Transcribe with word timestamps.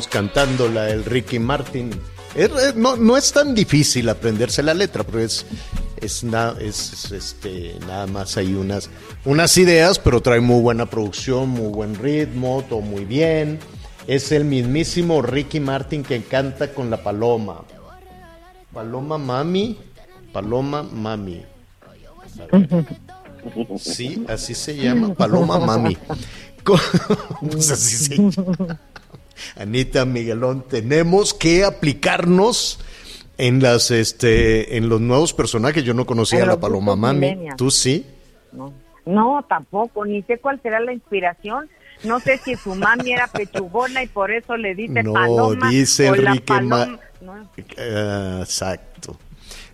fuera. 0.00 0.04
Estamos 0.04 0.08
cantando 0.08 0.68
la 0.68 0.84
del 0.84 1.04
Ricky 1.04 1.38
Martin. 1.38 1.90
No, 2.76 2.96
no 2.96 3.16
es 3.16 3.32
tan 3.32 3.54
difícil 3.54 4.08
aprenderse 4.08 4.62
la 4.62 4.74
letra, 4.74 5.04
pero 5.04 5.20
es, 5.20 5.46
es, 6.00 6.24
na- 6.24 6.54
es, 6.60 6.92
es, 6.92 7.12
este, 7.12 7.76
nada 7.86 8.06
más 8.08 8.36
hay 8.36 8.54
unas, 8.54 8.90
unas 9.24 9.56
ideas, 9.56 9.98
pero 10.00 10.20
trae 10.20 10.40
muy 10.40 10.60
buena 10.60 10.86
producción, 10.86 11.48
muy 11.50 11.68
buen 11.68 11.94
ritmo, 11.94 12.64
todo 12.68 12.80
muy 12.80 13.04
bien. 13.04 13.60
Es 14.08 14.32
el 14.32 14.44
mismísimo 14.44 15.22
Ricky 15.22 15.60
Martin 15.60 16.02
que 16.02 16.22
canta 16.24 16.72
con 16.74 16.90
la 16.90 17.02
paloma. 17.02 17.62
Paloma 18.72 19.16
Mami, 19.18 19.78
Paloma 20.32 20.82
Mami. 20.82 21.42
Sí, 23.78 24.24
así 24.28 24.54
se 24.54 24.74
llama, 24.76 25.14
Paloma 25.14 25.58
Mami. 25.58 25.96
Pues 27.40 27.70
así 27.70 27.96
se 27.96 28.16
llama. 28.16 28.80
Anita 29.56 30.04
Miguelón, 30.04 30.64
tenemos 30.68 31.34
que 31.34 31.64
aplicarnos 31.64 32.78
en 33.38 33.60
las 33.62 33.90
este 33.90 34.76
en 34.76 34.88
los 34.88 35.00
nuevos 35.00 35.32
personajes. 35.32 35.82
Yo 35.84 35.94
no 35.94 36.06
conocía 36.06 36.44
a 36.44 36.46
la 36.46 36.60
Paloma 36.60 36.96
Mami. 36.96 37.48
¿Tú 37.56 37.70
sí? 37.70 38.06
No, 38.52 38.72
no, 39.06 39.44
tampoco, 39.48 40.04
ni 40.04 40.22
sé 40.22 40.38
cuál 40.38 40.60
será 40.62 40.80
la 40.80 40.92
inspiración. 40.92 41.68
No 42.04 42.20
sé 42.20 42.38
si 42.38 42.54
su 42.56 42.74
mami 42.74 43.12
era 43.12 43.28
pechugona 43.28 44.02
y 44.02 44.08
por 44.08 44.30
eso 44.30 44.56
le 44.56 44.74
dice 44.74 45.02
No, 45.02 45.12
paloma. 45.14 45.70
dice 45.70 46.10
o 46.10 46.14
la 46.16 46.30
Enrique 46.30 46.44
paloma- 46.46 46.98
no. 47.22 47.48
Eh, 47.76 48.38
exacto. 48.42 49.16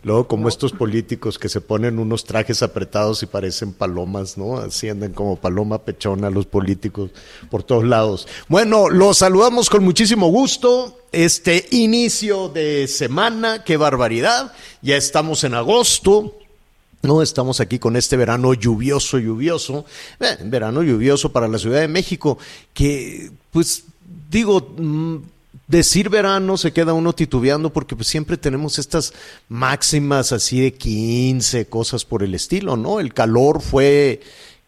Luego, 0.03 0.27
como 0.27 0.49
estos 0.49 0.73
políticos 0.73 1.39
que 1.39 1.49
se 1.49 1.61
ponen 1.61 1.99
unos 1.99 2.25
trajes 2.25 2.63
apretados 2.63 3.23
y 3.23 3.27
parecen 3.27 3.73
palomas, 3.73 4.39
¿no? 4.39 4.59
Así 4.59 4.89
andan 4.89 5.13
como 5.13 5.37
paloma 5.37 5.83
pechona 5.83 6.31
los 6.31 6.47
políticos 6.47 7.11
por 7.51 7.63
todos 7.63 7.85
lados. 7.85 8.27
Bueno, 8.49 8.89
los 8.89 9.19
saludamos 9.19 9.69
con 9.69 9.85
muchísimo 9.85 10.29
gusto. 10.29 10.99
Este 11.13 11.67
inicio 11.71 12.49
de 12.49 12.89
semana, 12.89 13.63
qué 13.65 13.77
barbaridad. 13.77 14.53
Ya 14.81 14.97
estamos 14.97 15.45
en 15.45 15.55
agosto. 15.55 16.37
No, 17.03 17.23
estamos 17.23 17.61
aquí 17.61 17.79
con 17.79 17.97
este 17.97 18.17
verano 18.17 18.53
lluvioso, 18.53 19.19
lluvioso, 19.19 19.87
eh, 20.21 20.37
verano 20.45 20.83
lluvioso 20.83 21.33
para 21.33 21.49
la 21.49 21.59
Ciudad 21.59 21.81
de 21.81 21.89
México, 21.89 22.39
que 22.75 23.31
pues 23.51 23.85
digo, 24.31 24.75
mm, 24.77 25.17
decir 25.67 26.09
verano 26.09 26.57
se 26.57 26.73
queda 26.73 26.93
uno 26.93 27.13
titubeando 27.13 27.73
porque 27.73 27.97
pues 27.97 28.09
siempre 28.09 28.37
tenemos 28.37 28.79
estas 28.79 29.13
máximas 29.49 30.33
así 30.33 30.61
de 30.61 30.75
15, 30.75 31.67
cosas 31.67 32.05
por 32.05 32.23
el 32.23 32.35
estilo, 32.35 32.77
¿no? 32.77 33.01
El 33.01 33.15
calor 33.15 33.61
fue 33.61 34.21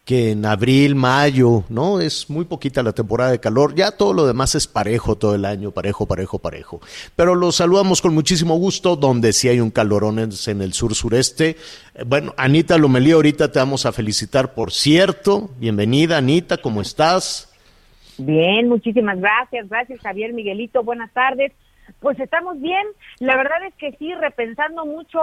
que 0.05 0.31
en 0.31 0.45
abril, 0.45 0.95
mayo, 0.95 1.63
¿no? 1.69 2.01
Es 2.01 2.29
muy 2.29 2.43
poquita 2.43 2.83
la 2.83 2.91
temporada 2.91 3.31
de 3.31 3.39
calor, 3.39 3.73
ya 3.73 3.91
todo 3.91 4.13
lo 4.13 4.27
demás 4.27 4.53
es 4.53 4.67
parejo 4.67 5.15
todo 5.15 5.33
el 5.33 5.45
año, 5.45 5.71
parejo, 5.71 6.05
parejo, 6.05 6.39
parejo. 6.39 6.81
Pero 7.15 7.35
los 7.35 7.55
saludamos 7.55 8.01
con 8.01 8.13
muchísimo 8.13 8.57
gusto, 8.57 8.97
donde 8.97 9.31
sí 9.31 9.47
hay 9.47 9.61
un 9.61 9.71
calorón 9.71 10.19
en 10.19 10.61
el 10.61 10.73
sur 10.73 10.93
sureste. 10.93 11.55
Eh, 11.95 12.03
Bueno, 12.05 12.33
Anita 12.35 12.77
Lomelí, 12.77 13.11
ahorita 13.11 13.51
te 13.51 13.59
vamos 13.59 13.85
a 13.85 13.93
felicitar, 13.93 14.53
por 14.53 14.73
cierto. 14.73 15.51
Bienvenida, 15.57 16.17
Anita, 16.17 16.57
¿cómo 16.57 16.81
estás? 16.81 17.52
Bien, 18.17 18.67
muchísimas 18.69 19.19
gracias, 19.19 19.67
gracias 19.69 19.99
Javier 20.01 20.33
Miguelito, 20.33 20.83
buenas 20.83 21.11
tardes. 21.13 21.51
Pues 21.99 22.19
estamos 22.19 22.59
bien, 22.61 22.85
la 23.19 23.35
verdad 23.35 23.63
es 23.67 23.73
que 23.75 23.91
sí, 23.97 24.13
repensando 24.13 24.85
mucho, 24.85 25.19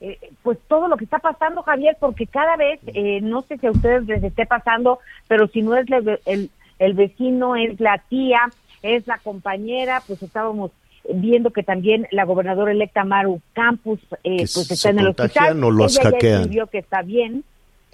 eh, 0.00 0.18
pues 0.42 0.58
todo 0.68 0.88
lo 0.88 0.96
que 0.96 1.04
está 1.04 1.18
pasando, 1.18 1.62
Javier, 1.62 1.96
porque 2.00 2.26
cada 2.26 2.56
vez, 2.56 2.80
eh, 2.86 3.20
no 3.20 3.42
sé 3.42 3.58
si 3.58 3.66
a 3.66 3.70
ustedes 3.72 4.06
les 4.06 4.22
esté 4.22 4.46
pasando, 4.46 5.00
pero 5.26 5.48
si 5.48 5.62
no 5.62 5.76
es 5.76 5.86
el, 6.24 6.50
el 6.78 6.94
vecino, 6.94 7.56
es 7.56 7.78
la 7.80 7.98
tía, 8.08 8.40
es 8.82 9.06
la 9.06 9.18
compañera, 9.18 10.02
pues 10.06 10.22
estábamos 10.22 10.70
viendo 11.12 11.50
que 11.50 11.62
también 11.62 12.06
la 12.10 12.24
gobernadora 12.24 12.72
electa 12.72 13.04
Maru 13.04 13.40
Campus 13.54 14.00
eh, 14.24 14.36
pues 14.38 14.70
está 14.70 14.90
en 14.90 14.98
el 15.00 15.08
hospital. 15.08 15.64
o 15.64 15.70
los 15.70 15.94
Ella 15.98 16.04
ya 16.04 16.10
hackean. 16.10 16.68
que 16.70 16.78
está 16.78 17.02
bien, 17.02 17.44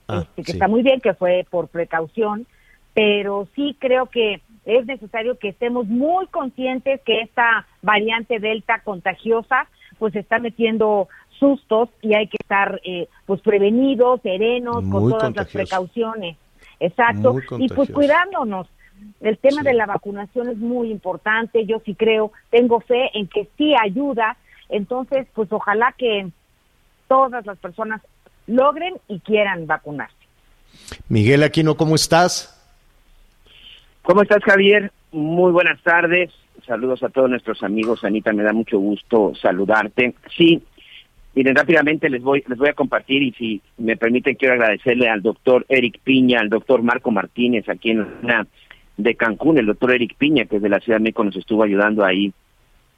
Ah, 0.07 0.19
este, 0.29 0.43
que 0.43 0.53
sí. 0.53 0.57
está 0.59 0.69
muy 0.69 0.83
bien, 0.83 1.01
que 1.01 1.15
fue 1.15 1.47
por 1.51 1.69
precaución, 1.69 2.47
pero 2.95 3.49
sí 3.55 3.77
creo 3.79 4.07
que 4.07 4.41
es 4.65 4.87
necesario 4.87 5.39
que 5.39 5.49
estemos 5.49 5.87
muy 5.87 6.27
conscientes 6.29 7.01
que 7.05 7.21
esta 7.21 7.67
variante 7.83 8.39
Delta 8.39 8.81
contagiosa 8.83 9.67
pues 9.99 10.17
está 10.17 10.39
metiendo 10.39 11.09
sustos 11.39 11.89
y 12.01 12.15
hay 12.15 12.29
que 12.29 12.37
estar 12.41 12.81
eh, 12.85 13.09
pues 13.27 13.41
prevenidos, 13.43 14.21
serenos, 14.23 14.85
con 14.91 15.11
todas 15.11 15.35
las 15.35 15.49
precauciones. 15.49 16.37
Exacto. 16.81 17.37
Y 17.59 17.69
pues 17.69 17.91
cuidándonos. 17.91 18.69
El 19.21 19.39
tema 19.39 19.63
Sí. 19.63 19.67
de 19.69 19.75
la 19.75 19.87
vacunación 19.87 20.49
es 20.49 20.57
muy 20.57 20.91
importante. 20.91 21.67
Yo 21.67 21.81
sí 21.85 21.95
creo, 21.95 22.33
tengo 22.51 22.81
fe 22.81 23.11
en 23.15 23.27
que 23.27 23.49
sí 23.59 23.75
ayuda. 23.81 24.37
Entonces, 24.69 25.27
pues 25.35 25.53
ojalá 25.53 25.95
que 25.97 26.29
todas 27.09 27.45
las 27.45 27.59
personas 27.59 28.01
logren 28.47 28.95
y 29.09 29.21
quieran 29.21 29.67
vacunarse. 29.67 30.15
Miguel 31.09 31.43
Aquino, 31.43 31.77
¿cómo 31.77 31.95
estás? 31.95 32.54
¿Cómo 34.05 34.21
estás, 34.21 34.45
Javier? 34.45 34.93
Muy 35.13 35.51
buenas 35.51 35.83
tardes. 35.83 36.31
Saludos 36.67 37.03
a 37.03 37.09
todos 37.09 37.31
nuestros 37.31 37.63
amigos. 37.63 38.05
Anita, 38.05 38.35
me 38.35 38.43
da 38.43 38.53
mucho 38.53 38.79
gusto 38.79 39.33
saludarte. 39.35 40.15
Sí, 40.37 40.63
miren, 41.35 41.57
rápidamente 41.57 42.11
les 42.11 42.23
voy, 42.23 42.45
les 42.47 42.59
voy 42.59 42.69
a 42.69 42.75
compartir 42.75 43.23
y 43.23 43.33
si 43.33 43.63
me 43.79 43.97
permiten 43.97 44.35
quiero 44.35 44.53
agradecerle 44.53 45.09
al 45.09 45.23
doctor 45.23 45.65
Eric 45.71 46.01
Piña, 46.05 46.41
al 46.41 46.51
doctor 46.51 46.83
Marco 46.83 47.11
Martínez 47.11 47.67
aquí 47.71 47.93
en 47.93 48.07
la 48.21 48.47
de 48.99 49.15
Cancún, 49.15 49.57
el 49.57 49.65
doctor 49.65 49.93
Eric 49.93 50.17
Piña, 50.19 50.45
que 50.45 50.57
es 50.57 50.63
de 50.63 50.69
la 50.69 50.81
Ciudad 50.81 50.99
de 50.99 51.05
México, 51.05 51.25
nos 51.25 51.37
estuvo 51.37 51.63
ayudando 51.63 52.05
ahí 52.05 52.31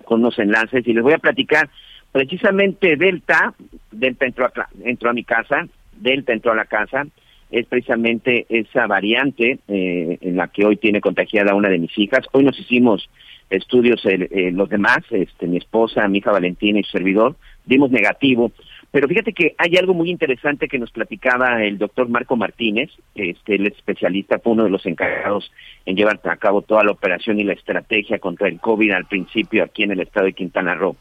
con 0.04 0.18
unos 0.22 0.36
enlaces 0.40 0.84
y 0.88 0.92
les 0.92 1.04
voy 1.04 1.12
a 1.12 1.18
platicar 1.18 1.70
precisamente 2.10 2.96
Delta, 2.96 3.54
Delta 3.92 4.26
entró 4.26 4.46
a, 4.46 4.52
entró 4.82 5.10
a 5.10 5.12
mi 5.12 5.22
casa, 5.22 5.68
Delta 5.92 6.32
entró 6.32 6.50
a 6.50 6.56
la 6.56 6.64
casa, 6.64 7.06
es 7.50 7.66
precisamente 7.66 8.46
esa 8.48 8.86
variante 8.86 9.58
eh, 9.68 10.18
en 10.20 10.36
la 10.36 10.48
que 10.48 10.64
hoy 10.64 10.76
tiene 10.76 11.00
contagiada 11.00 11.54
una 11.54 11.68
de 11.68 11.78
mis 11.78 11.96
hijas. 11.98 12.26
Hoy 12.32 12.44
nos 12.44 12.58
hicimos 12.58 13.08
estudios 13.50 14.04
eh, 14.06 14.28
eh, 14.30 14.50
los 14.52 14.68
demás, 14.68 14.98
este, 15.10 15.46
mi 15.46 15.58
esposa, 15.58 16.08
mi 16.08 16.18
hija 16.18 16.32
Valentina 16.32 16.80
y 16.80 16.82
su 16.82 16.92
servidor, 16.92 17.36
dimos 17.64 17.90
negativo. 17.90 18.50
Pero 18.90 19.08
fíjate 19.08 19.32
que 19.32 19.54
hay 19.58 19.76
algo 19.76 19.94
muy 19.94 20.10
interesante 20.10 20.68
que 20.68 20.78
nos 20.78 20.90
platicaba 20.90 21.62
el 21.62 21.78
doctor 21.78 22.08
Marco 22.08 22.36
Martínez, 22.36 22.90
este, 23.14 23.56
el 23.56 23.66
especialista, 23.66 24.38
fue 24.38 24.52
uno 24.52 24.64
de 24.64 24.70
los 24.70 24.86
encargados 24.86 25.52
en 25.84 25.96
llevar 25.96 26.20
a 26.24 26.36
cabo 26.36 26.62
toda 26.62 26.82
la 26.82 26.92
operación 26.92 27.38
y 27.38 27.44
la 27.44 27.52
estrategia 27.52 28.18
contra 28.18 28.48
el 28.48 28.58
COVID 28.60 28.92
al 28.92 29.06
principio 29.06 29.64
aquí 29.64 29.82
en 29.82 29.92
el 29.92 30.00
estado 30.00 30.26
de 30.26 30.32
Quintana 30.32 30.74
Roo. 30.74 30.96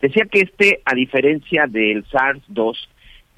Decía 0.00 0.26
que 0.30 0.40
este, 0.40 0.80
a 0.84 0.94
diferencia 0.94 1.66
del 1.66 2.04
SARS-2, 2.04 2.76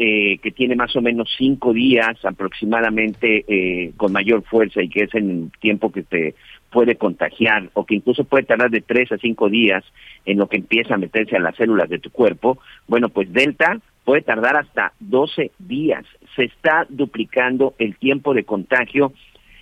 eh, 0.02 0.38
que 0.38 0.50
tiene 0.50 0.76
más 0.76 0.97
o 0.97 1.02
menos 1.02 1.29
cinco 1.37 1.75
días 1.75 2.25
aproximadamente 2.25 3.44
eh, 3.47 3.93
con 3.99 4.12
mayor 4.12 4.43
fuerza 4.44 4.82
y 4.82 4.88
que 4.88 5.05
es 5.05 5.14
en 5.14 5.31
el 5.31 5.61
tiempo 5.61 5.93
que 5.93 6.02
te 6.02 6.35
puede 6.70 6.97
contagiar 6.97 7.69
o 7.75 7.85
que 7.85 7.97
incluso 7.97 8.25
puede 8.25 8.44
tardar 8.44 8.70
de 8.70 8.81
tres 8.81 9.12
a 9.12 9.19
cinco 9.19 9.50
días 9.50 9.85
en 10.25 10.38
lo 10.38 10.49
que 10.49 10.56
empieza 10.56 10.94
a 10.94 10.97
meterse 10.97 11.37
a 11.37 11.41
las 11.41 11.55
células 11.55 11.91
de 11.91 11.99
tu 11.99 12.08
cuerpo, 12.08 12.58
bueno, 12.88 13.11
pues 13.11 13.31
Delta 13.31 13.79
puede 14.06 14.23
tardar 14.23 14.56
hasta 14.56 14.94
12 15.00 15.50
días. 15.58 16.06
Se 16.35 16.44
está 16.44 16.87
duplicando 16.88 17.75
el 17.79 17.94
tiempo 17.97 18.32
de 18.32 18.44
contagio 18.44 19.12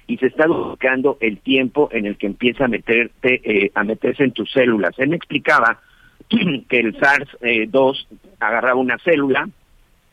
y 0.07 0.19
se 0.19 0.27
está 0.27 0.47
duplicando 0.47 1.19
el 1.21 1.39
tiempo 1.39 1.89
en 1.91 2.07
el 2.07 2.17
que 2.17 2.29
empieza 2.29 2.67
a 2.67 2.69
meterte 2.69 3.41
eh, 3.43 3.73
a 3.75 3.83
meterse 3.83 4.23
en 4.23 4.31
tus 4.31 4.53
células. 4.53 4.97
Él 4.99 5.09
me 5.09 5.17
explicaba 5.17 5.81
que 6.29 6.79
el 6.79 6.97
SARS-2 6.97 8.07
agarraba 8.39 8.79
una 8.79 8.99
célula 8.99 9.49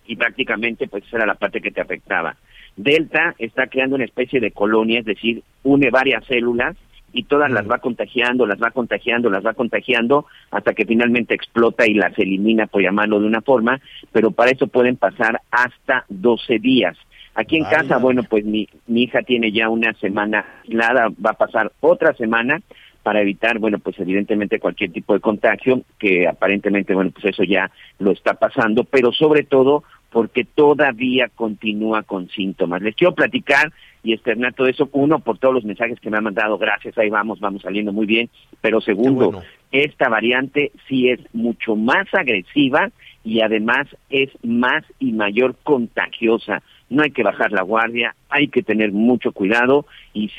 y 0.07 0.15
prácticamente 0.15 0.87
pues 0.87 1.03
esa 1.05 1.17
era 1.17 1.25
la 1.25 1.35
parte 1.35 1.61
que 1.61 1.71
te 1.71 1.81
afectaba. 1.81 2.35
Delta 2.75 3.35
está 3.37 3.67
creando 3.67 3.95
una 3.95 4.05
especie 4.05 4.39
de 4.39 4.51
colonia, 4.51 4.99
es 4.99 5.05
decir, 5.05 5.43
une 5.63 5.89
varias 5.89 6.25
células 6.25 6.75
y 7.13 7.23
todas 7.23 7.49
las 7.49 7.69
va 7.69 7.77
contagiando, 7.77 8.45
las 8.45 8.61
va 8.61 8.71
contagiando, 8.71 9.29
las 9.29 9.45
va 9.45 9.53
contagiando, 9.53 10.25
hasta 10.51 10.73
que 10.73 10.85
finalmente 10.85 11.33
explota 11.33 11.87
y 11.87 11.93
las 11.93 12.17
elimina, 12.19 12.67
por 12.67 12.81
llamarlo 12.81 13.21
de 13.21 13.27
una 13.27 13.41
forma, 13.41 13.79
pero 14.11 14.31
para 14.31 14.51
eso 14.51 14.67
pueden 14.67 14.97
pasar 14.97 15.39
hasta 15.49 16.03
12 16.09 16.59
días. 16.59 16.97
Aquí 17.33 17.57
en 17.57 17.65
casa, 17.65 17.97
bueno, 17.97 18.23
pues 18.23 18.45
mi, 18.45 18.67
mi 18.87 19.03
hija 19.03 19.21
tiene 19.21 19.51
ya 19.51 19.69
una 19.69 19.93
semana 19.93 20.45
aislada, 20.63 21.09
va 21.25 21.31
a 21.31 21.37
pasar 21.37 21.71
otra 21.79 22.13
semana 22.13 22.61
para 23.05 23.21
evitar, 23.21 23.59
bueno, 23.59 23.77
pues 23.77 23.99
evidentemente 23.99 24.59
cualquier 24.59 24.91
tipo 24.91 25.13
de 25.13 25.19
contagio, 25.19 25.83
que 25.99 26.27
aparentemente, 26.27 26.95
bueno, 26.95 27.11
pues 27.11 27.25
eso 27.25 27.43
ya 27.43 27.69
lo 27.99 28.09
está 28.09 28.33
pasando, 28.33 28.83
pero 28.83 29.11
sobre 29.11 29.43
todo 29.43 29.83
porque 30.09 30.43
todavía 30.43 31.29
continúa 31.35 32.01
con 32.01 32.29
síntomas. 32.29 32.81
Les 32.81 32.95
quiero 32.95 33.13
platicar 33.13 33.71
y 34.01 34.13
externar 34.13 34.55
todo 34.55 34.65
eso, 34.65 34.89
uno, 34.91 35.19
por 35.19 35.37
todos 35.37 35.53
los 35.53 35.65
mensajes 35.65 35.99
que 35.99 36.09
me 36.09 36.17
han 36.17 36.23
mandado, 36.23 36.57
gracias, 36.57 36.97
ahí 36.97 37.11
vamos, 37.11 37.39
vamos 37.39 37.61
saliendo 37.61 37.93
muy 37.93 38.07
bien, 38.07 38.27
pero 38.59 38.81
segundo, 38.81 39.43
esta 39.71 40.09
variante 40.09 40.71
sí 40.87 41.09
es 41.09 41.19
mucho 41.31 41.75
más 41.75 42.11
agresiva 42.11 42.89
y 43.23 43.41
además 43.41 43.85
es 44.09 44.31
más 44.41 44.83
y 44.97 45.11
mayor 45.11 45.55
contagiosa. 45.61 46.63
No 46.89 47.03
hay 47.03 47.11
que 47.11 47.23
bajar 47.23 47.51
la 47.51 47.63
guardia, 47.63 48.15
hay 48.29 48.47
que 48.47 48.61
tener 48.61 48.91
mucho 48.91 49.31
cuidado 49.31 49.85
y 50.13 50.31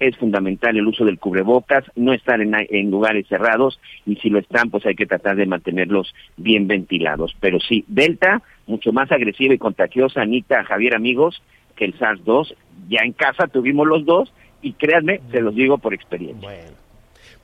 es 0.00 0.16
fundamental 0.16 0.76
el 0.76 0.86
uso 0.86 1.04
del 1.04 1.18
cubrebocas, 1.18 1.84
no 1.96 2.12
estar 2.12 2.40
en, 2.40 2.90
lugares 2.90 3.26
cerrados 3.28 3.78
y 4.06 4.16
si 4.16 4.30
lo 4.30 4.38
están, 4.38 4.70
pues 4.70 4.86
hay 4.86 4.94
que 4.94 5.06
tratar 5.06 5.36
de 5.36 5.46
mantenerlos 5.46 6.14
bien 6.36 6.66
ventilados. 6.66 7.36
Pero 7.40 7.60
sí, 7.60 7.84
Delta 7.88 8.42
mucho 8.66 8.92
más 8.92 9.10
agresiva 9.12 9.54
y 9.54 9.58
contagiosa, 9.58 10.22
Anita, 10.22 10.64
Javier, 10.64 10.94
amigos, 10.94 11.42
que 11.76 11.84
el 11.84 11.98
SARS-2. 11.98 12.54
Ya 12.88 13.00
en 13.04 13.12
casa 13.12 13.48
tuvimos 13.48 13.86
los 13.86 14.04
dos 14.04 14.32
y 14.62 14.72
créanme, 14.74 15.20
se 15.30 15.40
los 15.40 15.54
digo 15.54 15.78
por 15.78 15.94
experiencia. 15.94 16.40
Bueno, 16.40 16.76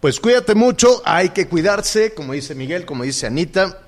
pues 0.01 0.21
cuídate 0.21 0.55
mucho, 0.55 1.03
hay 1.05 1.31
que 1.31 1.49
cuidarse, 1.49 2.15
como 2.15 2.33
dice 2.33 2.55
Miguel, 2.55 2.85
como 2.85 3.05
dice 3.05 3.27
Anita. 3.27 3.88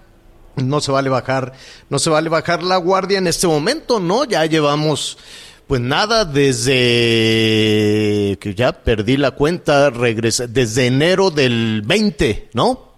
No 0.62 0.80
se 0.80 0.92
vale 0.92 1.08
bajar, 1.08 1.52
no 1.88 1.98
se 1.98 2.10
vale 2.10 2.28
bajar 2.28 2.62
la 2.62 2.76
guardia 2.76 3.18
en 3.18 3.26
este 3.26 3.46
momento, 3.46 4.00
¿no? 4.00 4.24
Ya 4.24 4.44
llevamos 4.46 5.18
pues 5.70 5.80
nada, 5.80 6.24
desde 6.24 6.72
que 8.40 8.54
ya 8.56 8.72
perdí 8.72 9.16
la 9.16 9.30
cuenta, 9.30 9.90
regresa, 9.90 10.48
desde 10.48 10.86
enero 10.88 11.30
del 11.30 11.82
20, 11.86 12.50
¿no? 12.54 12.90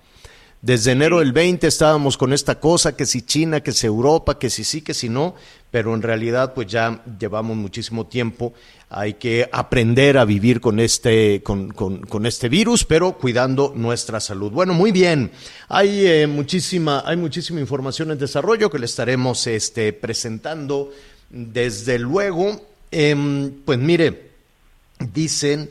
Desde 0.62 0.92
enero 0.92 1.18
del 1.18 1.32
20 1.32 1.66
estábamos 1.66 2.16
con 2.16 2.32
esta 2.32 2.60
cosa, 2.60 2.96
que 2.96 3.04
si 3.04 3.20
China, 3.20 3.60
que 3.60 3.72
si 3.72 3.86
Europa, 3.86 4.38
que 4.38 4.48
si 4.48 4.64
sí, 4.64 4.80
que 4.80 4.94
si 4.94 5.10
no, 5.10 5.34
pero 5.72 5.94
en 5.94 6.02
realidad 6.02 6.52
pues 6.54 6.68
ya 6.68 7.02
llevamos 7.18 7.56
muchísimo 7.56 8.06
tiempo. 8.06 8.52
Hay 8.90 9.14
que 9.14 9.48
aprender 9.50 10.18
a 10.18 10.26
vivir 10.26 10.60
con 10.60 10.78
este, 10.78 11.42
con, 11.42 11.70
con, 11.70 12.26
este 12.26 12.50
virus, 12.50 12.84
pero 12.84 13.14
cuidando 13.14 13.72
nuestra 13.74 14.20
salud. 14.20 14.52
Bueno, 14.52 14.74
muy 14.74 14.92
bien. 14.92 15.32
Hay, 15.68 16.06
eh, 16.06 16.26
muchísima, 16.26 17.02
hay 17.06 17.16
muchísima 17.16 17.58
información 17.58 18.10
en 18.10 18.18
desarrollo 18.18 18.70
que 18.70 18.78
le 18.78 18.84
estaremos 18.84 19.46
este, 19.46 19.94
presentando. 19.94 20.90
Desde 21.30 21.98
luego, 21.98 22.60
em, 22.90 23.50
pues 23.64 23.78
mire, 23.78 24.30
dicen 25.14 25.70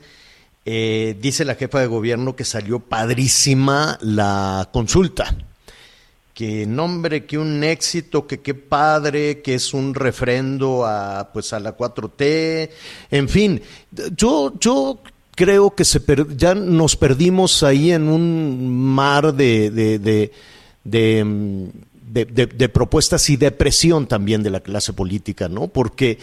eh, 0.66 1.16
dice 1.20 1.46
la 1.46 1.56
jefa 1.56 1.80
de 1.80 1.88
gobierno 1.88 2.36
que 2.36 2.44
salió 2.46 2.80
padrísima 2.80 4.00
la 4.02 4.70
consulta. 4.74 5.36
Que 6.34 6.66
nombre, 6.66 7.26
que 7.26 7.38
un 7.38 7.64
éxito, 7.64 8.26
que 8.26 8.40
qué 8.40 8.54
padre, 8.54 9.42
que 9.42 9.56
es 9.56 9.74
un 9.74 9.94
refrendo 9.94 10.86
a 10.86 11.30
pues 11.34 11.52
a 11.54 11.60
la 11.60 11.76
4T, 11.76 12.70
en 13.12 13.30
fin, 13.30 13.62
yo, 14.16 14.54
yo 14.60 15.02
creo 15.36 15.72
que 15.76 15.84
se 15.84 16.02
ya 16.36 16.56
nos 16.56 16.96
perdimos 16.96 17.64
ahí 17.64 17.92
en 17.92 18.08
un 18.08 18.70
mar 18.74 19.34
de, 19.34 19.72
de, 19.72 20.00
de, 20.00 20.32
de, 20.84 22.46
de 22.46 22.70
propuestas 22.70 23.30
y 23.30 23.38
de 23.38 23.52
presión 23.52 24.08
también 24.08 24.44
de 24.44 24.52
la 24.52 24.60
clase 24.62 24.94
política, 24.94 25.50
¿no? 25.50 25.68
Porque 25.68 26.18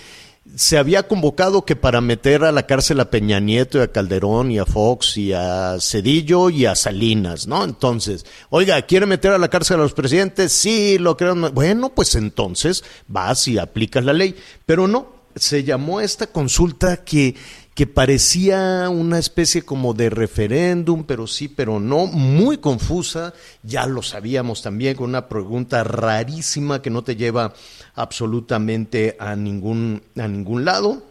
se 0.56 0.79
había 0.79 1.06
convocado 1.06 1.65
que 1.65 1.77
para 1.77 2.00
meter 2.00 2.45
a 2.45 2.53
la 2.53 2.67
cárcel 2.67 3.00
a 3.00 3.11
Peña 3.11 3.41
Nieto 3.41 3.79
y 3.79 3.83
a 3.83 3.93
Calderón 3.93 4.50
y 4.50 4.59
a 4.59 4.67
Fox 4.67 5.17
y 5.17 5.33
a 5.33 5.77
Cedillo 5.81 6.50
y 6.50 6.67
a 6.67 6.75
Salinas, 6.75 7.47
¿no? 7.47 7.65
Entonces, 7.65 8.27
oiga, 8.50 8.83
¿quiere 8.83 9.06
meter 9.06 9.33
a 9.33 9.39
la 9.39 9.49
cárcel 9.49 9.77
a 9.77 9.83
los 9.83 9.95
presidentes? 9.95 10.53
Sí, 10.53 10.99
lo 10.99 11.17
creo. 11.17 11.35
Bueno, 11.53 11.91
pues 11.91 12.15
entonces 12.15 12.85
vas 13.06 13.47
y 13.49 13.59
aplicas 13.59 14.05
la 14.05 14.12
ley. 14.12 14.35
Pero 14.67 14.89
no, 14.89 15.12
se 15.37 15.65
llamó 15.65 16.00
esta 16.00 16.27
consulta 16.29 17.05
que 17.05 17.35
que 17.79 17.87
parecía 17.87 18.89
una 18.91 19.21
especie 19.21 19.63
como 19.63 19.95
de 19.95 20.11
referéndum, 20.11 21.05
pero 21.05 21.29
sí, 21.29 21.47
pero 21.47 21.79
no, 21.79 22.07
muy 22.07 22.59
confusa, 22.59 23.35
ya 23.63 23.87
lo 23.87 24.03
sabíamos 24.03 24.63
también, 24.63 24.97
con 24.97 25.11
una 25.11 25.29
pregunta 25.29 25.85
rarísima 25.85 26.83
que 26.83 26.91
no 26.91 27.05
te 27.05 27.15
lleva 27.15 27.55
absolutamente 27.95 29.17
a 29.21 29.37
ningún, 29.37 30.03
a 30.17 30.27
ningún 30.27 30.65
lado. 30.65 31.05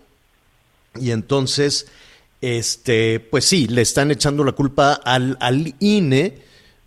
Y 1.00 1.12
entonces, 1.12 1.88
este, 2.42 3.22
pues 3.22 3.46
sí, 3.46 3.68
le 3.68 3.81
están 3.81 4.12
echando 4.12 4.44
la 4.44 4.52
culpa 4.52 4.92
al, 4.92 5.38
al 5.40 5.74
INE, 5.80 6.38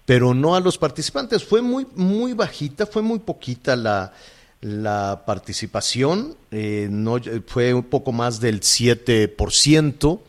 pero 0.05 0.35
no 0.35 0.57
a 0.57 0.61
los 0.61 0.77
participantes. 0.77 1.43
Fue 1.43 1.63
muy, 1.63 1.87
muy 1.95 2.35
bajita, 2.35 2.85
fue 2.85 3.01
muy 3.01 3.21
poquita 3.21 3.77
la, 3.77 4.13
la 4.61 5.25
participación, 5.27 6.37
eh, 6.51 6.89
no, 6.91 7.17
fue 7.47 7.73
un 7.73 7.85
poco 7.85 8.13
más 8.13 8.41
del 8.41 8.61
7%. 8.61 10.21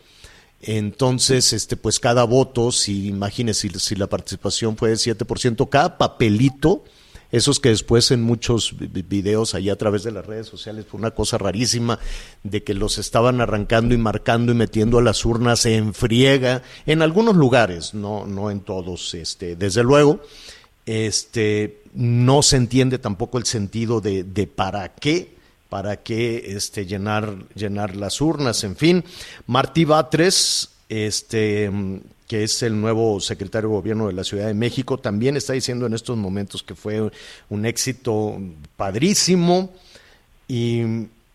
Entonces, 0.63 1.53
este, 1.53 1.75
pues 1.75 1.99
cada 1.99 2.23
voto, 2.23 2.71
si 2.71 3.07
imagínese 3.07 3.69
si, 3.69 3.79
si, 3.79 3.95
la 3.95 4.07
participación 4.07 4.77
fue 4.77 4.89
del 4.89 4.99
7%, 4.99 5.67
cada 5.69 5.97
papelito, 5.97 6.83
esos 7.31 7.59
que 7.59 7.69
después 7.69 8.11
en 8.11 8.21
muchos 8.21 8.75
videos 8.77 9.55
ahí 9.55 9.69
a 9.69 9.77
través 9.77 10.03
de 10.03 10.11
las 10.11 10.25
redes 10.25 10.47
sociales 10.47 10.85
fue 10.85 10.99
una 10.99 11.11
cosa 11.11 11.37
rarísima 11.37 11.97
de 12.43 12.63
que 12.63 12.73
los 12.73 12.97
estaban 12.97 13.39
arrancando 13.39 13.95
y 13.95 13.97
marcando 13.97 14.51
y 14.51 14.55
metiendo 14.55 14.99
a 14.99 15.01
las 15.01 15.23
urnas 15.25 15.65
en 15.65 15.93
friega 15.93 16.61
en 16.85 17.01
algunos 17.01 17.35
lugares, 17.35 17.93
no, 17.93 18.25
no 18.25 18.51
en 18.51 18.59
todos, 18.59 19.13
este, 19.13 19.55
desde 19.55 19.83
luego. 19.83 20.21
Este, 20.85 21.80
no 21.93 22.41
se 22.41 22.57
entiende 22.57 22.99
tampoco 22.99 23.37
el 23.37 23.45
sentido 23.45 24.01
de, 24.01 24.23
de 24.23 24.47
para 24.47 24.89
qué, 24.89 25.35
para 25.69 25.97
qué 25.97 26.55
este, 26.55 26.85
llenar, 26.85 27.45
llenar 27.55 27.95
las 27.95 28.21
urnas, 28.21 28.63
en 28.63 28.75
fin. 28.75 29.03
Martí 29.47 29.85
Batres, 29.85 30.69
este, 30.89 31.71
que 32.27 32.43
es 32.43 32.63
el 32.63 32.79
nuevo 32.79 33.19
secretario 33.19 33.69
de 33.69 33.75
gobierno 33.75 34.07
de 34.07 34.13
la 34.13 34.23
Ciudad 34.23 34.47
de 34.47 34.53
México, 34.53 34.97
también 34.97 35.37
está 35.37 35.53
diciendo 35.53 35.85
en 35.85 35.93
estos 35.93 36.17
momentos 36.17 36.63
que 36.63 36.75
fue 36.75 37.11
un 37.49 37.65
éxito 37.65 38.37
padrísimo 38.75 39.73
y 40.47 40.83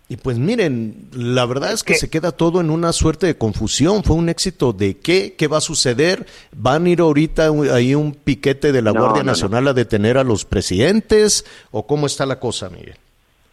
y 0.08 0.16
pues 0.18 0.38
miren, 0.38 1.08
la 1.12 1.46
verdad 1.46 1.72
es 1.72 1.82
que, 1.82 1.94
se 1.94 2.08
queda 2.08 2.30
todo 2.30 2.60
en 2.60 2.70
una 2.70 2.92
suerte 2.92 3.26
de 3.26 3.36
confusión. 3.36 4.04
Fue 4.04 4.14
un 4.14 4.28
éxito 4.28 4.72
de 4.72 4.98
qué, 4.98 5.34
qué 5.36 5.48
va 5.48 5.58
a 5.58 5.60
suceder. 5.60 6.26
¿Van 6.52 6.86
a 6.86 6.90
ir 6.90 7.00
ahorita 7.00 7.50
ahí 7.72 7.92
un 7.96 8.12
piquete 8.12 8.70
de 8.70 8.82
la 8.82 8.92
Guardia 8.92 9.24
Nacional 9.24 9.66
a 9.66 9.72
detener 9.72 10.16
a 10.16 10.22
los 10.22 10.44
presidentes? 10.44 11.44
¿O 11.72 11.88
cómo 11.88 12.06
está 12.06 12.24
la 12.24 12.38
cosa, 12.38 12.70
Miguel? 12.70 12.94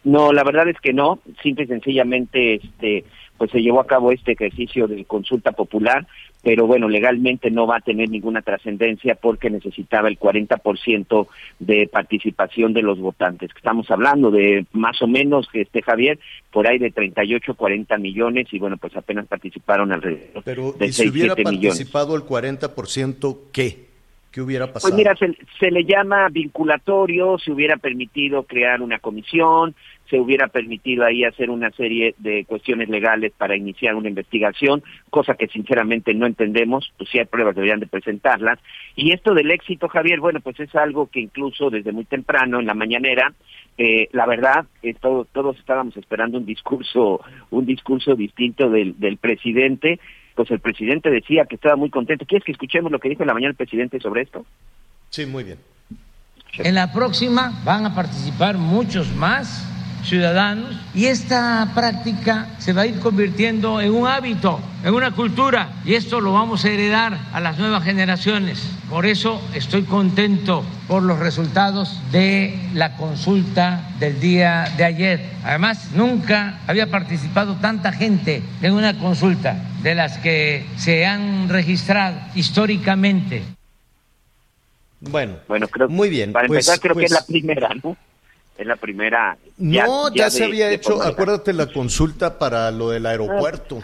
No, 0.04 0.32
la 0.32 0.44
verdad 0.44 0.68
es 0.68 0.78
que 0.80 0.92
no. 0.92 1.18
Simple 1.42 1.64
y 1.64 1.66
sencillamente, 1.66 2.54
este, 2.54 3.04
pues 3.36 3.50
se 3.50 3.58
llevó 3.58 3.80
a 3.80 3.86
cabo 3.88 4.12
este 4.12 4.32
ejercicio 4.32 4.86
de 4.86 5.04
consulta 5.06 5.50
popular 5.50 6.06
pero 6.44 6.66
bueno, 6.66 6.88
legalmente 6.88 7.50
no 7.50 7.66
va 7.66 7.78
a 7.78 7.80
tener 7.80 8.10
ninguna 8.10 8.42
trascendencia 8.42 9.14
porque 9.14 9.48
necesitaba 9.48 10.08
el 10.08 10.18
40% 10.18 11.26
de 11.58 11.88
participación 11.90 12.74
de 12.74 12.82
los 12.82 12.98
votantes. 12.98 13.50
Estamos 13.56 13.90
hablando 13.90 14.30
de 14.30 14.66
más 14.72 15.00
o 15.00 15.06
menos, 15.06 15.48
este 15.54 15.82
Javier, 15.82 16.18
por 16.52 16.68
ahí 16.68 16.78
de 16.78 16.90
38, 16.90 17.54
40 17.54 17.96
millones 17.98 18.46
y 18.52 18.58
bueno, 18.58 18.76
pues 18.76 18.94
apenas 18.96 19.26
participaron 19.26 19.90
alrededor 19.90 20.42
pero, 20.44 20.72
de 20.72 20.86
¿y 20.86 20.92
si 20.92 21.08
hubiera 21.08 21.34
participado 21.34 22.14
el 22.14 22.22
40%, 22.22 23.38
¿qué? 23.50 23.84
¿Qué 24.30 24.40
hubiera 24.40 24.66
pasado? 24.66 24.92
Pues 24.92 24.94
mira, 24.94 25.14
se, 25.16 25.32
se 25.60 25.70
le 25.70 25.84
llama 25.84 26.28
vinculatorio, 26.28 27.38
se 27.38 27.52
hubiera 27.52 27.76
permitido 27.76 28.42
crear 28.42 28.82
una 28.82 28.98
comisión, 28.98 29.76
se 30.14 30.20
hubiera 30.20 30.46
permitido 30.46 31.04
ahí 31.04 31.24
hacer 31.24 31.50
una 31.50 31.72
serie 31.72 32.14
de 32.18 32.44
cuestiones 32.44 32.88
legales 32.88 33.32
para 33.36 33.56
iniciar 33.56 33.96
una 33.96 34.08
investigación, 34.08 34.80
cosa 35.10 35.34
que 35.34 35.48
sinceramente 35.48 36.14
no 36.14 36.24
entendemos, 36.26 36.92
pues 36.96 37.10
si 37.10 37.18
hay 37.18 37.24
pruebas 37.24 37.56
deberían 37.56 37.80
de 37.80 37.88
presentarlas. 37.88 38.60
Y 38.94 39.10
esto 39.10 39.34
del 39.34 39.50
éxito, 39.50 39.88
Javier, 39.88 40.20
bueno, 40.20 40.38
pues 40.38 40.60
es 40.60 40.72
algo 40.76 41.08
que 41.08 41.18
incluso 41.18 41.68
desde 41.68 41.90
muy 41.90 42.04
temprano 42.04 42.60
en 42.60 42.66
la 42.66 42.74
mañanera, 42.74 43.32
eh, 43.76 44.08
la 44.12 44.24
verdad, 44.26 44.66
eh, 44.84 44.94
todo- 44.94 45.24
todos 45.32 45.58
estábamos 45.58 45.96
esperando 45.96 46.38
un 46.38 46.46
discurso, 46.46 47.20
un 47.50 47.66
discurso 47.66 48.14
distinto 48.14 48.70
del, 48.70 48.96
del 49.00 49.16
presidente, 49.16 49.98
pues 50.36 50.48
el 50.52 50.60
presidente 50.60 51.10
decía 51.10 51.46
que 51.46 51.56
estaba 51.56 51.74
muy 51.74 51.90
contento. 51.90 52.24
¿Quieres 52.24 52.44
que 52.44 52.52
escuchemos 52.52 52.92
lo 52.92 53.00
que 53.00 53.08
dijo 53.08 53.24
en 53.24 53.26
la 53.26 53.34
mañana 53.34 53.50
el 53.50 53.56
presidente 53.56 53.98
sobre 53.98 54.22
esto? 54.22 54.46
Sí, 55.10 55.26
muy 55.26 55.42
bien. 55.42 55.58
En 56.58 56.76
la 56.76 56.92
próxima 56.92 57.50
van 57.64 57.84
a 57.84 57.96
participar 57.96 58.58
muchos 58.58 59.12
más 59.16 59.72
ciudadanos 60.04 60.76
y 60.94 61.06
esta 61.06 61.70
práctica 61.74 62.48
se 62.58 62.72
va 62.72 62.82
a 62.82 62.86
ir 62.86 62.98
convirtiendo 63.00 63.80
en 63.80 63.92
un 63.92 64.06
hábito, 64.06 64.60
en 64.84 64.94
una 64.94 65.10
cultura 65.12 65.68
y 65.84 65.94
esto 65.94 66.20
lo 66.20 66.32
vamos 66.32 66.64
a 66.64 66.70
heredar 66.70 67.18
a 67.32 67.40
las 67.40 67.58
nuevas 67.58 67.82
generaciones. 67.84 68.62
Por 68.88 69.06
eso 69.06 69.40
estoy 69.54 69.82
contento 69.84 70.64
por 70.86 71.02
los 71.02 71.18
resultados 71.18 71.98
de 72.12 72.58
la 72.74 72.96
consulta 72.96 73.88
del 73.98 74.20
día 74.20 74.72
de 74.76 74.84
ayer. 74.84 75.30
Además, 75.42 75.90
nunca 75.94 76.58
había 76.66 76.90
participado 76.90 77.56
tanta 77.56 77.92
gente 77.92 78.42
en 78.62 78.72
una 78.74 78.98
consulta 78.98 79.56
de 79.82 79.94
las 79.94 80.18
que 80.18 80.66
se 80.76 81.06
han 81.06 81.48
registrado 81.48 82.16
históricamente. 82.34 83.42
Bueno, 85.00 85.34
Bueno, 85.48 85.68
creo 85.68 85.88
muy 85.88 86.08
bien. 86.08 86.32
Para 86.32 86.46
pues- 86.46 86.66
empezar, 86.66 86.80
creo 86.80 86.94
que 86.94 87.04
es 87.04 87.12
pues- 87.12 87.20
la 87.20 87.26
primera, 87.26 87.68
¿no? 87.82 87.96
Es 88.56 88.66
la 88.66 88.76
primera. 88.76 89.36
No, 89.58 90.12
ya, 90.14 90.30
se 90.30 90.40
de- 90.40 90.44
había 90.46 90.68
de 90.68 90.74
hecho, 90.76 91.02
acuérdate 91.02 91.52
la 91.52 91.66
consulta 91.72 92.38
para 92.38 92.70
lo 92.70 92.90
del 92.90 93.04
aeropuerto. 93.06 93.82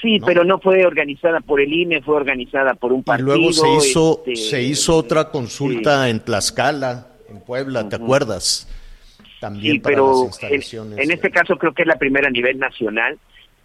Sí, 0.00 0.18
¿no? 0.18 0.26
pero 0.26 0.44
no 0.44 0.58
fue 0.58 0.84
organizada 0.86 1.40
por 1.40 1.60
el 1.60 1.72
INE, 1.72 2.00
fue 2.02 2.16
organizada 2.16 2.74
por 2.74 2.92
un 2.92 3.00
Y 3.00 3.02
partido. 3.02 3.36
luego 3.36 3.52
se 3.52 3.68
hizo, 3.76 4.22
este, 4.26 4.36
se 4.36 4.62
hizo 4.62 4.96
otra 4.96 5.28
consulta 5.30 6.08
en 6.08 6.20
Tlaxcala, 6.20 7.06
en 7.28 7.40
Puebla, 7.40 7.88
¿te 7.88 7.96
acuerdas? 7.96 8.66
También 9.40 9.74
Sí, 9.74 9.78
para 9.80 9.94
pero 9.96 10.08
las 10.10 10.18
en, 10.20 10.24
instalaciones. 10.26 10.98
en 10.98 11.10
este 11.10 11.30
caso 11.30 11.56
creo 11.56 11.72
que 11.74 11.82
es 11.82 11.88
la 11.88 11.96
primera 11.98 12.28
a 12.28 12.30
nivel 12.30 12.58
nacional, 12.58 13.18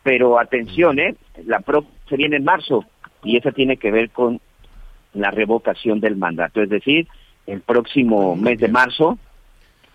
pero 0.03 0.39
atención, 0.39 0.99
¿eh? 0.99 1.15
La 1.45 1.59
PRO 1.61 1.85
se 2.09 2.17
viene 2.17 2.35
en 2.37 2.43
marzo 2.43 2.83
y 3.23 3.37
esa 3.37 3.51
tiene 3.51 3.77
que 3.77 3.91
ver 3.91 4.09
con 4.09 4.41
la 5.13 5.31
revocación 5.31 5.99
del 6.01 6.17
mandato, 6.17 6.61
es 6.61 6.69
decir, 6.69 7.07
el 7.47 7.61
próximo 7.61 8.35
mes 8.35 8.59
de 8.59 8.67
marzo, 8.67 9.17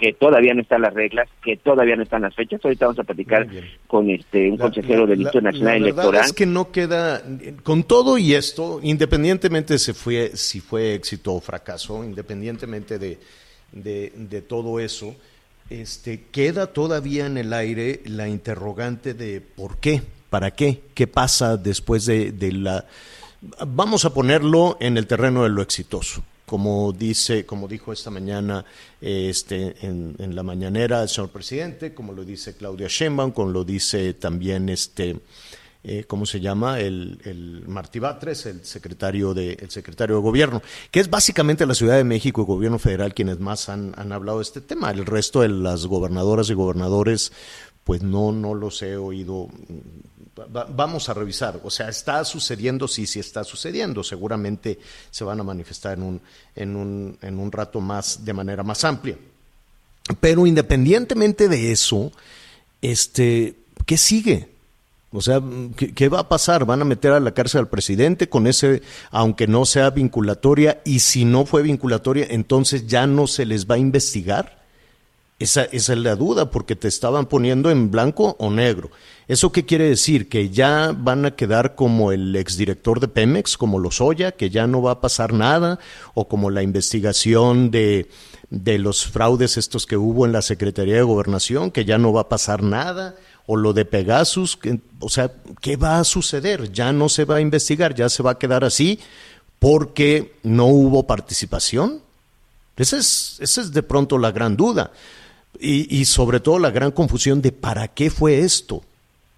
que 0.03 0.13
todavía 0.15 0.53
no 0.53 0.63
están 0.63 0.83
las 0.83 0.93
reglas, 0.93 1.29
que 1.45 1.57
todavía 1.57 1.95
no 1.95 2.03
están 2.03 2.23
las 2.23 2.35
fechas, 2.35 2.61
ahorita 2.65 2.87
vamos 2.87 2.99
a 2.99 3.05
platicar 3.05 3.47
con 3.87 4.11
este 4.11 4.51
un 4.51 4.59
La- 4.59 4.65
consejero 4.65 5.07
del 5.07 5.21
Instituto 5.21 5.45
Nacional 5.45 5.75
la 5.81 5.85
verdad 5.87 6.05
Electoral. 6.07 6.25
es 6.25 6.33
que 6.33 6.45
no 6.47 6.73
queda, 6.73 7.23
con 7.63 7.85
todo 7.85 8.19
y 8.19 8.35
esto, 8.35 8.81
independientemente 8.83 9.79
se 9.79 9.95
fue, 9.95 10.33
si 10.35 10.59
fue 10.59 10.95
éxito 10.95 11.35
o 11.35 11.41
fracaso, 11.41 12.03
independientemente 12.03 12.99
de, 12.99 13.21
de, 13.71 14.13
de 14.17 14.43
todo 14.43 14.81
eso, 14.81 15.15
este, 15.71 16.25
queda 16.33 16.67
todavía 16.73 17.27
en 17.27 17.39
el 17.39 17.53
aire 17.53 18.01
la 18.07 18.27
interrogante 18.29 19.15
de 19.15 19.41
por 19.41 19.79
qué, 19.79 20.03
para 20.31 20.51
qué, 20.51 20.81
qué 20.95 21.07
pasa 21.07 21.57
después 21.57 22.07
de, 22.07 22.33
de 22.33 22.51
la... 22.51 22.87
Vamos 23.69 24.05
a 24.05 24.13
ponerlo 24.13 24.77
en 24.81 24.97
el 24.99 25.07
terreno 25.07 25.45
de 25.45 25.51
lo 25.51 25.63
exitoso 25.63 26.25
como 26.53 26.93
dice, 26.93 27.47
como 27.47 27.67
dijo 27.67 27.95
esta 27.95 28.11
mañana 28.11 28.63
este, 29.01 29.75
en, 29.87 30.15
en 30.19 30.37
la 30.37 30.43
mañanera 30.43 31.03
el 31.03 31.09
señor 31.09 31.31
presidente, 31.31 31.95
como 31.95 32.13
lo 32.13 32.27
dice 32.27 32.55
Claudia 32.55 32.89
Sheinbaum, 32.91 33.31
como 33.31 33.51
lo 33.53 33.65
dice 33.65 34.13
también 34.13 34.69
este, 34.69 35.19
eh, 35.83 36.05
¿cómo 36.07 36.27
se 36.27 36.41
llama? 36.41 36.79
El, 36.79 37.19
el 37.25 37.65
Martí 37.69 38.01
Batres, 38.01 38.45
el 38.45 38.67
secretario 38.67 39.33
de, 39.33 39.55
el 39.55 39.71
secretario 39.71 40.17
de 40.17 40.21
gobierno, 40.21 40.61
que 40.91 41.01
es 41.01 41.09
básicamente 41.09 41.65
la 41.65 41.75
Ciudad 41.75 41.97
de 41.97 42.05
México 42.05 42.43
y 42.43 42.45
el 42.45 42.49
gobierno 42.49 42.79
federal 42.79 43.15
quienes 43.15 43.41
más 43.41 43.71
han, 43.71 43.95
han 43.97 44.13
hablado 44.13 44.37
de 44.37 44.43
este 44.43 44.61
tema. 44.61 44.91
El 44.91 45.07
resto 45.07 45.41
de 45.41 45.49
las 45.49 45.87
gobernadoras 45.87 46.51
y 46.51 46.53
gobernadores, 46.53 47.33
pues 47.83 48.03
no, 48.03 48.31
no 48.31 48.53
los 48.53 48.83
he 48.83 48.99
oído 48.99 49.49
Va- 50.45 50.67
vamos 50.69 51.09
a 51.09 51.15
revisar. 51.15 51.61
O 51.65 51.71
sea, 51.71 51.89
¿está 51.89 52.25
sucediendo? 52.25 52.89
Sí, 52.89 53.07
sí 53.07 53.21
está 53.21 53.45
sucediendo. 53.45 54.03
Seguramente 54.03 54.79
se 55.11 55.25
van 55.25 55.41
a 55.41 55.43
manifestar 55.43 55.97
en 55.99 56.03
un, 56.03 56.21
en 56.57 56.77
un, 56.77 57.19
en 57.23 57.39
un 57.39 57.53
rato 57.53 57.81
más, 57.81 58.25
de 58.25 58.33
manera 58.33 58.63
más 58.63 58.85
amplia. 58.85 59.17
Pero 60.21 60.47
independientemente 60.47 61.49
de 61.49 61.73
eso, 61.73 62.13
este, 62.81 63.55
¿qué 63.87 63.97
sigue? 63.97 64.49
O 65.13 65.21
sea, 65.21 65.43
¿qué, 65.77 65.93
qué 65.93 66.09
va 66.09 66.21
a 66.21 66.29
pasar? 66.29 66.65
¿Van 66.65 66.81
a 66.81 66.87
meter 66.87 67.13
a 67.13 67.21
la 67.21 67.35
cárcel 67.35 67.61
al 67.61 67.69
presidente 67.69 68.29
con 68.31 68.47
ese, 68.47 68.81
aunque 69.11 69.47
no 69.47 69.67
sea 69.67 69.91
vinculatoria? 69.91 70.81
Y 70.87 71.01
si 71.01 71.25
no 71.27 71.45
fue 71.45 71.63
vinculatoria, 71.63 72.27
entonces 72.31 72.87
ya 72.87 73.07
no 73.07 73.27
se 73.27 73.45
les 73.45 73.67
va 73.71 73.75
a 73.75 73.79
investigar. 73.79 74.62
Esa, 75.43 75.65
esa 75.65 75.93
es 75.93 75.99
la 75.99 76.15
duda, 76.15 76.53
porque 76.53 76.77
te 76.77 76.87
estaban 76.87 77.27
poniendo 77.27 77.69
en 77.71 77.91
blanco 77.91 78.37
o 78.39 78.49
negro. 78.49 78.91
¿Eso 79.27 79.51
qué 79.51 79.67
quiere 79.67 79.89
decir? 79.89 80.29
¿Que 80.29 80.51
ya 80.51 80.95
van 80.97 81.25
a 81.25 81.33
quedar 81.33 81.75
como 81.75 82.13
el 82.13 82.37
exdirector 82.37 83.01
de 83.01 83.09
Pemex, 83.09 83.57
como 83.57 83.81
Lozoya, 83.81 84.31
que 84.33 84.51
ya 84.51 84.69
no 84.69 84.83
va 84.83 84.93
a 84.93 85.01
pasar 85.01 85.33
nada? 85.33 85.81
¿O 86.15 86.29
como 86.29 86.51
la 86.51 86.63
investigación 86.63 87.73
de, 87.73 88.09
de 88.51 88.79
los 88.79 89.05
fraudes 89.05 89.57
estos 89.57 89.85
que 89.85 89.97
hubo 89.97 90.27
en 90.27 90.33
la 90.33 90.43
Secretaría 90.43 90.95
de 90.95 91.03
Gobernación, 91.03 91.73
que 91.73 91.85
ya 91.85 91.99
no 91.99 92.13
va 92.13 92.21
a 92.21 92.29
pasar 92.29 92.63
nada? 92.63 93.17
¿O 93.47 93.57
lo 93.57 93.73
de 93.73 93.85
Pegasus? 93.85 94.61
O 95.01 95.09
sea, 95.09 95.33
¿qué 95.61 95.77
va 95.77 95.99
a 95.99 96.05
suceder? 96.05 96.71
Ya 96.71 96.93
no 96.93 97.09
se 97.09 97.25
va 97.25 97.37
a 97.37 97.41
investigar, 97.41 97.97
ya 97.97 98.09
se 98.09 98.23
va 98.23 98.33
a 98.33 98.39
quedar 98.39 98.63
así 98.63 99.01
porque 99.59 100.35
no 100.45 100.67
hubo 100.67 101.05
participación. 101.05 102.01
Esa 102.77 102.97
es, 102.97 103.39
esa 103.41 103.61
es 103.61 103.73
de 103.73 103.83
pronto 103.83 104.19
la 104.19 104.31
gran 104.31 104.57
duda. 104.57 104.93
Y, 105.65 105.97
y, 105.97 106.07
sobre 106.07 106.41
todo 106.41 106.59
la 106.59 106.71
gran 106.71 106.91
confusión 106.91 107.41
de 107.41 107.53
para 107.53 107.87
qué 107.87 108.11
fue 108.11 108.41
esto. 108.41 108.83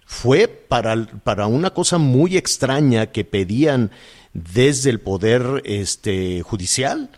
Fue 0.07 0.47
para, 0.47 1.05
para 1.23 1.47
una 1.47 1.71
cosa 1.71 1.97
muy 1.97 2.35
extraña 2.35 3.07
que 3.07 3.25
pedían 3.25 3.91
desde 4.33 4.89
el 4.89 4.99
poder 4.99 5.61
este, 5.65 6.41
judicial 6.41 7.09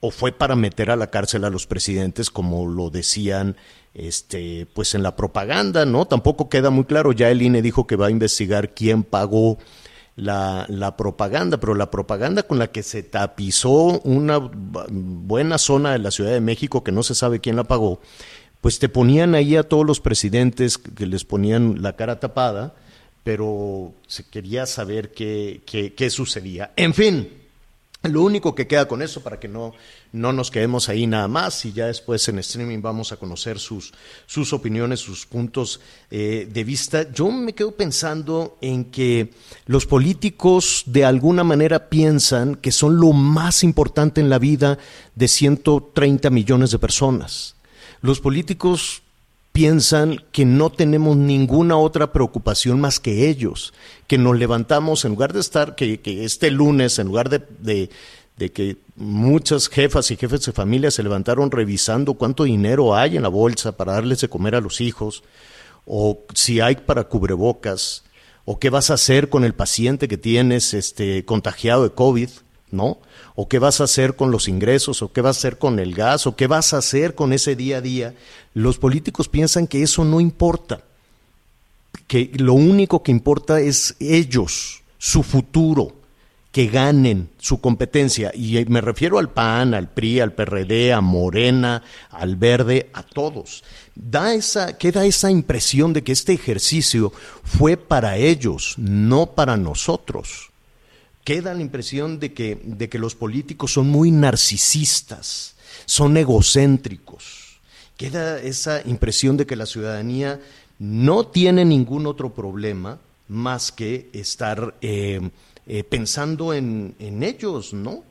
o 0.00 0.10
fue 0.10 0.32
para 0.32 0.56
meter 0.56 0.90
a 0.90 0.96
la 0.96 1.08
cárcel 1.08 1.44
a 1.44 1.50
los 1.50 1.66
presidentes 1.66 2.30
como 2.30 2.66
lo 2.66 2.90
decían 2.90 3.56
este 3.94 4.66
pues 4.74 4.94
en 4.94 5.02
la 5.02 5.16
propaganda 5.16 5.84
no 5.86 6.06
tampoco 6.06 6.48
queda 6.48 6.70
muy 6.70 6.84
claro 6.84 7.12
ya 7.12 7.30
el 7.30 7.42
INE 7.42 7.62
dijo 7.62 7.86
que 7.86 7.96
va 7.96 8.08
a 8.08 8.10
investigar 8.10 8.74
quién 8.74 9.04
pagó 9.04 9.58
la, 10.16 10.66
la, 10.68 10.96
propaganda, 10.96 11.60
pero 11.60 11.76
la 11.76 11.92
propaganda 11.92 12.42
con 12.42 12.58
la 12.58 12.72
que 12.72 12.82
se 12.82 13.04
tapizó 13.04 14.00
una 14.00 14.38
buena 14.38 15.58
zona 15.58 15.92
de 15.92 16.00
la 16.00 16.10
Ciudad 16.10 16.32
de 16.32 16.40
México 16.40 16.82
que 16.82 16.90
no 16.90 17.04
se 17.04 17.14
sabe 17.14 17.38
quién 17.38 17.54
la 17.54 17.62
pagó, 17.62 18.00
pues 18.60 18.78
te 18.78 18.88
ponían 18.88 19.34
ahí 19.34 19.56
a 19.56 19.62
todos 19.62 19.86
los 19.86 20.00
presidentes 20.00 20.78
que 20.78 21.06
les 21.06 21.24
ponían 21.24 21.82
la 21.82 21.96
cara 21.96 22.20
tapada, 22.20 22.74
pero 23.24 23.92
se 24.06 24.24
quería 24.24 24.66
saber 24.66 25.12
qué, 25.12 25.62
qué, 25.66 25.94
qué 25.94 26.10
sucedía. 26.10 26.72
En 26.76 26.94
fin, 26.94 27.28
lo 28.04 28.22
único 28.22 28.54
que 28.54 28.68
queda 28.68 28.86
con 28.86 29.02
eso 29.02 29.22
para 29.22 29.40
que 29.40 29.48
no, 29.48 29.74
no 30.12 30.32
nos 30.32 30.52
quedemos 30.52 30.88
ahí 30.88 31.08
nada 31.08 31.26
más 31.26 31.64
y 31.64 31.72
ya 31.72 31.86
después 31.86 32.26
en 32.28 32.38
streaming 32.38 32.80
vamos 32.80 33.10
a 33.10 33.16
conocer 33.16 33.58
sus, 33.58 33.92
sus 34.24 34.52
opiniones, 34.52 35.00
sus 35.00 35.26
puntos 35.26 35.80
eh, 36.10 36.48
de 36.50 36.64
vista. 36.64 37.10
Yo 37.12 37.28
me 37.30 37.54
quedo 37.54 37.72
pensando 37.72 38.56
en 38.60 38.84
que 38.86 39.32
los 39.66 39.84
políticos 39.84 40.84
de 40.86 41.04
alguna 41.04 41.42
manera 41.42 41.88
piensan 41.88 42.54
que 42.54 42.70
son 42.70 42.98
lo 42.98 43.12
más 43.12 43.64
importante 43.64 44.20
en 44.20 44.30
la 44.30 44.38
vida 44.38 44.78
de 45.16 45.26
130 45.26 46.30
millones 46.30 46.70
de 46.70 46.78
personas. 46.78 47.56
Los 48.00 48.20
políticos 48.20 49.02
piensan 49.52 50.22
que 50.30 50.44
no 50.44 50.70
tenemos 50.70 51.16
ninguna 51.16 51.76
otra 51.76 52.12
preocupación 52.12 52.80
más 52.80 53.00
que 53.00 53.28
ellos, 53.28 53.74
que 54.06 54.16
nos 54.16 54.38
levantamos 54.38 55.04
en 55.04 55.12
lugar 55.12 55.32
de 55.32 55.40
estar, 55.40 55.74
que, 55.74 56.00
este 56.04 56.50
lunes, 56.50 56.98
en 56.98 57.08
lugar 57.08 57.28
de, 57.28 57.42
de, 57.58 57.90
de, 58.36 58.52
que 58.52 58.76
muchas 58.94 59.68
jefas 59.68 60.10
y 60.12 60.16
jefes 60.16 60.44
de 60.44 60.52
familia 60.52 60.92
se 60.92 61.02
levantaron 61.02 61.50
revisando 61.50 62.14
cuánto 62.14 62.44
dinero 62.44 62.94
hay 62.94 63.16
en 63.16 63.22
la 63.22 63.28
bolsa 63.28 63.76
para 63.76 63.94
darles 63.94 64.20
de 64.20 64.28
comer 64.28 64.54
a 64.54 64.60
los 64.60 64.80
hijos, 64.80 65.24
o 65.86 66.20
si 66.34 66.60
hay 66.60 66.76
para 66.76 67.04
cubrebocas, 67.04 68.04
o 68.44 68.60
qué 68.60 68.70
vas 68.70 68.90
a 68.90 68.94
hacer 68.94 69.28
con 69.28 69.44
el 69.44 69.54
paciente 69.54 70.06
que 70.06 70.18
tienes 70.18 70.72
este, 70.72 71.24
contagiado 71.24 71.82
de 71.82 71.90
COVID, 71.90 72.28
¿no? 72.70 72.98
o 73.40 73.48
qué 73.48 73.60
vas 73.60 73.80
a 73.80 73.84
hacer 73.84 74.16
con 74.16 74.32
los 74.32 74.48
ingresos, 74.48 75.00
o 75.00 75.12
qué 75.12 75.20
vas 75.20 75.36
a 75.36 75.38
hacer 75.38 75.58
con 75.58 75.78
el 75.78 75.94
gas, 75.94 76.26
o 76.26 76.34
qué 76.34 76.48
vas 76.48 76.74
a 76.74 76.78
hacer 76.78 77.14
con 77.14 77.32
ese 77.32 77.54
día 77.54 77.76
a 77.76 77.80
día, 77.80 78.16
los 78.52 78.78
políticos 78.78 79.28
piensan 79.28 79.68
que 79.68 79.80
eso 79.80 80.04
no 80.04 80.18
importa, 80.18 80.80
que 82.08 82.32
lo 82.34 82.54
único 82.54 83.04
que 83.04 83.12
importa 83.12 83.60
es 83.60 83.94
ellos, 84.00 84.82
su 84.98 85.22
futuro, 85.22 85.94
que 86.50 86.66
ganen 86.66 87.30
su 87.38 87.60
competencia. 87.60 88.32
Y 88.34 88.64
me 88.64 88.80
refiero 88.80 89.20
al 89.20 89.30
PAN, 89.30 89.72
al 89.72 89.88
PRI, 89.88 90.18
al 90.18 90.32
PRD, 90.32 90.92
a 90.92 91.00
Morena, 91.00 91.84
al 92.10 92.34
Verde, 92.34 92.90
a 92.92 93.04
todos. 93.04 93.62
Da 93.94 94.34
esa, 94.34 94.76
queda 94.78 95.06
esa 95.06 95.30
impresión 95.30 95.92
de 95.92 96.02
que 96.02 96.10
este 96.10 96.32
ejercicio 96.32 97.12
fue 97.44 97.76
para 97.76 98.16
ellos, 98.16 98.74
no 98.78 99.26
para 99.36 99.56
nosotros. 99.56 100.47
Queda 101.28 101.52
la 101.52 101.60
impresión 101.60 102.18
de 102.18 102.32
que, 102.32 102.58
de 102.64 102.88
que 102.88 102.98
los 102.98 103.14
políticos 103.14 103.74
son 103.74 103.90
muy 103.90 104.10
narcisistas, 104.10 105.56
son 105.84 106.16
egocéntricos. 106.16 107.60
Queda 107.98 108.40
esa 108.40 108.80
impresión 108.86 109.36
de 109.36 109.44
que 109.44 109.54
la 109.54 109.66
ciudadanía 109.66 110.40
no 110.78 111.26
tiene 111.26 111.66
ningún 111.66 112.06
otro 112.06 112.32
problema 112.32 112.98
más 113.28 113.72
que 113.72 114.08
estar 114.14 114.74
eh, 114.80 115.20
eh, 115.66 115.84
pensando 115.84 116.54
en, 116.54 116.94
en, 116.98 117.22
ellos, 117.22 117.74
¿no? 117.74 118.04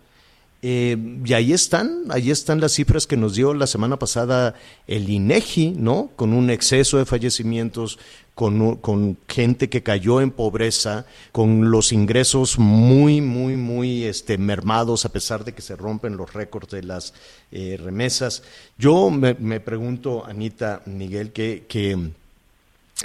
Eh, 0.69 0.97
y 1.23 1.31
ahí 1.31 1.53
están, 1.53 2.03
ahí 2.09 2.29
están 2.29 2.59
las 2.59 2.73
cifras 2.73 3.07
que 3.07 3.15
nos 3.15 3.35
dio 3.35 3.53
la 3.53 3.67
semana 3.67 3.97
pasada 3.97 4.53
el 4.85 5.09
INEGI, 5.09 5.75
¿no? 5.77 6.09
Con 6.17 6.33
un 6.33 6.49
exceso 6.49 6.97
de 6.97 7.05
fallecimientos, 7.05 7.97
con, 8.35 8.75
con, 8.75 9.17
gente 9.29 9.69
que 9.69 9.81
cayó 9.81 10.19
en 10.19 10.29
pobreza, 10.29 11.05
con 11.31 11.71
los 11.71 11.93
ingresos 11.93 12.59
muy, 12.59 13.21
muy, 13.21 13.55
muy 13.55 14.03
este, 14.03 14.37
mermados 14.37 15.05
a 15.05 15.09
pesar 15.13 15.45
de 15.45 15.53
que 15.53 15.61
se 15.61 15.77
rompen 15.77 16.17
los 16.17 16.33
récords 16.33 16.69
de 16.71 16.83
las 16.83 17.13
eh, 17.53 17.79
remesas. 17.81 18.43
Yo 18.77 19.09
me, 19.09 19.35
me, 19.35 19.61
pregunto, 19.61 20.25
Anita, 20.25 20.81
Miguel, 20.85 21.31
que, 21.31 21.63
que, 21.69 22.09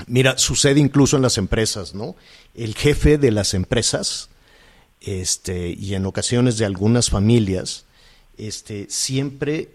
mira, 0.08 0.36
sucede 0.36 0.80
incluso 0.80 1.14
en 1.14 1.22
las 1.22 1.38
empresas, 1.38 1.94
¿no? 1.94 2.16
El 2.56 2.74
jefe 2.74 3.18
de 3.18 3.30
las 3.30 3.54
empresas, 3.54 4.30
este, 5.04 5.70
y 5.70 5.94
en 5.94 6.06
ocasiones 6.06 6.58
de 6.58 6.64
algunas 6.64 7.10
familias, 7.10 7.84
este, 8.36 8.86
siempre 8.88 9.70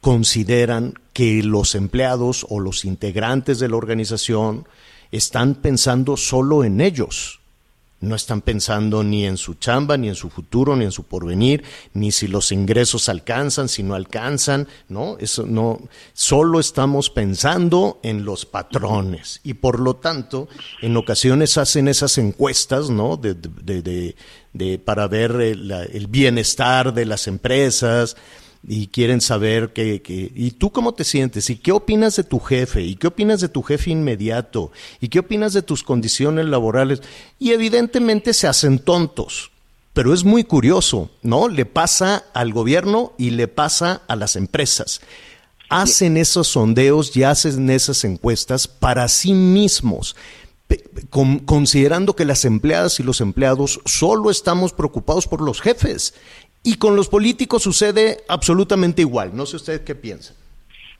consideran 0.00 0.94
que 1.12 1.42
los 1.42 1.74
empleados 1.74 2.46
o 2.48 2.60
los 2.60 2.84
integrantes 2.84 3.58
de 3.58 3.68
la 3.68 3.76
organización 3.76 4.68
están 5.10 5.56
pensando 5.56 6.16
solo 6.16 6.64
en 6.64 6.80
ellos. 6.80 7.40
No 7.98 8.14
están 8.14 8.42
pensando 8.42 9.02
ni 9.02 9.24
en 9.24 9.38
su 9.38 9.54
chamba, 9.54 9.96
ni 9.96 10.08
en 10.08 10.14
su 10.14 10.28
futuro, 10.28 10.76
ni 10.76 10.84
en 10.84 10.92
su 10.92 11.04
porvenir, 11.04 11.64
ni 11.94 12.12
si 12.12 12.28
los 12.28 12.52
ingresos 12.52 13.08
alcanzan, 13.08 13.70
si 13.70 13.82
no 13.82 13.94
alcanzan, 13.94 14.68
¿no? 14.90 15.16
Eso 15.18 15.46
no, 15.46 15.80
solo 16.12 16.60
estamos 16.60 17.08
pensando 17.08 17.98
en 18.02 18.26
los 18.26 18.44
patrones. 18.44 19.40
Y 19.44 19.54
por 19.54 19.80
lo 19.80 19.96
tanto, 19.96 20.46
en 20.82 20.94
ocasiones 20.98 21.56
hacen 21.56 21.88
esas 21.88 22.18
encuestas, 22.18 22.90
¿no? 22.90 23.16
De, 23.16 23.34
de, 23.34 24.14
de 24.56 24.78
para 24.78 25.08
ver 25.08 25.32
el, 25.32 26.06
bienestar 26.08 26.94
de 26.94 27.06
las 27.06 27.26
empresas, 27.26 28.16
y 28.68 28.88
quieren 28.88 29.20
saber 29.20 29.72
que, 29.72 30.02
que, 30.02 30.32
¿y 30.34 30.50
tú 30.52 30.72
cómo 30.72 30.92
te 30.92 31.04
sientes? 31.04 31.50
¿Y 31.50 31.56
qué 31.56 31.70
opinas 31.70 32.16
de 32.16 32.24
tu 32.24 32.40
jefe? 32.40 32.82
¿Y 32.82 32.96
qué 32.96 33.06
opinas 33.06 33.40
de 33.40 33.48
tu 33.48 33.62
jefe 33.62 33.90
inmediato? 33.90 34.72
¿Y 35.00 35.08
qué 35.08 35.20
opinas 35.20 35.52
de 35.52 35.62
tus 35.62 35.84
condiciones 35.84 36.46
laborales? 36.46 37.00
Y 37.38 37.52
evidentemente 37.52 38.34
se 38.34 38.48
hacen 38.48 38.80
tontos. 38.80 39.52
Pero 39.92 40.12
es 40.12 40.24
muy 40.24 40.44
curioso, 40.44 41.10
¿no? 41.22 41.48
Le 41.48 41.64
pasa 41.64 42.24
al 42.34 42.52
gobierno 42.52 43.14
y 43.16 43.30
le 43.30 43.48
pasa 43.48 44.02
a 44.08 44.16
las 44.16 44.36
empresas. 44.36 45.00
Hacen 45.70 46.16
esos 46.16 46.48
sondeos 46.48 47.16
y 47.16 47.22
hacen 47.22 47.70
esas 47.70 48.04
encuestas 48.04 48.68
para 48.68 49.08
sí 49.08 49.32
mismos 49.32 50.14
considerando 51.10 52.16
que 52.16 52.24
las 52.24 52.44
empleadas 52.44 53.00
y 53.00 53.02
los 53.02 53.20
empleados 53.20 53.80
solo 53.84 54.30
estamos 54.30 54.72
preocupados 54.72 55.26
por 55.26 55.40
los 55.40 55.60
jefes 55.60 56.14
y 56.62 56.76
con 56.78 56.96
los 56.96 57.08
políticos 57.08 57.62
sucede 57.62 58.18
absolutamente 58.28 59.02
igual. 59.02 59.30
No 59.34 59.46
sé 59.46 59.56
usted 59.56 59.84
qué 59.84 59.94
piensa. 59.94 60.34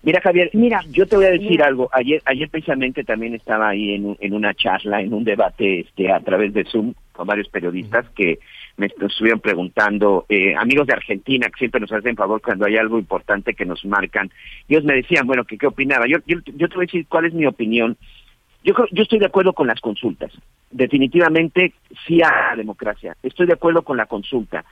Mira, 0.02 0.20
Javier, 0.20 0.50
mira, 0.52 0.82
yo 0.90 1.06
te 1.06 1.16
voy 1.16 1.24
a 1.24 1.30
decir 1.30 1.60
algo. 1.62 1.88
Ayer, 1.92 2.22
ayer 2.26 2.48
precisamente 2.48 3.02
también 3.02 3.34
estaba 3.34 3.70
ahí 3.70 3.94
en, 3.94 4.16
en 4.20 4.34
una 4.34 4.54
charla, 4.54 5.00
en 5.00 5.12
un 5.12 5.24
debate 5.24 5.80
este, 5.80 6.12
a 6.12 6.20
través 6.20 6.54
de 6.54 6.64
Zoom 6.64 6.94
con 7.10 7.26
varios 7.26 7.48
periodistas 7.48 8.06
que 8.10 8.38
me 8.76 8.86
estuvieron 8.86 9.40
preguntando, 9.40 10.26
eh, 10.28 10.54
amigos 10.54 10.86
de 10.86 10.92
Argentina, 10.92 11.48
que 11.48 11.58
siempre 11.58 11.80
nos 11.80 11.90
hacen 11.90 12.14
favor 12.14 12.40
cuando 12.42 12.66
hay 12.66 12.76
algo 12.76 12.98
importante 12.98 13.54
que 13.54 13.64
nos 13.64 13.84
marcan. 13.84 14.30
Ellos 14.68 14.84
me 14.84 14.94
decían, 14.94 15.26
bueno, 15.26 15.44
que 15.44 15.58
qué 15.58 15.66
opinaba. 15.66 16.06
Yo, 16.06 16.18
yo, 16.26 16.38
yo 16.44 16.68
te 16.68 16.74
voy 16.74 16.84
a 16.84 16.86
decir 16.86 17.06
cuál 17.08 17.24
es 17.24 17.34
mi 17.34 17.46
opinión. 17.46 17.96
Yo, 18.66 18.74
yo 18.90 19.04
estoy 19.04 19.20
de 19.20 19.26
acuerdo 19.26 19.52
con 19.52 19.68
las 19.68 19.80
consultas. 19.80 20.32
Definitivamente 20.72 21.74
sí 22.04 22.20
a 22.20 22.50
la 22.50 22.56
democracia. 22.56 23.16
Estoy 23.22 23.46
de 23.46 23.52
acuerdo 23.52 23.82
con 23.82 23.96
la 23.96 24.06
consulta. 24.06 24.64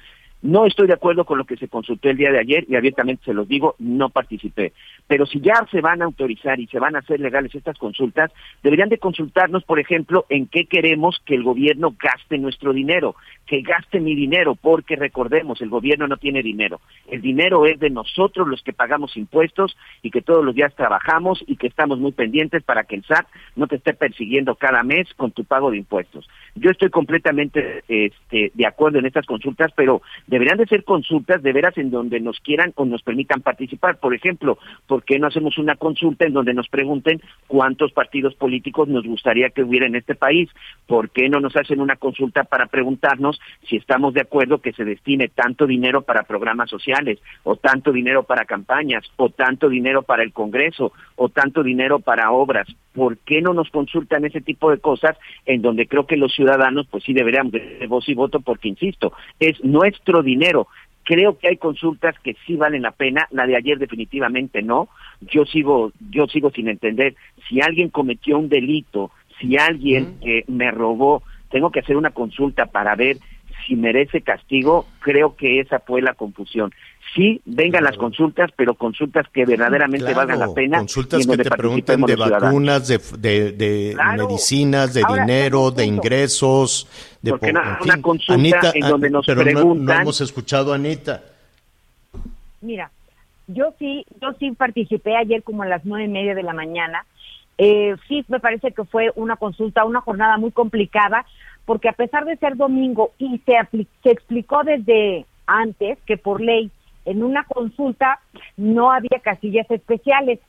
No 0.44 0.66
estoy 0.66 0.87
de 0.88 0.92
acuerdo 0.92 1.24
con 1.24 1.38
lo 1.38 1.46
que 1.46 1.57
se 1.57 1.68
consultó 1.68 2.11
el 2.11 2.18
día 2.18 2.30
de 2.30 2.38
ayer 2.38 2.66
y 2.68 2.76
abiertamente 2.76 3.24
se 3.24 3.33
los 3.33 3.48
digo, 3.48 3.76
no 3.78 4.11
participé. 4.11 4.74
Pero 5.07 5.24
si 5.24 5.40
ya 5.40 5.66
se 5.70 5.80
van 5.80 6.02
a 6.02 6.04
autorizar 6.04 6.61
y 6.61 6.66
se 6.66 6.78
van 6.78 6.96
a 6.96 6.98
hacer 6.98 7.18
legales 7.18 7.54
estas 7.54 7.78
consultas, 7.78 8.30
deberían 8.62 8.90
de 8.90 8.98
consultarnos, 8.98 9.64
por 9.64 9.80
ejemplo, 9.80 10.26
en 10.28 10.46
qué 10.46 10.66
queremos 10.66 11.18
que 11.24 11.35
el 11.35 11.44
gobierno 11.44 11.94
gaste 11.98 12.37
nuestro 12.37 12.74
dinero, 12.74 13.16
que 13.46 13.62
gaste 13.62 14.00
mi 14.00 14.14
dinero, 14.14 14.54
porque 14.54 14.96
recordemos, 14.96 15.62
el 15.62 15.70
gobierno 15.70 16.09
no 16.09 16.18
tiene 16.18 16.42
dinero. 16.42 16.83
El 17.09 17.22
dinero 17.22 17.64
es 17.64 17.80
de 17.80 17.88
nosotros 17.88 18.46
los 18.46 18.62
que 18.62 18.74
pagamos 18.74 19.16
impuestos 19.16 19.74
y 20.02 20.11
que 20.11 20.20
todos 20.20 20.44
los 20.44 20.54
días 20.54 20.74
trabajamos 20.74 21.42
y 21.46 21.57
que 21.57 21.68
estamos 21.68 21.98
muy 21.98 22.12
pendientes 22.12 22.62
para 22.64 22.85
que 22.85 22.96
el 22.96 23.04
SAT 23.04 23.26
no 23.57 23.66
te 23.66 23.76
esté 23.76 23.94
persiguiendo 23.94 24.57
cada 24.57 24.83
mes 24.83 25.09
con 25.16 25.30
tu 25.30 25.44
pago 25.44 25.70
de 25.70 25.78
impuestos. 25.78 26.28
Yo 26.54 26.70
estoy 26.70 26.90
completamente 26.90 27.83
este, 27.88 28.52
de 28.52 28.66
acuerdo 28.66 28.98
en 28.98 29.07
estas 29.07 29.24
consultas, 29.24 29.72
pero 29.74 30.02
deberían 30.35 30.59
de 30.59 30.66
ser 30.66 30.83
consultas 30.83 31.44
de 31.44 31.53
veras 31.53 31.79
en 31.79 31.92
donde 31.92 32.18
nos 32.18 32.40
quieran 32.40 32.73
o 32.75 32.85
nos 32.85 33.03
permitan 33.03 33.40
participar. 33.40 33.99
Por 34.01 34.16
ejemplo, 34.16 34.59
¿por 34.88 35.05
qué 35.05 35.20
no 35.20 35.29
hacemos 35.29 35.59
una 35.59 35.77
consulta 35.77 36.27
en 36.27 36.33
donde 36.33 36.53
nos 36.55 36.68
pregunten 36.68 37.23
cuántos 37.47 37.92
partidos 37.92 38.35
políticos 38.35 38.88
nos 38.88 39.07
gustaría 39.07 39.51
que 39.51 39.62
hubiera 39.62 39.87
en 39.87 39.94
este 39.94 40.16
país? 40.16 40.51
¿Por 40.88 41.11
qué 41.11 41.29
no 41.29 41.38
nos 41.38 41.55
hacen 41.55 41.81
una 41.81 41.94
consulta 41.94 42.42
para 42.42 42.66
preguntarnos 42.66 43.40
si 43.68 43.77
estamos 43.77 44.12
de 44.12 44.23
acuerdo 44.23 44.59
que 44.59 44.73
se 44.73 44.85
destine 44.85 45.29
tanto 45.29 45.68
dinero 45.68 46.03
para 46.03 46.25
programas 46.25 46.68
sociales, 46.68 47.20
o 47.44 47.55
tanto 47.55 47.92
dinero 47.92 48.25
para 48.25 48.44
campañas, 48.44 49.05
o 49.14 49.29
tanto 49.29 49.68
dinero 49.68 50.03
para 50.03 50.25
el 50.25 50.33
Congreso, 50.33 50.92
o 51.14 51.29
tanto 51.29 51.62
dinero 51.62 52.01
para 52.01 52.33
obras? 52.33 52.66
¿Por 52.92 53.18
qué 53.18 53.40
no 53.40 53.55
nos 53.55 53.70
consultan 53.70 54.25
ese 54.25 54.40
tipo 54.40 54.70
de 54.70 54.79
cosas 54.79 55.16
en 55.47 55.62
donde 55.62 55.87
creo 55.87 56.07
que 56.07 56.16
los 56.16 56.35
ciudadanos 56.35 56.88
pues 56.90 57.05
sí 57.05 57.12
deberían 57.12 57.51
de 57.51 57.87
voz 57.88 58.09
y 58.09 58.14
voto 58.14 58.40
porque, 58.40 58.68
insisto, 58.68 59.12
es 59.38 59.62
nuestro 59.64 60.24
dinero. 60.25 60.67
Creo 61.05 61.39
que 61.39 61.49
hay 61.49 61.57
consultas 61.59 62.19
que 62.21 62.35
sí 62.47 62.57
valen 62.57 62.83
la 62.83 62.93
pena, 62.93 63.29
la 63.31 63.47
de 63.47 63.57
ayer 63.57 63.79
definitivamente 63.79 64.63
no. 64.63 64.89
Yo 65.21 65.45
sigo, 65.45 65.93
yo 66.11 66.27
sigo 66.27 66.51
sin 66.51 66.69
entender 66.69 67.15
si 67.49 67.61
alguien 67.61 67.91
cometió 67.91 68.39
un 68.39 68.49
delito, 68.49 69.11
si 69.39 69.57
alguien 69.57 70.17
eh, 70.23 70.45
me 70.49 70.71
robó, 70.71 71.23
tengo 71.51 71.71
que 71.71 71.81
hacer 71.81 71.97
una 71.97 72.11
consulta 72.11 72.67
para 72.67 72.97
ver 72.97 73.19
si 73.66 73.77
merece 73.77 74.22
castigo, 74.22 74.87
creo 75.00 75.37
que 75.37 75.61
esa 75.61 75.81
fue 75.81 76.03
la 76.03 76.14
confusión. 76.14 76.72
Sí, 77.14 77.40
vengan 77.44 77.85
las 77.85 77.96
consultas, 77.96 78.50
pero 78.57 78.74
consultas 78.74 79.27
que 79.33 79.44
verdaderamente 79.44 80.12
valgan 80.14 80.40
la 80.40 80.53
pena. 80.53 80.79
Consultas 80.79 81.24
que 81.24 81.37
te 81.37 81.50
pregunten 81.50 82.00
de 82.00 82.16
vacunas, 82.16 82.88
de, 82.88 82.98
de, 83.53 83.96
medicinas, 84.16 84.94
de 84.94 85.05
dinero, 85.09 85.70
de 85.70 85.85
ingresos. 85.85 86.88
De 87.22 87.31
Porque 87.31 87.53
no, 87.53 87.61
una 87.83 88.03
consulta 88.03 88.72
en 88.74 88.88
donde 88.88 89.11
nos 89.11 89.27
pero 89.27 89.42
preguntan... 89.42 89.96
No, 89.96 90.03
hemos 90.03 90.20
escuchado 90.20 90.72
a 90.72 90.77
Anita. 90.77 91.22
Mira, 92.62 92.90
yo 93.46 93.74
sí, 93.79 94.05
yo 94.20 94.33
sí 94.40 94.50
participé 94.53 95.16
ayer 95.16 95.42
como 95.44 95.62
a 95.62 95.66
las 95.66 95.85
nueve 95.85 96.07
y 96.07 96.09
media 96.09 96.35
de 96.35 96.42
la 96.42 96.53
mañana. 96.53 97.05
Eh, 97.59 97.95
sí, 98.09 98.25
me 98.29 98.40
parece 98.40 98.73
que 98.73 98.85
fue 98.85 99.12
una 99.14 99.37
consulta, 99.37 99.85
una 99.85 100.01
jornada 100.01 100.37
muy 100.38 100.51
complicada, 100.51 101.25
porque 101.64 101.88
a 101.88 101.93
pesar 101.93 102.25
de 102.25 102.37
ser 102.37 102.57
domingo 102.57 103.12
y 103.19 103.38
se, 103.47 103.55
se 104.03 104.11
explicó 104.11 104.64
desde 104.64 105.27
antes 105.47 105.99
que 106.07 106.17
por 106.17 106.40
ley 106.40 106.71
en 107.05 107.23
una 107.23 107.45
consulta 107.45 108.21
no 108.57 108.90
había 108.90 109.21
casillas 109.23 109.71
especiales. 109.71 110.40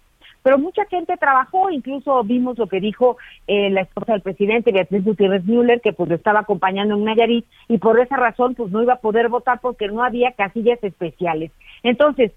Pero 0.43 0.59
mucha 0.59 0.85
gente 0.85 1.17
trabajó, 1.17 1.71
incluso 1.71 2.23
vimos 2.23 2.57
lo 2.59 2.67
que 2.67 2.79
dijo 2.79 3.17
eh, 3.47 3.71
la 3.71 3.81
esposa 3.81 4.13
del 4.13 4.21
presidente, 4.21 4.71
Beatriz 4.71 5.03
Gutiérrez 5.03 5.43
Müller, 5.43 5.81
que 5.81 5.91
pues 5.91 6.07
lo 6.07 6.15
estaba 6.15 6.41
acompañando 6.41 6.93
en 6.93 7.03
Nayarit, 7.03 7.45
y 7.67 7.79
por 7.79 7.99
esa 7.99 8.15
razón 8.15 8.53
pues 8.53 8.71
no 8.71 8.83
iba 8.83 8.93
a 8.93 8.99
poder 8.99 9.29
votar 9.29 9.59
porque 9.59 9.87
no 9.87 10.03
había 10.03 10.33
casillas 10.33 10.77
especiales. 10.83 11.51
Entonces, 11.81 12.31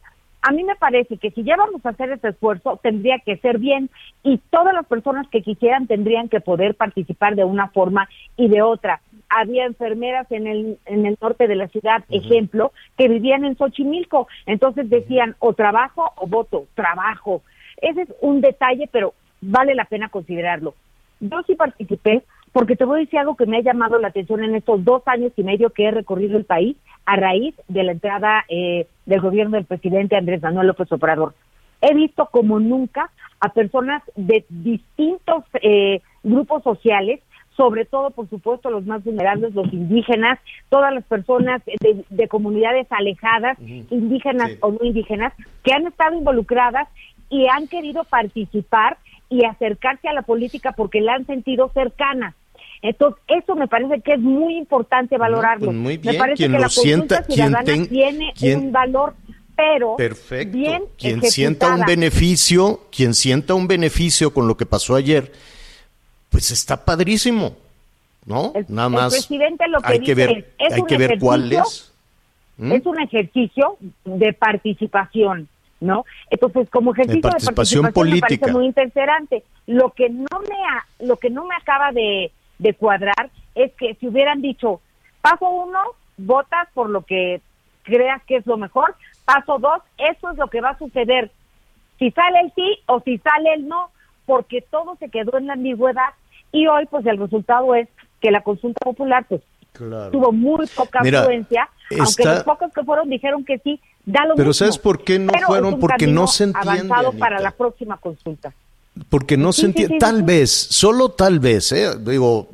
a 0.49 0.51
mí 0.51 0.65
me 0.65 0.77
parece 0.77 1.19
que 1.19 1.31
si 1.33 1.45
ya 1.45 1.57
vamos 1.57 1.85
a 1.85 1.91
hacer 1.91 2.11
este 2.11 2.29
esfuerzo, 2.29 2.81
tendría 2.83 3.19
que 3.19 3.37
ser 3.37 3.59
bien 3.59 3.91
y 4.23 4.39
todas 4.49 4.73
las 4.73 4.87
personas 4.87 5.29
que 5.29 5.43
quisieran 5.43 5.87
tendrían 5.87 6.31
que 6.31 6.41
poder 6.41 6.75
participar 6.75 7.37
de 7.37 7.45
una 7.45 7.69
forma 7.69 8.09
y 8.35 8.49
de 8.49 8.63
otra 8.63 9.03
había 9.29 9.67
enfermeras 9.67 10.27
en 10.33 10.47
el, 10.47 10.79
en 10.87 11.05
el 11.05 11.19
norte 11.21 11.49
de 11.49 11.55
la 11.55 11.69
ciudad, 11.69 12.03
ejemplo, 12.09 12.73
que 12.97 13.09
vivían 13.09 13.45
en 13.45 13.59
Xochimilco. 13.59 14.27
Entonces 14.47 14.89
decían 14.89 15.37
o 15.39 15.53
trabajo 15.53 16.13
o 16.17 16.27
voto, 16.27 16.65
trabajo. 16.75 17.43
Ese 17.83 18.03
es 18.03 18.09
un 18.23 18.41
detalle, 18.41 18.89
pero 18.91 19.13
vale 19.43 19.75
la 19.75 19.85
pena 19.85 20.09
considerarlo. 20.09 20.75
Yo 21.21 21.43
sí 21.47 21.57
participé 21.57 22.23
porque 22.53 22.77
te 22.77 22.85
voy 22.85 23.01
a 23.01 23.05
decir 23.05 23.19
algo 23.19 23.37
que 23.37 23.47
me 23.47 23.59
ha 23.59 23.63
llamado 23.63 23.99
la 23.99 24.09
atención 24.09 24.43
en 24.43 24.55
estos 24.55 24.85
dos 24.85 25.03
años 25.07 25.33
y 25.37 25.43
medio 25.43 25.71
que 25.71 25.85
he 25.85 25.91
recorrido 25.91 26.37
el 26.37 26.45
país 26.45 26.77
a 27.07 27.17
raíz 27.17 27.55
de 27.69 27.83
la 27.85 27.93
entrada 27.93 28.45
eh, 28.49 28.87
del 29.07 29.21
gobierno 29.21 29.57
del 29.57 29.65
presidente 29.67 30.17
Andrés 30.17 30.43
Manuel 30.43 30.67
López 30.69 30.91
Obrador. 30.93 31.35
He 31.81 31.95
visto 31.95 32.27
como 32.31 32.59
nunca 32.59 33.11
a 33.41 33.51
personas 33.53 34.03
de 34.17 34.45
distintos 34.49 35.45
eh, 35.63 36.01
grupos 36.23 36.63
sociales, 36.65 37.21
sobre 37.57 37.85
todo, 37.85 38.11
por 38.11 38.29
supuesto, 38.29 38.71
los 38.71 38.85
más 38.87 39.03
vulnerables, 39.05 39.55
los 39.55 39.73
indígenas, 39.73 40.39
todas 40.69 40.93
las 40.95 41.05
personas 41.05 41.61
de, 41.67 42.05
de 42.09 42.29
comunidades 42.29 42.87
alejadas, 42.91 43.59
indígenas 43.91 44.51
Sí. 44.53 44.59
o 44.61 44.73
no 44.73 44.79
indígenas, 44.83 45.33
que 45.65 45.73
han 45.73 45.87
estado 45.87 46.15
involucradas 46.17 46.89
y 47.31 47.47
han 47.49 47.67
querido 47.69 48.05
participar 48.05 48.97
y 49.31 49.45
acercarse 49.45 50.09
a 50.09 50.13
la 50.13 50.23
política 50.23 50.73
porque 50.73 51.01
la 51.01 51.15
han 51.15 51.27
sentido 51.27 51.71
cercana. 51.75 52.35
Entonces, 52.81 53.21
eso 53.29 53.57
me 53.57 53.67
parece 53.69 54.01
que 54.03 54.13
es 54.15 54.21
muy 54.21 54.57
importante 54.57 55.19
valorarlo. 55.19 55.67
pues 55.67 55.77
muy 55.77 55.97
me 55.99 56.11
bien, 56.13 56.19
parece 56.19 56.37
quien 56.37 56.53
que 56.53 56.57
lo 56.59 56.63
la 56.63 56.69
sienta, 56.69 57.23
quien 57.25 57.55
ten- 57.65 57.89
tiene 57.89 58.33
quien- 58.39 58.59
un 58.61 58.73
valor, 58.73 59.15
pero 59.57 59.97
Perfecto. 59.97 60.57
bien 60.57 60.85
quien 60.97 61.23
sienta 61.23 61.75
un 61.75 61.85
beneficio, 61.85 62.83
quien 62.95 63.15
sienta 63.15 63.55
un 63.55 63.67
beneficio 63.67 64.33
con 64.33 64.47
lo 64.47 64.57
que 64.57 64.65
pasó 64.67 64.95
ayer, 64.95 65.33
pues 66.31 66.51
está 66.53 66.85
padrísimo, 66.85 67.57
¿no? 68.27 68.53
El- 68.55 68.67
Nada 68.69 68.87
el 68.89 68.95
más 68.95 69.13
presidente 69.13 69.67
lo 69.69 69.81
que 69.81 69.93
hay 69.95 70.01
que 70.01 70.15
ver, 70.15 70.53
es, 70.59 70.73
hay 70.73 70.83
que 70.83 70.97
ver 70.99 71.19
cuál 71.19 71.53
es. 71.53 71.93
¿Mm? 72.59 72.73
Es 72.73 72.87
un 72.87 73.01
ejercicio 73.01 73.77
de 74.05 74.33
participación, 74.33 75.49
¿no? 75.81 76.05
Entonces, 76.31 76.69
como 76.71 76.93
ejercicio 76.93 77.17
de 77.19 77.23
participación 77.23 77.83
participación, 77.83 77.85
me 77.85 77.93
política. 78.21 78.41
parece 78.47 78.57
muy 78.59 78.67
interesante. 78.67 79.45
Lo 79.67 79.91
que 79.91 80.09
no 80.11 80.27
me 80.49 80.55
ha- 80.69 80.87
lo 81.05 81.17
que 81.17 81.31
no 81.31 81.45
me 81.47 81.55
acaba 81.55 81.93
de, 81.93 82.33
de 82.59 82.75
cuadrar 82.75 83.31
es 83.55 83.73
que 83.75 83.95
si 83.95 84.09
hubieran 84.09 84.41
dicho, 84.43 84.81
paso 85.21 85.49
uno, 85.49 85.79
votas 86.17 86.69
por 86.75 86.91
lo 86.91 87.03
que 87.03 87.41
creas 87.85 88.23
que 88.25 88.37
es 88.37 88.47
lo 88.47 88.57
mejor, 88.57 88.95
paso 89.25 89.59
dos, 89.59 89.83
eso 89.99 90.31
es 90.31 90.37
lo 90.39 90.49
que 90.49 90.61
va 90.61 90.71
a 90.71 90.79
suceder. 90.79 91.31
Si 91.99 92.11
sale 92.13 92.41
el 92.41 92.53
sí 92.55 92.79
o 92.87 93.01
si 93.01 93.19
sale 93.19 93.55
el 93.55 93.67
no, 93.69 93.91
porque 94.27 94.61
todo 94.63 94.97
se 94.97 95.09
quedó 95.11 95.39
en 95.39 95.47
la 95.47 95.55
ambigüedad 95.55 96.11
y 96.53 96.67
hoy 96.67 96.87
pues 96.87 97.05
el 97.07 97.19
resultado 97.19 97.75
es 97.75 97.89
que 98.21 98.31
la 98.31 98.43
consulta 98.43 98.81
popular 98.85 99.25
pues 99.29 99.43
Claro. 99.73 100.11
tuvo 100.11 100.33
muy 100.33 100.67
poca 100.75 101.01
Mira, 101.03 101.21
afluencia, 101.21 101.69
aunque 102.01 102.25
los 102.25 102.43
pocos 102.43 102.73
que 102.73 102.83
fueron 102.83 103.09
dijeron 103.09 103.45
que 103.45 103.59
sí, 103.59 103.81
da 104.13 104.25
lo 104.27 104.35
Pero 104.35 104.49
mismo. 104.49 104.55
¿sabes 104.55 104.79
por 104.79 105.05
qué 105.05 105.19
no 105.19 105.33
Pero 105.33 105.47
fueron? 105.47 105.79
Porque 105.79 106.07
no 106.07 106.27
se 106.27 106.45
entiende, 106.45 106.71
avanzado 106.93 107.13
para 107.13 107.41
la 107.41 107.51
próxima 107.53 107.97
consulta. 107.99 108.53
Porque 109.11 109.37
no 109.37 109.53
Sí, 109.53 109.61
se 109.61 109.67
entiende, 109.69 109.95
sí, 109.95 109.99
tal 109.99 110.23
vez, 110.23 110.51
solo 110.51 111.11
tal 111.11 111.39
vez, 111.39 111.71
¿eh? 111.73 111.91
digo, 112.01 112.49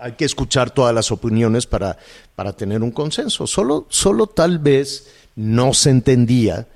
hay 0.00 0.12
que 0.12 0.24
escuchar 0.24 0.70
todas 0.70 0.94
las 0.94 1.10
opiniones 1.12 1.66
para, 1.66 1.96
para 2.34 2.52
tener 2.54 2.82
un 2.82 2.90
consenso. 2.90 3.46
Solo, 3.46 3.86
solo 3.88 4.26
tal 4.26 4.58
vez 4.58 5.08
no 5.36 5.74
se 5.74 5.90
entendía 5.90 6.66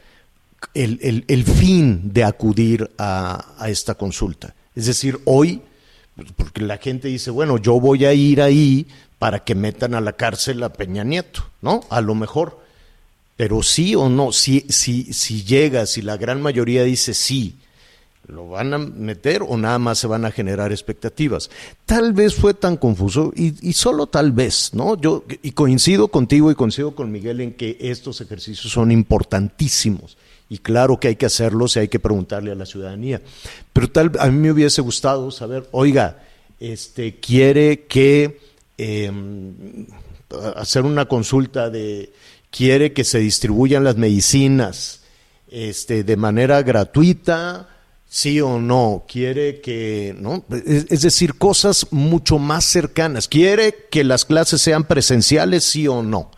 el, 0.74 0.98
el- 1.02 1.24
el 1.28 1.44
fin 1.44 2.12
de 2.12 2.24
acudir 2.24 2.90
a, 2.98 3.54
a 3.58 3.68
esta 3.70 3.94
consulta. 3.94 4.54
Es 4.74 4.86
decir, 4.86 5.18
hoy, 5.24 5.62
porque 6.36 6.60
la 6.62 6.76
gente 6.78 7.08
dice, 7.08 7.30
bueno, 7.30 7.56
yo 7.58 7.80
voy 7.80 8.04
a 8.04 8.12
ir 8.12 8.42
ahí 8.42 8.86
para 9.18 9.44
que 9.44 9.54
metan 9.54 9.94
a 9.94 10.00
la 10.02 10.12
cárcel 10.12 10.62
a 10.62 10.72
Peña 10.72 11.04
Nieto, 11.04 11.44
¿no? 11.62 11.80
A 11.90 12.00
lo 12.02 12.14
mejor. 12.14 12.65
Pero 13.36 13.62
sí 13.62 13.94
o 13.94 14.08
no, 14.08 14.32
si, 14.32 14.60
si, 14.68 15.12
si 15.12 15.44
llega, 15.44 15.86
si 15.86 16.02
la 16.02 16.16
gran 16.16 16.40
mayoría 16.40 16.84
dice 16.84 17.12
sí, 17.12 17.56
¿lo 18.26 18.48
van 18.48 18.72
a 18.72 18.78
meter 18.78 19.42
o 19.46 19.56
nada 19.56 19.78
más 19.78 19.98
se 19.98 20.06
van 20.06 20.24
a 20.24 20.30
generar 20.30 20.72
expectativas? 20.72 21.50
Tal 21.84 22.12
vez 22.12 22.34
fue 22.34 22.54
tan 22.54 22.76
confuso 22.76 23.32
y, 23.36 23.68
y 23.68 23.74
solo 23.74 24.06
tal 24.06 24.32
vez, 24.32 24.70
¿no? 24.72 24.98
Yo 24.98 25.24
y 25.42 25.52
coincido 25.52 26.08
contigo 26.08 26.50
y 26.50 26.54
coincido 26.54 26.94
con 26.94 27.12
Miguel 27.12 27.40
en 27.40 27.52
que 27.52 27.76
estos 27.80 28.20
ejercicios 28.20 28.72
son 28.72 28.90
importantísimos 28.90 30.16
y 30.48 30.58
claro 30.58 30.98
que 30.98 31.08
hay 31.08 31.16
que 31.16 31.26
hacerlos 31.26 31.76
y 31.76 31.80
hay 31.80 31.88
que 31.88 31.98
preguntarle 31.98 32.52
a 32.52 32.54
la 32.56 32.66
ciudadanía. 32.66 33.20
Pero 33.72 33.90
tal 33.90 34.12
a 34.18 34.26
mí 34.28 34.38
me 34.38 34.52
hubiese 34.52 34.80
gustado 34.80 35.30
saber, 35.30 35.68
oiga, 35.72 36.22
este 36.60 37.16
quiere 37.16 37.84
que 37.84 38.40
eh, 38.78 39.10
hacer 40.56 40.84
una 40.84 41.06
consulta 41.06 41.70
de 41.70 42.12
quiere 42.50 42.92
que 42.92 43.04
se 43.04 43.18
distribuyan 43.18 43.84
las 43.84 43.96
medicinas 43.96 45.02
este 45.48 46.04
de 46.04 46.16
manera 46.16 46.62
gratuita 46.62 47.68
sí 48.08 48.40
o 48.40 48.58
no 48.58 49.04
quiere 49.08 49.60
que 49.60 50.14
no 50.18 50.44
es, 50.50 50.86
es 50.90 51.02
decir 51.02 51.34
cosas 51.34 51.88
mucho 51.90 52.38
más 52.38 52.64
cercanas. 52.64 53.28
Quiere 53.28 53.86
que 53.90 54.04
las 54.04 54.24
clases 54.24 54.60
sean 54.60 54.84
presenciales 54.84 55.64
sí 55.64 55.86
o 55.88 56.02
no. 56.02 56.30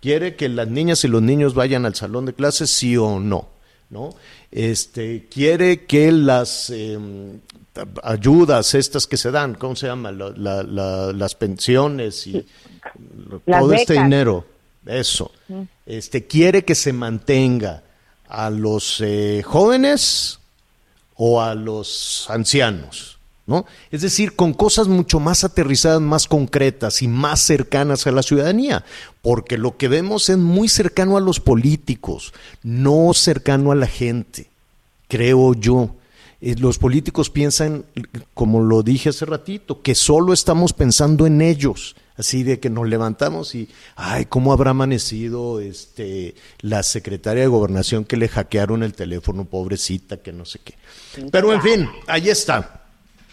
Quiere 0.00 0.36
que 0.36 0.48
las 0.48 0.68
niñas 0.68 1.04
y 1.04 1.08
los 1.08 1.22
niños 1.22 1.54
vayan 1.54 1.84
al 1.84 1.94
salón 1.94 2.26
de 2.26 2.34
clases 2.34 2.70
sí 2.70 2.96
o 2.96 3.18
no 3.18 3.48
no 3.90 4.14
este 4.50 5.28
quiere 5.30 5.86
que 5.86 6.12
las 6.12 6.70
eh, 6.70 6.98
ayudas 8.02 8.74
estas 8.74 9.06
que 9.06 9.16
se 9.16 9.30
dan 9.30 9.54
cómo 9.54 9.76
se 9.76 9.86
llama 9.86 10.12
la, 10.12 10.30
la, 10.36 10.62
la, 10.62 11.12
las 11.12 11.34
pensiones 11.34 12.26
y 12.26 12.46
todo 13.46 13.72
este 13.72 13.94
dinero 13.94 14.44
eso 14.88 15.30
este 15.88 16.26
quiere 16.26 16.64
que 16.64 16.74
se 16.74 16.92
mantenga 16.92 17.82
a 18.28 18.50
los 18.50 19.00
eh, 19.00 19.42
jóvenes 19.44 20.38
o 21.16 21.40
a 21.40 21.54
los 21.54 22.26
ancianos, 22.28 23.18
¿no? 23.46 23.64
Es 23.90 24.02
decir, 24.02 24.36
con 24.36 24.52
cosas 24.52 24.86
mucho 24.86 25.18
más 25.18 25.44
aterrizadas, 25.44 26.00
más 26.00 26.28
concretas 26.28 27.00
y 27.02 27.08
más 27.08 27.40
cercanas 27.40 28.06
a 28.06 28.12
la 28.12 28.22
ciudadanía, 28.22 28.84
porque 29.22 29.56
lo 29.56 29.78
que 29.78 29.88
vemos 29.88 30.28
es 30.28 30.36
muy 30.36 30.68
cercano 30.68 31.16
a 31.16 31.22
los 31.22 31.40
políticos, 31.40 32.34
no 32.62 33.14
cercano 33.14 33.72
a 33.72 33.74
la 33.74 33.86
gente, 33.86 34.50
creo 35.08 35.54
yo. 35.54 35.96
Eh, 36.40 36.54
Los 36.56 36.78
políticos 36.78 37.30
piensan, 37.30 37.86
como 38.34 38.60
lo 38.60 38.82
dije 38.82 39.08
hace 39.08 39.24
ratito, 39.24 39.80
que 39.80 39.94
solo 39.94 40.34
estamos 40.34 40.74
pensando 40.74 41.26
en 41.26 41.40
ellos, 41.40 41.96
así 42.18 42.42
de 42.42 42.60
que 42.60 42.68
nos 42.68 42.88
levantamos 42.88 43.54
y, 43.54 43.68
ay, 43.96 44.26
¿cómo 44.26 44.52
habrá 44.52 44.70
amanecido 44.70 45.60
este, 45.60 46.34
la 46.60 46.82
secretaria 46.82 47.42
de 47.42 47.48
gobernación 47.48 48.04
que 48.04 48.16
le 48.16 48.28
hackearon 48.28 48.82
el 48.82 48.92
teléfono, 48.92 49.44
pobrecita, 49.44 50.18
que 50.18 50.32
no 50.32 50.44
sé 50.44 50.58
qué? 50.58 50.74
Pero 51.30 51.52
en 51.52 51.62
fin, 51.62 51.88
ahí 52.06 52.28
está. 52.28 52.84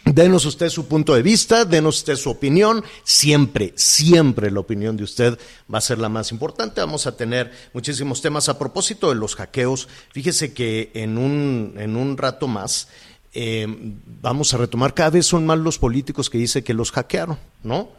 Denos 0.05 0.45
usted 0.45 0.69
su 0.69 0.87
punto 0.87 1.15
de 1.15 1.23
vista, 1.23 1.65
denos 1.65 1.97
usted 1.97 2.15
su 2.15 2.29
opinión. 2.29 2.83
Siempre, 3.03 3.73
siempre 3.75 4.51
la 4.51 4.59
opinión 4.59 4.95
de 4.95 5.03
usted 5.03 5.37
va 5.73 5.79
a 5.79 5.81
ser 5.81 5.97
la 5.97 6.09
más 6.09 6.31
importante. 6.31 6.79
Vamos 6.79 7.07
a 7.07 7.17
tener 7.17 7.51
muchísimos 7.73 8.21
temas 8.21 8.47
a 8.47 8.59
propósito 8.59 9.09
de 9.09 9.15
los 9.15 9.35
hackeos. 9.35 9.87
Fíjese 10.11 10.53
que 10.53 10.91
en 10.93 11.17
un, 11.17 11.73
en 11.77 11.95
un 11.95 12.17
rato 12.17 12.47
más 12.47 12.87
eh, 13.33 13.65
vamos 14.21 14.53
a 14.53 14.57
retomar. 14.57 14.93
Cada 14.93 15.09
vez 15.09 15.25
son 15.25 15.43
más 15.43 15.57
los 15.57 15.79
políticos 15.79 16.29
que 16.29 16.37
dicen 16.37 16.63
que 16.63 16.75
los 16.75 16.91
hackearon, 16.91 17.39
¿no? 17.63 17.89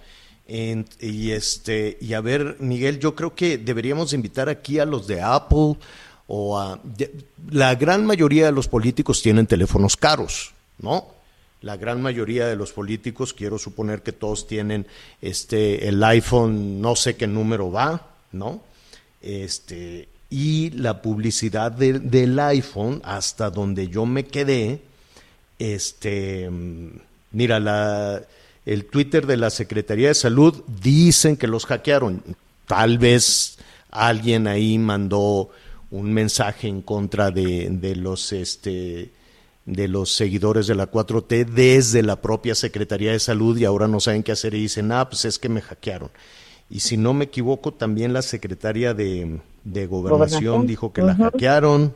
Y 0.49 1.31
este 1.33 1.99
y 2.01 2.15
a 2.15 2.21
ver, 2.21 2.57
Miguel, 2.61 3.01
yo 3.01 3.15
creo 3.17 3.35
que 3.35 3.59
deberíamos 3.59 4.13
invitar 4.13 4.49
aquí 4.49 4.79
a 4.79 4.85
los 4.85 5.07
de 5.07 5.21
Apple 5.21 5.77
o 6.29 6.59
a 6.59 6.79
la 7.51 7.75
gran 7.75 8.07
mayoría 8.07 8.47
de 8.47 8.53
los 8.53 8.69
políticos 8.69 9.23
tienen 9.23 9.47
teléfonos 9.47 9.97
caros, 9.97 10.53
¿no? 10.79 11.09
La 11.63 11.77
gran 11.77 12.01
mayoría 12.01 12.47
de 12.47 12.55
los 12.55 12.71
políticos, 12.73 13.33
quiero 13.33 13.59
suponer 13.59 14.03
que 14.03 14.13
todos 14.13 14.47
tienen 14.47 14.87
este 15.21 15.89
el 15.89 16.03
iPhone, 16.05 16.81
no 16.81 16.95
sé 16.95 17.17
qué 17.17 17.27
número 17.27 17.73
va, 17.73 18.09
¿no? 18.33 18.61
Este 19.23 20.09
y 20.31 20.71
la 20.71 21.03
publicidad 21.03 21.73
de- 21.73 21.99
del 22.01 22.39
iPhone 22.39 23.01
hasta 23.05 23.51
donde 23.51 23.89
yo 23.89 24.07
me 24.07 24.25
quedé 24.27 24.81
este, 25.59 26.51
mm, 26.51 26.89
mira, 27.33 27.59
la, 27.61 28.23
el 28.67 28.85
Twitter 28.85 29.27
de 29.27 29.37
la 29.37 29.51
Secretaría 29.51 30.09
de 30.09 30.15
Salud 30.15 30.63
dicen 30.83 31.37
que 31.37 31.47
los 31.47 31.67
hackearon. 31.67 32.23
Tal 32.67 32.99
vez 32.99 33.59
alguien 33.91 34.49
ahí 34.49 34.77
mandó 34.77 35.51
un 35.91 36.13
mensaje 36.13 36.67
en 36.67 36.83
contra 36.83 37.31
de, 37.31 37.69
de 37.71 37.95
los 37.95 38.33
este 38.33 39.13
de 39.67 39.89
los 39.89 40.13
seguidores 40.13 40.69
de 40.69 40.77
la 40.77 40.91
4T 40.91 41.45
desde 41.47 42.03
la 42.03 42.17
propia 42.17 42.55
Secretaría 42.55 43.13
de 43.13 43.19
Salud 43.19 43.57
y 43.59 43.65
ahora 43.65 43.89
no 43.89 43.99
saben 43.99 44.23
qué 44.23 44.31
hacer 44.31 44.55
y 44.55 44.61
dicen, 44.61 44.93
ah, 44.93 45.09
pues 45.09 45.25
es 45.25 45.41
que 45.41 45.49
me 45.49 45.61
hackearon. 45.61 46.11
Y 46.71 46.81
si 46.81 46.97
no 46.97 47.15
me 47.15 47.25
equivoco, 47.25 47.73
también 47.73 48.13
la 48.13 48.23
secretaria 48.23 48.95
de, 48.95 49.41
de 49.65 49.87
Gobernación, 49.87 50.45
Gobernación. 50.45 50.67
dijo 50.67 50.93
que 50.93 51.03
la 51.03 51.17
hackearon. 51.17 51.95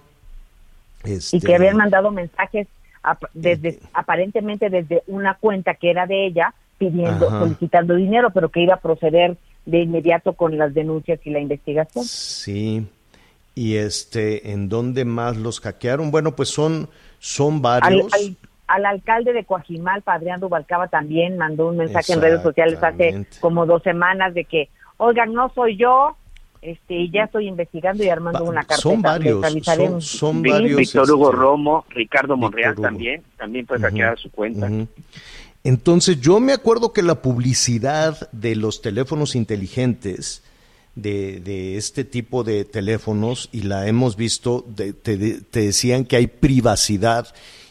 y 1.04 1.12
Este, 1.12 1.40
que 1.40 1.54
habían 1.54 1.76
mandado 1.76 2.11
mensajes 2.11 2.66
ap- 3.03 3.25
desde 3.35 3.79
aparentemente 3.93 4.71
desde 4.71 5.03
una 5.07 5.35
cuenta 5.35 5.75
que 5.75 5.91
era 5.91 6.07
de 6.07 6.27
ella 6.27 6.55
pidiendo 6.79 7.29
Ajá. 7.29 7.41
solicitando 7.41 7.95
dinero 7.95 8.31
pero 8.31 8.49
que 8.51 8.61
iba 8.61 8.75
a 8.75 8.81
proceder 8.81 9.37
de 9.67 9.81
inmediato 9.81 10.33
con 10.35 10.57
las 10.59 10.73
denuncias 10.75 11.21
y 11.25 11.31
la 11.31 11.41
investigación 11.41 12.05
Sí. 12.05 12.87
Y 13.55 13.77
este, 13.77 14.53
¿en 14.53 14.69
dónde 14.69 15.05
más 15.05 15.37
los 15.37 15.61
hackearon? 15.61 16.11
Bueno, 16.13 16.35
pues 16.37 16.49
son, 16.49 16.89
son 17.19 17.61
varios. 17.61 18.13
al, 18.15 18.21
al- 18.21 18.37
al 18.69 18.87
alcalde 18.87 19.33
de 19.33 19.45
Coajimalpa, 19.45 20.15
Adrián 20.15 20.41
Rubalcaba, 20.41 20.87
también 20.87 21.37
mandó 21.37 21.67
un 21.67 21.77
mensaje 21.77 22.13
en 22.13 22.21
redes 22.23 22.41
sociales 22.43 22.79
hace 22.81 23.27
como 23.41 23.67
dos 23.67 23.83
semanas 23.83 24.33
de 24.33 24.45
que, 24.45 24.69
oigan, 24.97 25.35
no 25.35 25.51
soy 25.53 25.77
yo, 25.77 26.17
este, 26.62 27.09
ya 27.11 27.25
estoy 27.25 27.49
investigando 27.49 28.05
y 28.05 28.09
armando 28.09 28.44
Va- 28.44 28.51
una 28.51 28.61
carpeta. 28.64 28.83
son 28.83 29.01
varios, 29.03 29.46
son, 29.64 30.03
son 30.03 30.42
varios. 30.42 30.79
Víctor 30.79 31.11
Hugo 31.11 31.31
este, 31.31 31.37
Romo, 31.40 31.85
Ricardo 31.90 32.37
Monreal 32.37 32.75
Hugo. 32.75 32.83
también, 32.83 33.23
también 33.38 33.66
puede 33.66 33.81
hackear 33.83 34.18
su 34.18 34.31
cuenta. 34.31 34.68
Entonces 35.62 36.20
yo 36.20 36.40
me 36.40 36.53
acuerdo 36.53 36.92
que 36.92 37.03
la 37.03 37.20
publicidad 37.23 38.31
de 38.33 38.57
los 38.57 38.81
teléfonos 38.81 39.35
inteligentes, 39.37 40.42
de, 40.94 41.40
de 41.40 41.77
este 41.77 42.05
tipo 42.05 42.44
de 42.44 42.64
teléfonos, 42.64 43.49
y 43.53 43.62
la 43.62 43.87
hemos 43.87 44.16
visto, 44.16 44.64
de- 44.68 44.92
te, 44.92 45.16
te 45.42 45.61
decían 45.61 46.05
que 46.05 46.16
hay 46.16 46.27
privacidad 46.27 47.29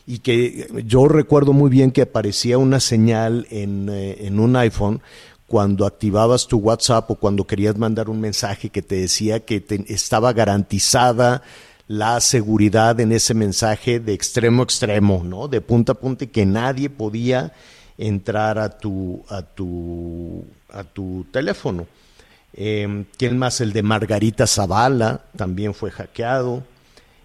y 0.08 0.20
que 0.20 0.68
yo 0.86 1.08
recuerdo 1.08 1.54
muy 1.54 1.70
bien 1.70 1.92
que 1.92 2.02
aparecía 2.04 2.58
una 2.58 2.80
señal 2.80 3.46
en, 3.52 3.90
eh, 3.90 4.18
en 4.26 4.40
un 4.40 4.56
iPhone 4.56 5.02
cuando 5.50 5.86
activabas 5.86 6.48
tu 6.48 6.58
WhatsApp 6.60 7.12
o 7.12 7.16
cuando 7.16 7.46
querías 7.46 7.78
mandar 7.78 8.08
un 8.10 8.22
mensaje 8.22 8.70
que 8.70 8.82
te 8.82 8.96
decía 8.96 9.42
que 9.42 9.60
te- 9.60 9.84
estaba 9.94 10.32
garantizada 10.32 11.42
la 11.88 12.22
seguridad 12.22 12.98
en 13.02 13.12
ese 13.12 13.34
mensaje 13.34 14.00
de 14.00 14.14
extremo 14.14 14.62
a 14.62 14.66
extremo, 14.66 15.24
¿no? 15.26 15.48
De 15.50 15.60
punta 15.60 15.92
a 15.92 15.96
punta 15.96 16.24
y 16.24 16.28
que 16.28 16.46
nadie 16.46 16.90
podía 16.90 17.52
entrar 17.98 18.58
a 18.60 18.70
tu 18.78 19.24
a 19.28 19.42
tu 19.42 20.46
a 20.72 20.84
tu 20.86 21.26
teléfono. 21.32 21.88
Eh, 22.54 23.06
¿Quién 23.18 23.38
más? 23.38 23.60
El 23.62 23.74
de 23.74 23.84
Margarita 23.84 24.46
Zavala 24.48 25.22
también 25.36 25.74
fue 25.74 25.92
hackeado. 25.92 26.64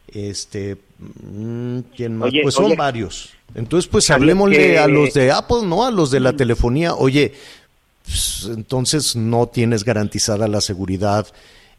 Este, 0.08 0.76
mm, 0.98 1.78
¿quién 1.96 2.16
más? 2.16 2.28
Oye, 2.28 2.40
pues 2.42 2.54
son 2.54 2.66
oye. 2.66 2.76
varios. 2.76 3.30
Entonces, 3.54 3.88
pues 3.88 4.10
hablemosle 4.10 4.56
que- 4.56 4.78
a 4.78 4.87
los 4.87 5.12
de 5.14 5.30
Apple, 5.32 5.62
¿no? 5.64 5.84
A 5.84 5.90
los 5.90 6.10
de 6.10 6.20
la 6.20 6.32
telefonía. 6.34 6.94
Oye, 6.94 7.34
pues, 8.05 8.51
entonces 8.55 9.17
no 9.17 9.47
tienes 9.49 9.85
garantizada 9.85 10.47
la 10.47 10.61
seguridad 10.61 11.27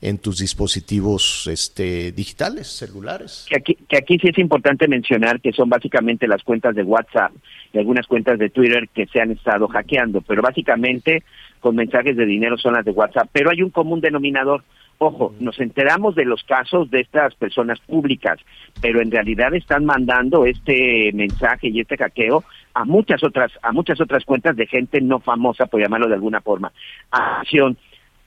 en 0.01 0.17
tus 0.17 0.39
dispositivos 0.39 1.47
este, 1.47 2.11
digitales, 2.11 2.67
celulares. 2.67 3.45
Que 3.49 3.57
aquí, 3.57 3.77
que 3.87 3.97
aquí 3.97 4.19
sí 4.19 4.27
es 4.27 4.37
importante 4.37 4.87
mencionar 4.87 5.39
que 5.39 5.51
son 5.51 5.69
básicamente 5.69 6.27
las 6.27 6.43
cuentas 6.43 6.75
de 6.75 6.83
WhatsApp 6.83 7.31
y 7.73 7.77
algunas 7.77 8.05
cuentas 8.07 8.37
de 8.39 8.49
Twitter 8.49 8.89
que 8.93 9.07
se 9.07 9.21
han 9.21 9.31
estado 9.31 9.67
hackeando, 9.67 10.21
pero 10.21 10.41
básicamente 10.41 11.23
con 11.59 11.75
mensajes 11.75 12.15
de 12.15 12.25
dinero 12.25 12.57
son 12.57 12.73
las 12.73 12.85
de 12.85 12.91
WhatsApp. 12.91 13.29
Pero 13.31 13.49
hay 13.49 13.61
un 13.61 13.71
común 13.71 14.01
denominador. 14.01 14.63
Ojo, 14.97 15.33
nos 15.39 15.59
enteramos 15.59 16.15
de 16.15 16.25
los 16.25 16.43
casos 16.43 16.89
de 16.89 17.01
estas 17.01 17.35
personas 17.35 17.79
públicas, 17.79 18.39
pero 18.81 19.01
en 19.01 19.11
realidad 19.11 19.53
están 19.53 19.85
mandando 19.85 20.45
este 20.45 21.11
mensaje 21.13 21.67
y 21.67 21.81
este 21.81 21.97
hackeo 21.97 22.43
a 22.75 22.85
muchas 22.85 23.23
otras 23.23 23.51
a 23.63 23.71
muchas 23.71 23.99
otras 23.99 24.23
cuentas 24.25 24.55
de 24.55 24.67
gente 24.67 25.01
no 25.01 25.19
famosa, 25.19 25.65
por 25.65 25.81
llamarlo 25.81 26.07
de 26.07 26.15
alguna 26.15 26.41
forma. 26.41 26.71
Acción. 27.09 27.77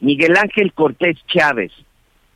Miguel 0.01 0.37
Ángel 0.37 0.73
Cortés 0.73 1.19
Chávez, 1.27 1.73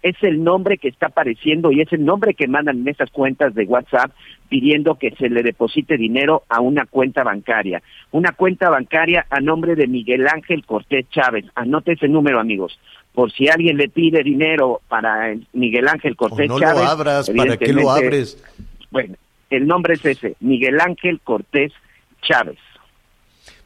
es 0.02 0.16
el 0.22 0.42
nombre 0.42 0.78
que 0.78 0.88
está 0.88 1.06
apareciendo 1.06 1.70
y 1.70 1.80
es 1.80 1.92
el 1.92 2.04
nombre 2.04 2.34
que 2.34 2.48
mandan 2.48 2.80
en 2.80 2.88
estas 2.88 3.10
cuentas 3.10 3.54
de 3.54 3.64
WhatsApp 3.64 4.10
pidiendo 4.48 4.96
que 4.96 5.12
se 5.12 5.28
le 5.30 5.42
deposite 5.42 5.96
dinero 5.96 6.42
a 6.48 6.60
una 6.60 6.86
cuenta 6.86 7.22
bancaria. 7.22 7.82
Una 8.10 8.32
cuenta 8.32 8.68
bancaria 8.68 9.26
a 9.30 9.40
nombre 9.40 9.76
de 9.76 9.86
Miguel 9.86 10.26
Ángel 10.26 10.66
Cortés 10.66 11.08
Chávez. 11.10 11.46
Anote 11.54 11.92
ese 11.92 12.08
número, 12.08 12.40
amigos. 12.40 12.78
Por 13.14 13.30
si 13.32 13.48
alguien 13.48 13.76
le 13.76 13.88
pide 13.88 14.22
dinero 14.22 14.80
para 14.88 15.34
Miguel 15.52 15.86
Ángel 15.86 16.14
O 16.14 16.16
Cortés 16.16 16.48
no 16.48 16.58
Chávez. 16.58 16.82
lo 16.82 16.88
abras, 16.88 17.30
¿para 17.30 17.56
qué 17.56 17.72
lo 17.72 17.90
abres? 17.90 18.42
Bueno, 18.90 19.14
el 19.50 19.66
nombre 19.66 19.94
es 19.94 20.04
ese, 20.04 20.34
Miguel 20.40 20.80
Ángel 20.80 21.20
Cortés 21.20 21.72
Chávez. 21.72 21.91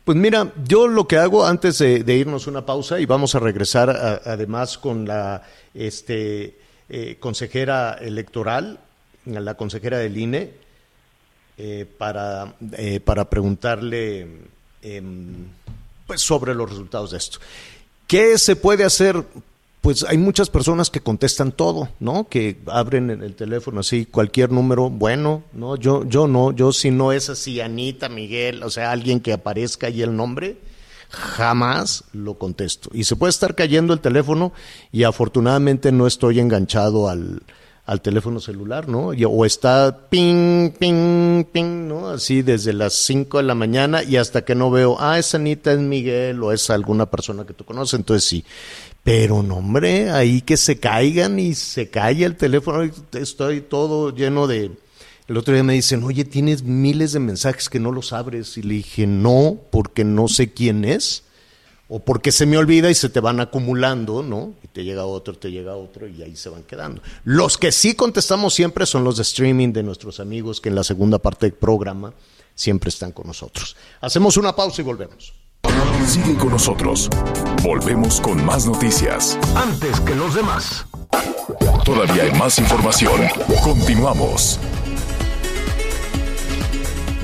Pues 0.05 0.17
mira, 0.17 0.53
yo 0.65 0.87
lo 0.87 1.09
que 1.09 1.19
hago 1.19 1.47
antes 1.47 1.79
de, 1.79 2.05
de 2.05 2.15
irnos 2.15 2.47
una 2.47 2.65
pausa 2.65 3.01
y 3.01 3.07
vamos 3.07 3.35
a 3.35 3.41
regresar 3.41 3.91
además 4.25 4.79
con 4.79 5.07
la 5.07 5.43
este, 5.75 6.57
eh, 6.89 7.17
consejera 7.19 7.95
electoral, 7.95 8.79
la 9.25 9.55
consejera 9.55 9.99
del 9.99 10.17
INE, 10.17 10.53
eh, 11.59 11.85
para, 11.99 12.55
eh, 12.77 13.01
para 13.01 13.29
preguntarle 13.29 14.29
em, 14.83 15.47
pues 16.07 16.21
sobre 16.21 16.55
los 16.55 16.71
resultados 16.71 17.11
de 17.11 17.17
esto. 17.19 17.39
¿Qué 18.07 18.39
se 18.39 18.55
puede 18.55 18.85
hacer? 18.85 19.25
Pues 19.87 20.03
hay 20.03 20.19
muchas 20.19 20.51
personas 20.51 20.91
que 20.91 20.99
contestan 20.99 21.53
todo, 21.53 21.89
¿no? 22.01 22.29
Que 22.29 22.59
abren 22.67 23.09
en 23.09 23.23
el 23.23 23.37
teléfono 23.37 23.79
así 23.79 24.05
cualquier 24.05 24.51
número, 24.51 24.91
bueno, 24.91 25.45
no, 25.53 25.77
yo 25.77 26.03
yo 26.09 26.27
no, 26.27 26.51
yo 26.51 26.73
si 26.73 26.91
no 26.91 27.13
es 27.13 27.31
así 27.31 27.61
Anita, 27.61 28.09
Miguel, 28.09 28.65
o 28.65 28.71
sea, 28.71 28.91
alguien 28.91 29.21
que 29.21 29.33
aparezca 29.33 29.87
ahí 29.87 30.03
el 30.03 30.17
nombre, 30.17 30.57
jamás 31.09 32.03
lo 32.13 32.35
contesto. 32.35 32.91
Y 32.93 33.05
se 33.05 33.15
puede 33.15 33.31
estar 33.31 33.55
cayendo 33.55 33.95
el 33.95 34.01
teléfono 34.01 34.53
y 34.91 35.05
afortunadamente 35.05 35.93
no 35.93 36.09
estoy 36.09 36.41
enganchado 36.41 37.09
al, 37.09 37.45
al 37.85 38.01
teléfono 38.03 38.41
celular, 38.41 38.89
¿no? 38.89 39.15
Y- 39.15 39.25
o 39.25 39.45
está 39.45 40.09
ping, 40.11 40.71
ping, 40.71 41.45
ping, 41.45 41.87
¿no? 41.87 42.09
Así 42.09 42.43
desde 42.43 42.73
las 42.73 42.93
5 42.95 43.37
de 43.39 43.45
la 43.45 43.55
mañana 43.55 44.03
y 44.03 44.17
hasta 44.17 44.45
que 44.45 44.57
no 44.57 44.73
veo, 44.73 44.97
ah, 44.99 45.17
es 45.21 45.33
Anita, 45.37 45.73
es 45.73 45.79
Miguel 45.79 46.43
o 46.43 46.51
es 46.53 46.71
alguna 46.71 47.07
persona 47.07 47.47
que 47.47 47.55
tú 47.55 47.65
conoces, 47.65 48.01
entonces 48.01 48.29
sí. 48.29 48.45
Pero 49.07 49.45
no, 49.45 49.59
hombre, 49.59 50.11
ahí 50.11 50.41
que 50.41 50.57
se 50.57 50.81
caigan 50.81 51.39
y 51.39 51.55
se 51.55 51.91
cae 51.91 52.25
el 52.25 52.37
teléfono, 52.37 52.91
estoy 53.13 53.61
todo 53.61 54.13
lleno 54.13 54.49
de... 54.49 54.73
El 55.29 55.37
otro 55.37 55.55
día 55.55 55.63
me 55.63 55.75
dicen, 55.75 56.03
oye, 56.03 56.25
tienes 56.25 56.65
miles 56.65 57.13
de 57.13 57.21
mensajes 57.21 57.69
que 57.69 57.79
no 57.79 57.93
los 57.93 58.13
abres. 58.13 58.59
Y 58.59 58.63
le 58.63 58.75
dije, 58.75 59.07
no, 59.07 59.61
porque 59.71 60.03
no 60.03 60.27
sé 60.27 60.53
quién 60.53 60.85
es 60.85 61.23
o 61.89 62.01
porque 62.01 62.33
se 62.33 62.47
me 62.47 62.59
olvida 62.59 62.91
y 62.91 62.97
se 62.97 63.09
te 63.09 63.21
van 63.21 63.39
acumulando, 63.39 64.25
¿no? 64.25 64.55
Y 64.65 64.67
te 64.67 64.83
llega 64.83 65.05
otro, 65.05 65.39
te 65.39 65.53
llega 65.53 65.77
otro 65.77 66.09
y 66.09 66.23
ahí 66.23 66.35
se 66.35 66.49
van 66.49 66.65
quedando. 66.65 67.01
Los 67.23 67.59
que 67.59 67.71
sí 67.71 67.95
contestamos 67.95 68.55
siempre 68.55 68.87
son 68.87 69.05
los 69.05 69.19
de 69.19 69.23
streaming 69.23 69.73
de 69.73 69.85
nuestros 69.85 70.19
amigos 70.19 70.61
que 70.61 70.69
en 70.69 70.75
la 70.75 70.83
segunda 70.83 71.21
parte 71.21 71.47
del 71.47 71.55
programa 71.55 72.13
siempre 72.57 72.89
están 72.89 73.13
con 73.13 73.29
nosotros. 73.29 73.77
Hacemos 74.01 74.37
una 74.37 74.57
pausa 74.57 74.83
y 74.83 74.85
volvemos. 74.85 75.33
Sigue 76.07 76.37
con 76.37 76.51
nosotros. 76.51 77.11
Volvemos 77.63 78.21
con 78.21 78.45
más 78.45 78.67
noticias. 78.67 79.39
Antes 79.57 80.01
que 80.01 80.15
los 80.15 80.35
demás. 80.35 80.87
Todavía 81.85 82.25
hay 82.25 82.33
más 82.39 82.59
información. 82.59 83.23
Continuamos. 83.63 84.61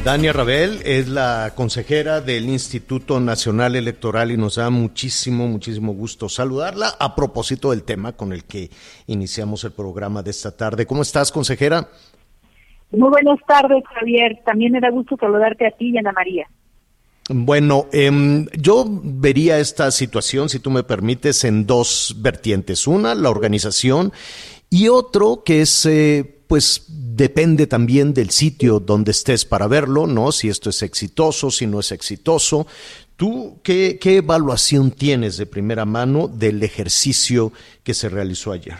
Dania 0.05 0.33
Rabel 0.33 0.81
es 0.85 1.09
la 1.09 1.52
consejera 1.55 2.20
del 2.20 2.46
Instituto 2.46 3.20
Nacional 3.20 3.76
Electoral 3.76 4.33
y 4.33 4.37
nos 4.37 4.57
da 4.57 4.68
muchísimo, 4.68 5.46
muchísimo 5.46 5.92
gusto 5.92 6.28
saludarla 6.28 6.88
a 6.98 7.14
propósito 7.14 7.70
del 7.70 7.85
tema 7.85 8.12
con 8.12 8.33
el 8.33 8.44
que 8.44 8.68
iniciamos 9.07 9.62
el 9.62 9.70
programa 9.70 10.24
de 10.24 10.31
esta 10.31 10.57
tarde. 10.57 10.87
¿Cómo 10.87 11.02
estás, 11.02 11.31
consejera? 11.31 11.87
Muy 12.90 13.11
buenas 13.11 13.38
tardes, 13.46 13.85
Javier. 13.94 14.40
También 14.44 14.72
me 14.72 14.81
da 14.81 14.90
gusto 14.90 15.16
saludarte 15.16 15.68
a 15.68 15.70
ti 15.70 15.90
y 15.90 15.96
a 15.96 16.00
Ana 16.00 16.11
María. 16.11 16.48
Bueno, 17.29 17.87
em, 17.93 18.47
yo 18.59 18.85
vería 18.89 19.59
esta 19.59 19.91
situación, 19.91 20.49
si 20.49 20.59
tú 20.59 20.71
me 20.71 20.83
permites, 20.83 21.45
en 21.45 21.67
dos 21.67 22.17
vertientes. 22.19 22.87
Una, 22.87 23.15
la 23.15 23.31
organización 23.31 24.13
y 24.71 24.89
otro 24.89 25.43
que 25.45 25.61
es, 25.61 25.87
eh, 25.87 26.41
pues, 26.49 26.87
depende 26.89 27.67
también 27.67 28.13
del 28.13 28.31
sitio 28.31 28.81
donde 28.81 29.13
estés 29.13 29.45
para 29.45 29.69
verlo, 29.69 30.07
¿no? 30.07 30.33
Si 30.33 30.49
esto 30.49 30.71
es 30.71 30.83
exitoso, 30.83 31.51
si 31.51 31.67
no 31.67 31.79
es 31.79 31.93
exitoso. 31.93 32.67
¿Tú 33.17 33.61
qué, 33.63 33.99
qué 34.01 34.17
evaluación 34.17 34.91
tienes 34.91 35.37
de 35.37 35.47
primera 35.47 35.85
mano 35.85 36.27
del 36.27 36.63
ejercicio 36.63 37.53
que 37.85 37.95
se 37.95 38.09
realizó 38.09 38.51
ayer? 38.51 38.79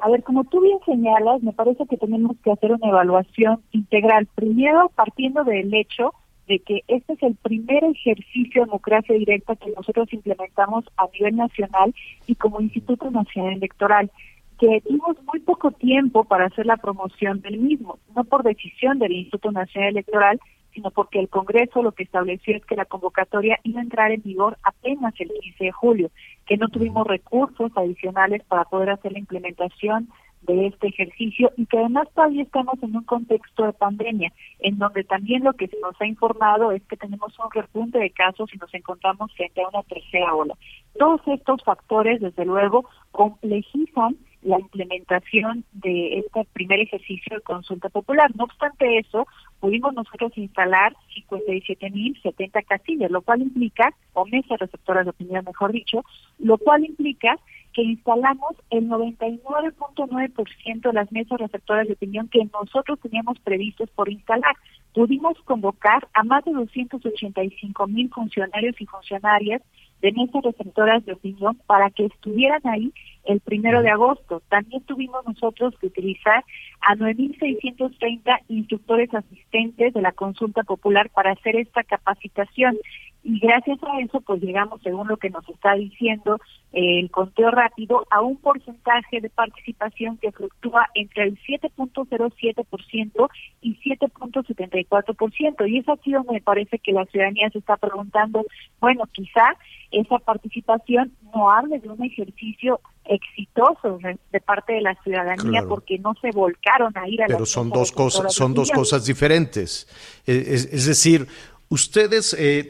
A 0.00 0.10
ver, 0.10 0.22
como 0.24 0.44
tú 0.44 0.60
bien 0.60 0.78
señalas, 0.84 1.42
me 1.42 1.52
parece 1.52 1.84
que 1.86 1.96
tenemos 1.96 2.36
que 2.42 2.50
hacer 2.50 2.72
una 2.72 2.88
evaluación 2.88 3.62
integral. 3.72 4.26
Primero, 4.34 4.90
partiendo 4.94 5.44
del 5.44 5.72
hecho 5.74 6.14
de 6.48 6.58
que 6.60 6.82
este 6.88 7.12
es 7.12 7.22
el 7.22 7.36
primer 7.36 7.84
ejercicio 7.84 8.62
de 8.62 8.66
democracia 8.66 9.14
directa 9.14 9.54
que 9.54 9.70
nosotros 9.76 10.12
implementamos 10.12 10.84
a 10.96 11.06
nivel 11.12 11.36
nacional 11.36 11.94
y 12.26 12.34
como 12.34 12.60
Instituto 12.60 13.10
Nacional 13.10 13.52
Electoral, 13.54 14.10
que 14.58 14.80
tuvimos 14.80 15.16
muy 15.30 15.40
poco 15.40 15.70
tiempo 15.70 16.24
para 16.24 16.46
hacer 16.46 16.66
la 16.66 16.78
promoción 16.78 17.40
del 17.42 17.58
mismo, 17.58 17.98
no 18.16 18.24
por 18.24 18.42
decisión 18.42 18.98
del 18.98 19.12
Instituto 19.12 19.52
Nacional 19.52 19.90
Electoral, 19.90 20.40
sino 20.72 20.90
porque 20.90 21.20
el 21.20 21.28
Congreso 21.28 21.82
lo 21.82 21.92
que 21.92 22.02
estableció 22.02 22.56
es 22.56 22.64
que 22.64 22.76
la 22.76 22.84
convocatoria 22.86 23.58
iba 23.62 23.80
a 23.80 23.84
entrar 23.84 24.10
en 24.10 24.22
vigor 24.22 24.56
apenas 24.62 25.14
el 25.18 25.28
15 25.28 25.64
de 25.64 25.72
julio, 25.72 26.10
que 26.46 26.56
no 26.56 26.68
tuvimos 26.68 27.06
recursos 27.06 27.70
adicionales 27.76 28.42
para 28.44 28.64
poder 28.64 28.90
hacer 28.90 29.12
la 29.12 29.18
implementación 29.18 30.08
de 30.54 30.66
este 30.66 30.88
ejercicio 30.88 31.52
y 31.56 31.66
que 31.66 31.78
además 31.78 32.08
todavía 32.14 32.42
estamos 32.42 32.82
en 32.82 32.96
un 32.96 33.04
contexto 33.04 33.64
de 33.64 33.72
pandemia, 33.72 34.32
en 34.60 34.78
donde 34.78 35.04
también 35.04 35.44
lo 35.44 35.52
que 35.52 35.68
se 35.68 35.78
nos 35.80 36.00
ha 36.00 36.06
informado 36.06 36.72
es 36.72 36.82
que 36.84 36.96
tenemos 36.96 37.38
un 37.38 37.50
repunte 37.52 37.98
de 37.98 38.10
casos 38.10 38.52
y 38.52 38.58
nos 38.58 38.72
encontramos 38.74 39.32
frente 39.34 39.62
a 39.62 39.68
una 39.68 39.82
tercera 39.82 40.34
ola. 40.34 40.54
Todos 40.98 41.20
estos 41.26 41.62
factores, 41.62 42.20
desde 42.20 42.44
luego, 42.44 42.86
complejizan 43.10 44.16
la 44.42 44.58
implementación 44.58 45.64
de 45.72 46.20
este 46.20 46.46
primer 46.52 46.80
ejercicio 46.80 47.36
de 47.36 47.42
consulta 47.42 47.88
popular. 47.88 48.30
No 48.36 48.44
obstante 48.44 48.98
eso, 48.98 49.26
pudimos 49.60 49.92
nosotros 49.94 50.32
instalar 50.36 50.94
57.070 51.28 52.64
casillas, 52.64 53.10
lo 53.10 53.22
cual 53.22 53.42
implica, 53.42 53.92
o 54.12 54.24
mesas 54.26 54.60
receptoras 54.60 55.04
de 55.04 55.10
opinión, 55.10 55.44
mejor 55.44 55.72
dicho, 55.72 56.04
lo 56.38 56.56
cual 56.56 56.84
implica 56.84 57.38
que 57.78 57.84
instalamos 57.84 58.56
el 58.70 58.88
99.9% 58.88 60.80
de 60.82 60.92
las 60.92 61.12
mesas 61.12 61.38
receptoras 61.38 61.86
de 61.86 61.92
opinión 61.92 62.26
que 62.26 62.44
nosotros 62.52 62.98
teníamos 62.98 63.38
previstos 63.38 63.88
por 63.90 64.08
instalar. 64.08 64.56
Pudimos 64.92 65.38
convocar 65.44 66.08
a 66.12 66.24
más 66.24 66.44
de 66.44 66.54
285 66.54 67.86
mil 67.86 68.10
funcionarios 68.10 68.74
y 68.80 68.86
funcionarias 68.86 69.62
de 70.02 70.10
mesas 70.10 70.42
receptoras 70.42 71.06
de 71.06 71.12
opinión 71.12 71.56
para 71.66 71.90
que 71.90 72.06
estuvieran 72.06 72.62
ahí 72.64 72.92
el 73.24 73.38
primero 73.38 73.80
de 73.82 73.90
agosto. 73.90 74.42
También 74.48 74.82
tuvimos 74.82 75.24
nosotros 75.24 75.72
que 75.80 75.86
utilizar 75.86 76.44
a 76.80 76.96
9.630 76.96 78.40
instructores 78.48 79.14
asistentes 79.14 79.94
de 79.94 80.02
la 80.02 80.10
consulta 80.10 80.64
popular 80.64 81.10
para 81.10 81.30
hacer 81.30 81.54
esta 81.54 81.84
capacitación 81.84 82.76
y 83.24 83.40
gracias 83.40 83.78
a 83.82 84.00
eso 84.00 84.20
pues 84.20 84.40
llegamos 84.40 84.80
según 84.82 85.08
lo 85.08 85.16
que 85.16 85.30
nos 85.30 85.48
está 85.48 85.74
diciendo 85.74 86.38
eh, 86.72 87.00
el 87.00 87.10
conteo 87.10 87.50
rápido 87.50 88.06
a 88.10 88.20
un 88.20 88.36
porcentaje 88.36 89.20
de 89.20 89.28
participación 89.28 90.18
que 90.18 90.30
fluctúa 90.30 90.86
entre 90.94 91.24
el 91.24 91.38
7.07% 91.40 93.28
y 93.60 93.76
7.74% 93.76 95.68
y 95.68 95.78
es 95.78 95.88
aquí 95.88 96.12
donde 96.12 96.34
me 96.34 96.40
parece 96.40 96.78
que 96.78 96.92
la 96.92 97.04
ciudadanía 97.06 97.50
se 97.50 97.58
está 97.58 97.76
preguntando 97.76 98.44
bueno 98.80 99.04
quizá 99.12 99.56
esa 99.90 100.18
participación 100.18 101.12
no 101.34 101.50
hable 101.50 101.80
de 101.80 101.88
un 101.88 102.04
ejercicio 102.04 102.80
exitoso 103.04 103.98
de 104.32 104.40
parte 104.40 104.74
de 104.74 104.82
la 104.82 104.94
ciudadanía 105.02 105.62
porque 105.66 105.98
no 105.98 106.14
se 106.20 106.30
volcaron 106.30 106.96
a 106.96 107.08
ir 107.08 107.22
a 107.22 107.26
pero 107.26 107.46
son 107.46 107.70
dos 107.70 107.90
cosas 107.90 108.32
son 108.34 108.52
dos 108.54 108.70
cosas 108.70 109.06
diferentes. 109.06 109.88
Es, 110.26 110.66
es 110.66 110.86
decir 110.86 111.26
Ustedes, 111.68 112.34
eh, 112.38 112.64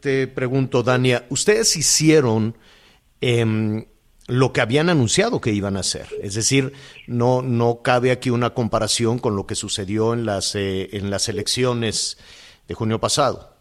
te, 0.00 0.26
pregunto, 0.28 0.82
Dania, 0.82 1.26
ustedes 1.28 1.76
hicieron 1.76 2.56
em, 3.20 3.86
lo 4.26 4.52
que 4.52 4.60
habían 4.60 4.88
anunciado 4.88 5.40
que 5.40 5.52
iban 5.52 5.76
a 5.76 5.80
hacer. 5.80 6.06
Es 6.22 6.34
decir, 6.34 6.72
no, 7.06 7.42
no 7.42 7.82
cabe 7.82 8.10
aquí 8.10 8.30
una 8.30 8.54
comparación 8.54 9.18
con 9.18 9.34
lo 9.34 9.46
que 9.46 9.54
sucedió 9.54 10.14
en 10.14 10.24
las, 10.24 10.54
eh, 10.54 10.96
en 10.96 11.10
las 11.10 11.28
elecciones 11.28 12.16
de 12.68 12.74
junio 12.74 13.00
pasado. 13.00 13.53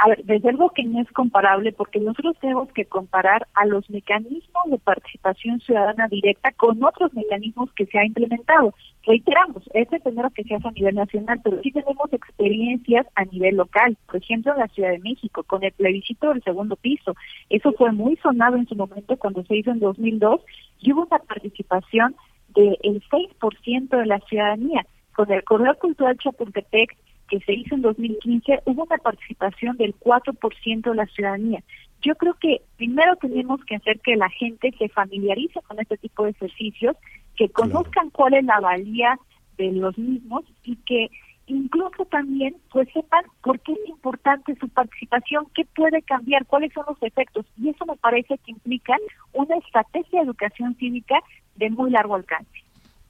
A 0.00 0.08
ver, 0.10 0.24
desde 0.24 0.52
luego 0.52 0.70
que 0.70 0.84
no 0.84 1.00
es 1.00 1.10
comparable 1.10 1.72
porque 1.72 1.98
nosotros 1.98 2.36
tenemos 2.40 2.68
que 2.72 2.84
comparar 2.84 3.48
a 3.54 3.66
los 3.66 3.90
mecanismos 3.90 4.70
de 4.70 4.78
participación 4.78 5.58
ciudadana 5.60 6.06
directa 6.06 6.52
con 6.52 6.82
otros 6.84 7.12
mecanismos 7.14 7.72
que 7.72 7.86
se 7.86 7.98
ha 7.98 8.06
implementado. 8.06 8.74
Reiteramos, 9.04 9.64
es 9.74 9.92
el 9.92 10.00
primero 10.00 10.30
que 10.30 10.44
se 10.44 10.54
hace 10.54 10.68
a 10.68 10.70
nivel 10.70 10.94
nacional, 10.94 11.40
pero 11.42 11.60
sí 11.62 11.72
tenemos 11.72 12.12
experiencias 12.12 13.06
a 13.16 13.24
nivel 13.24 13.56
local. 13.56 13.96
Por 14.06 14.16
ejemplo, 14.22 14.52
en 14.52 14.60
la 14.60 14.68
Ciudad 14.68 14.90
de 14.90 15.00
México, 15.00 15.42
con 15.42 15.64
el 15.64 15.72
plebiscito 15.72 16.28
del 16.28 16.44
segundo 16.44 16.76
piso. 16.76 17.16
Eso 17.50 17.72
fue 17.72 17.90
muy 17.90 18.14
sonado 18.18 18.56
en 18.56 18.68
su 18.68 18.76
momento 18.76 19.16
cuando 19.16 19.42
se 19.46 19.56
hizo 19.56 19.72
en 19.72 19.80
2002 19.80 20.40
y 20.78 20.92
hubo 20.92 21.06
una 21.06 21.18
participación 21.18 22.14
del 22.54 22.78
6% 22.82 23.88
de 23.88 24.06
la 24.06 24.20
ciudadanía. 24.20 24.86
Con 25.16 25.32
el 25.32 25.42
Corredor 25.42 25.76
Cultural 25.78 26.16
Chapultepec 26.18 26.96
que 27.28 27.40
se 27.40 27.52
hizo 27.52 27.74
en 27.74 27.82
2015, 27.82 28.62
hubo 28.64 28.84
una 28.84 28.98
participación 28.98 29.76
del 29.76 29.94
4% 29.98 30.90
de 30.90 30.94
la 30.94 31.06
ciudadanía. 31.06 31.62
Yo 32.02 32.14
creo 32.14 32.34
que 32.34 32.62
primero 32.76 33.16
tenemos 33.16 33.64
que 33.64 33.76
hacer 33.76 34.00
que 34.00 34.16
la 34.16 34.30
gente 34.30 34.72
se 34.78 34.88
familiarice 34.88 35.60
con 35.62 35.80
este 35.80 35.96
tipo 35.98 36.24
de 36.24 36.30
ejercicios, 36.30 36.96
que 37.36 37.48
conozcan 37.48 38.10
cuál 38.10 38.34
es 38.34 38.44
la 38.44 38.60
valía 38.60 39.18
de 39.56 39.72
los 39.72 39.96
mismos 39.98 40.44
y 40.64 40.76
que 40.76 41.10
incluso 41.46 42.04
también 42.06 42.56
pues 42.70 42.88
sepan 42.92 43.24
por 43.42 43.58
qué 43.60 43.72
es 43.72 43.88
importante 43.88 44.54
su 44.60 44.68
participación, 44.68 45.46
qué 45.54 45.64
puede 45.74 46.02
cambiar, 46.02 46.46
cuáles 46.46 46.72
son 46.72 46.84
los 46.88 47.02
efectos. 47.02 47.46
Y 47.56 47.70
eso 47.70 47.84
me 47.86 47.96
parece 47.96 48.38
que 48.38 48.52
implica 48.52 48.96
una 49.32 49.56
estrategia 49.56 50.20
de 50.20 50.26
educación 50.26 50.76
cívica 50.76 51.16
de 51.56 51.70
muy 51.70 51.90
largo 51.90 52.14
alcance. 52.14 52.67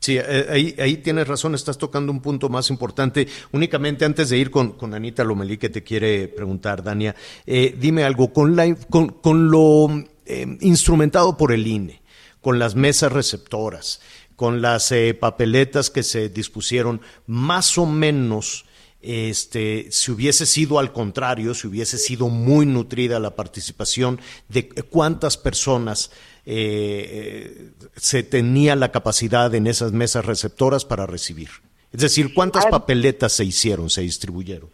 Sí, 0.09 0.17
eh, 0.17 0.47
ahí, 0.49 0.75
ahí 0.79 0.97
tienes 0.97 1.29
razón, 1.29 1.55
estás 1.55 1.77
tocando 1.77 2.11
un 2.11 2.23
punto 2.23 2.49
más 2.49 2.71
importante. 2.71 3.29
Únicamente 3.53 4.07
antes 4.07 4.31
de 4.31 4.39
ir 4.39 4.51
con, 4.51 4.73
con 4.73 4.95
Anita 4.95 5.23
Lomelí, 5.23 5.59
que 5.59 5.69
te 5.69 5.85
quiere 5.85 6.29
preguntar, 6.29 6.83
Dania, 6.83 7.15
eh, 7.45 7.77
dime 7.79 8.05
algo, 8.05 8.33
con, 8.33 8.57
la, 8.57 8.75
con, 8.89 9.11
con 9.11 9.51
lo 9.51 9.87
eh, 10.25 10.57
instrumentado 10.63 11.37
por 11.37 11.53
el 11.53 11.67
INE, 11.67 12.01
con 12.41 12.59
las 12.59 12.75
mesas 12.75 13.13
receptoras, 13.13 14.01
con 14.35 14.63
las 14.63 14.95
papeletas 15.21 15.91
que 15.91 16.03
se 16.03 16.31
dispusieron, 16.31 17.03
más 17.27 17.77
o 17.77 17.85
menos, 17.85 18.65
este, 19.03 19.89
si 19.91 20.11
hubiese 20.11 20.47
sido 20.47 20.79
al 20.79 20.95
contrario, 20.95 21.53
si 21.53 21.67
hubiese 21.67 21.99
sido 21.99 22.31
muy 22.31 22.65
nutrida 22.65 23.21
la 23.21 23.37
participación, 23.37 24.23
de 24.49 24.71
cuántas 24.71 25.37
personas 25.37 26.11
eh, 26.51 27.73
se 27.95 28.23
tenía 28.23 28.75
la 28.75 28.91
capacidad 28.91 29.55
en 29.55 29.67
esas 29.67 29.93
mesas 29.93 30.25
receptoras 30.25 30.87
para 30.87 31.05
recibir. 31.05 31.51
Es 31.93 32.01
decir, 32.01 32.33
¿cuántas 32.33 32.65
papeletas 32.65 33.33
se 33.33 33.45
hicieron, 33.45 33.91
se 33.91 34.01
distribuyeron? 34.01 34.71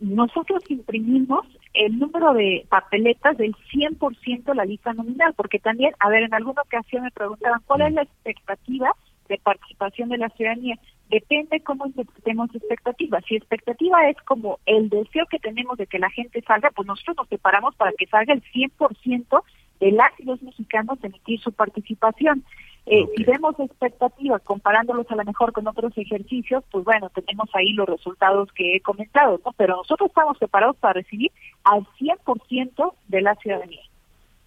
Nosotros 0.00 0.62
imprimimos 0.70 1.46
el 1.74 1.98
número 1.98 2.32
de 2.32 2.64
papeletas 2.70 3.36
del 3.36 3.54
100% 3.54 4.44
de 4.44 4.54
la 4.54 4.64
lista 4.64 4.94
nominal, 4.94 5.34
porque 5.34 5.58
también, 5.58 5.92
a 6.00 6.08
ver, 6.08 6.22
en 6.22 6.32
alguna 6.32 6.62
ocasión 6.62 7.02
me 7.02 7.10
preguntaban 7.10 7.60
cuál 7.66 7.82
es 7.82 7.92
la 7.92 8.02
expectativa 8.02 8.96
de 9.28 9.36
participación 9.36 10.08
de 10.08 10.16
la 10.16 10.30
ciudadanía. 10.30 10.78
Depende 11.10 11.60
cómo 11.60 11.84
interpretemos 11.86 12.54
expectativa. 12.54 13.20
Si 13.28 13.36
expectativa 13.36 14.08
es 14.08 14.16
como 14.22 14.58
el 14.64 14.88
deseo 14.88 15.26
que 15.30 15.38
tenemos 15.38 15.76
de 15.76 15.86
que 15.86 15.98
la 15.98 16.08
gente 16.08 16.42
salga, 16.46 16.70
pues 16.70 16.86
nosotros 16.86 17.18
nos 17.18 17.28
preparamos 17.28 17.74
para 17.74 17.92
que 17.92 18.06
salga 18.06 18.32
el 18.32 18.42
100% 18.42 19.42
de 19.84 19.92
las 19.92 20.18
y 20.18 20.24
los 20.24 20.42
mexicanos 20.42 20.98
emitir 21.02 21.38
su 21.40 21.52
participación. 21.52 22.42
Eh, 22.86 23.06
Si 23.16 23.24
vemos 23.24 23.58
expectativas 23.60 24.42
comparándolos 24.42 25.10
a 25.10 25.16
lo 25.16 25.24
mejor 25.24 25.52
con 25.52 25.66
otros 25.66 25.92
ejercicios, 25.96 26.64
pues 26.70 26.84
bueno, 26.84 27.10
tenemos 27.10 27.48
ahí 27.54 27.72
los 27.72 27.88
resultados 27.88 28.50
que 28.52 28.76
he 28.76 28.80
comentado, 28.80 29.40
¿no? 29.44 29.52
Pero 29.52 29.76
nosotros 29.76 30.08
estamos 30.08 30.38
preparados 30.38 30.76
para 30.76 30.94
recibir 30.94 31.30
al 31.64 31.86
100% 31.98 32.94
de 33.08 33.20
la 33.20 33.34
ciudadanía. 33.36 33.82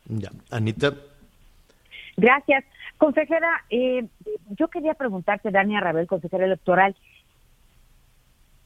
Ya, 0.05 0.31
Anita. 0.51 0.93
Gracias. 2.15 2.63
Consejera, 2.97 3.63
eh, 3.69 4.05
yo 4.57 4.67
quería 4.69 4.95
preguntarte, 4.95 5.51
Dania 5.51 5.81
Rabel, 5.81 6.07
consejera 6.07 6.45
electoral, 6.45 6.95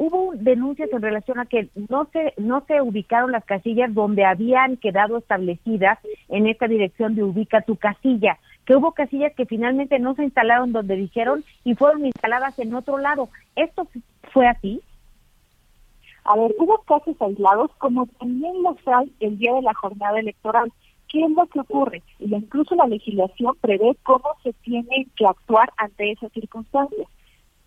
hubo 0.02 0.32
denuncias 0.34 0.92
en 0.92 1.02
relación 1.04 1.38
a 1.38 1.46
que 1.46 1.70
no 1.88 2.10
se 2.12 2.34
no 2.38 2.64
se 2.66 2.82
ubicaron 2.82 3.32
las 3.32 3.46
casillas 3.46 3.94
donde 3.94 4.26
habían 4.26 4.78
quedado 4.78 5.20
establecidas 5.20 6.00
en 6.28 6.48
esta 6.48 6.68
dirección 6.68 7.14
de 7.14 7.24
ubica 7.24 7.62
tu 7.62 7.76
casilla, 7.76 8.40
que 8.66 8.76
hubo 8.76 8.94
casillas 8.94 9.32
que 9.36 9.46
finalmente 9.46 10.00
no 10.00 10.16
se 10.16 10.24
instalaron 10.24 10.72
donde 10.72 10.96
dijeron 10.96 11.46
y 11.64 11.76
fueron 11.76 12.04
instaladas 12.04 12.58
en 12.58 12.74
otro 12.74 12.98
lado. 12.98 13.30
¿Esto 13.56 13.88
fue 14.34 14.48
así? 14.48 14.82
A 16.24 16.36
ver, 16.36 16.56
hubo 16.58 16.80
casos 16.80 17.16
aislados 17.22 17.70
como 17.78 18.08
también 18.20 18.64
los 18.64 18.78
hay 18.88 19.14
el 19.20 19.38
día 19.38 19.54
de 19.54 19.62
la 19.62 19.76
jornada 19.76 20.20
electoral. 20.20 20.74
¿Qué 21.10 21.24
es 21.24 21.30
lo 21.30 21.46
que 21.46 21.60
ocurre? 21.60 22.02
Y 22.18 22.34
incluso 22.34 22.74
la 22.74 22.88
legislación 22.88 23.56
prevé 23.62 23.96
cómo 24.02 24.30
se 24.42 24.54
tiene 24.64 25.06
que 25.16 25.28
actuar 25.28 25.72
ante 25.78 26.12
esas 26.12 26.32
circunstancias. 26.32 27.08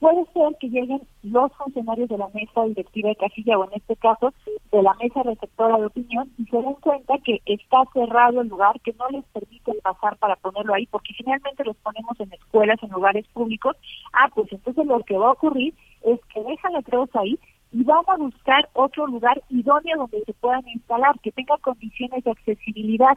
Puede 0.04 0.26
ser 0.34 0.54
que 0.60 0.68
lleguen 0.68 1.00
los 1.22 1.50
funcionarios 1.54 2.10
de 2.10 2.18
la 2.18 2.28
mesa 2.34 2.62
directiva 2.66 3.08
de 3.08 3.16
casilla 3.16 3.56
o 3.56 3.64
en 3.64 3.70
este 3.72 3.96
caso 3.96 4.34
de 4.70 4.82
la 4.82 4.92
mesa 5.00 5.22
receptora 5.22 5.78
de 5.78 5.86
opinión 5.86 6.30
y 6.36 6.44
se 6.44 6.58
den 6.58 6.74
cuenta 6.74 7.14
que 7.24 7.40
está 7.46 7.78
cerrado 7.94 8.42
el 8.42 8.48
lugar, 8.48 8.78
que 8.82 8.92
no 8.98 9.08
les 9.08 9.24
permiten 9.32 9.76
pasar 9.82 10.18
para 10.18 10.36
ponerlo 10.36 10.74
ahí, 10.74 10.84
porque 10.88 11.14
finalmente 11.16 11.64
los 11.64 11.76
ponemos 11.76 12.20
en 12.20 12.30
escuelas, 12.34 12.82
en 12.82 12.90
lugares 12.90 13.26
públicos. 13.28 13.78
Ah, 14.12 14.28
pues 14.34 14.52
entonces 14.52 14.84
lo 14.84 15.02
que 15.04 15.16
va 15.16 15.28
a 15.28 15.32
ocurrir 15.32 15.72
es 16.02 16.20
que 16.34 16.42
dejan 16.42 16.74
letreros 16.74 17.08
ahí 17.14 17.38
y 17.72 17.82
van 17.82 18.04
a 18.06 18.16
buscar 18.18 18.68
otro 18.74 19.06
lugar 19.06 19.42
idóneo 19.48 19.96
donde 19.96 20.22
se 20.26 20.34
puedan 20.34 20.68
instalar, 20.68 21.18
que 21.20 21.32
tenga 21.32 21.56
condiciones 21.62 22.22
de 22.24 22.30
accesibilidad. 22.30 23.16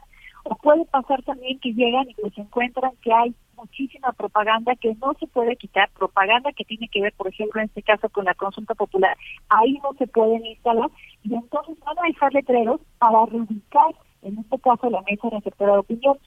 Puede 0.62 0.86
pasar 0.86 1.22
también 1.24 1.60
que 1.60 1.74
llegan 1.74 2.10
y 2.10 2.14
pues 2.16 2.38
encuentran 2.38 2.92
que 3.02 3.14
hay 3.14 3.36
muchísima 3.56 4.12
propaganda 4.14 4.76
que 4.76 4.96
no 4.96 5.14
se 5.20 5.28
puede 5.28 5.56
quitar, 5.56 5.90
propaganda 5.92 6.52
que 6.52 6.64
tiene 6.64 6.88
que 6.90 7.02
ver, 7.02 7.14
por 7.14 7.28
ejemplo, 7.28 7.60
en 7.60 7.68
este 7.68 7.82
caso 7.82 8.08
con 8.10 8.26
la 8.26 8.34
consulta 8.36 8.76
popular, 8.76 9.18
ahí 9.50 9.80
no 9.84 9.94
se 9.98 10.08
pueden 10.08 10.46
instalar 10.46 10.90
y 11.24 11.34
entonces 11.34 11.78
van 11.80 11.98
a 12.00 12.08
dejar 12.08 12.34
letreros 12.34 12.82
para 13.00 13.26
reubicar, 13.26 13.96
en 14.22 14.40
este 14.40 14.60
caso, 14.60 14.90
la 14.90 15.02
mesa 15.02 15.30
receptora 15.30 15.74
de 15.74 15.80
opinión. 15.80 16.18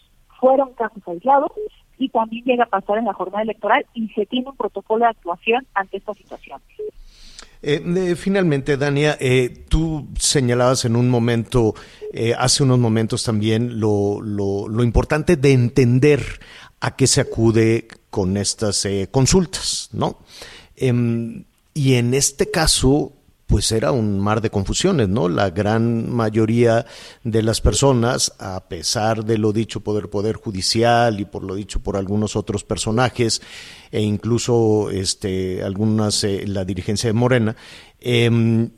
Fueron 0.41 0.73
casos 0.73 1.07
aislados 1.07 1.53
y 1.99 2.09
también 2.09 2.45
llega 2.45 2.65
a 2.65 2.69
pasar 2.69 2.97
en 2.97 3.05
la 3.05 3.13
jornada 3.13 3.43
electoral 3.43 3.85
y 3.93 4.09
se 4.09 4.25
tiene 4.25 4.49
un 4.49 4.57
protocolo 4.57 5.05
de 5.05 5.11
actuación 5.11 5.67
ante 5.75 5.99
esta 5.99 6.15
situación. 6.15 6.61
Eh, 7.63 8.15
finalmente, 8.17 8.77
Dania, 8.77 9.17
eh, 9.21 9.65
tú 9.69 10.09
señalabas 10.19 10.85
en 10.85 10.97
un 10.97 11.11
momento, 11.11 11.75
eh, 12.13 12.35
hace 12.37 12.63
unos 12.63 12.79
momentos 12.79 13.23
también, 13.23 13.79
lo, 13.81 14.21
lo, 14.23 14.67
lo 14.69 14.83
importante 14.83 15.37
de 15.37 15.53
entender 15.53 16.41
a 16.81 16.97
qué 16.97 17.07
se 17.07 17.21
acude 17.21 17.87
con 18.11 18.37
estas 18.37 18.85
eh, 18.85 19.09
consultas, 19.11 19.91
¿no? 19.93 20.19
Em, 20.77 21.45
y 21.75 21.95
en 21.95 22.15
este 22.15 22.51
caso, 22.51 23.13
pues 23.51 23.73
era 23.73 23.91
un 23.91 24.21
mar 24.21 24.41
de 24.41 24.49
confusiones, 24.49 25.09
¿no? 25.09 25.29
La 25.29 25.51
gran 25.51 26.09
mayoría 26.09 26.87
de 27.25 27.43
las 27.43 27.61
personas, 27.61 28.33
a 28.39 28.69
pesar 28.69 29.25
de 29.25 29.39
lo 29.39 29.53
dicho 29.53 29.81
por 29.81 30.01
el 30.01 30.09
Poder 30.09 30.37
Judicial 30.37 31.19
y 31.19 31.25
por 31.25 31.43
lo 31.43 31.57
dicho 31.57 31.81
por 31.81 31.97
algunos 31.97 32.37
otros 32.37 32.63
personajes, 32.63 33.43
e 33.91 34.03
incluso 34.03 34.91
este, 34.91 35.65
algunas, 35.65 36.23
eh, 36.23 36.45
la 36.47 36.65
dirigencia 36.65 37.09
de 37.09 37.15
Morena, 37.15 37.57
em, 37.99 38.71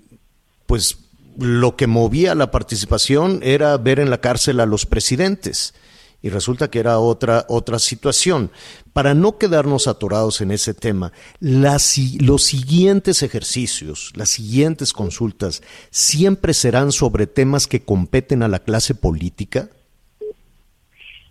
pues 0.65 0.97
lo 1.37 1.77
que 1.77 1.87
movía 1.87 2.35
la 2.35 2.51
participación 2.51 3.41
era 3.43 3.77
ver 3.77 4.01
en 4.01 4.09
la 4.09 4.23
cárcel 4.23 4.59
a 4.59 4.65
los 4.65 4.87
presidentes 4.87 5.75
y 6.23 6.29
resulta 6.31 6.71
que 6.71 6.79
era 6.79 6.99
otra, 7.01 7.45
otra 7.49 7.79
situación. 7.79 8.51
Para 8.93 9.15
no 9.15 9.39
quedarnos 9.39 9.89
atorados 9.89 10.41
en 10.41 10.53
ese 10.53 10.73
tema, 10.73 11.13
los 11.41 12.43
siguientes 12.43 13.23
ejercicios, 13.23 14.13
las 14.15 14.31
siguientes 14.31 14.93
consultas, 14.93 15.63
siempre 15.91 16.55
serán 16.55 16.93
sobre 16.93 17.27
temas 17.27 17.67
que 17.67 17.85
competen 17.85 18.43
a 18.43 18.49
la 18.49 18.61
clase 18.61 18.95
política. 18.95 19.69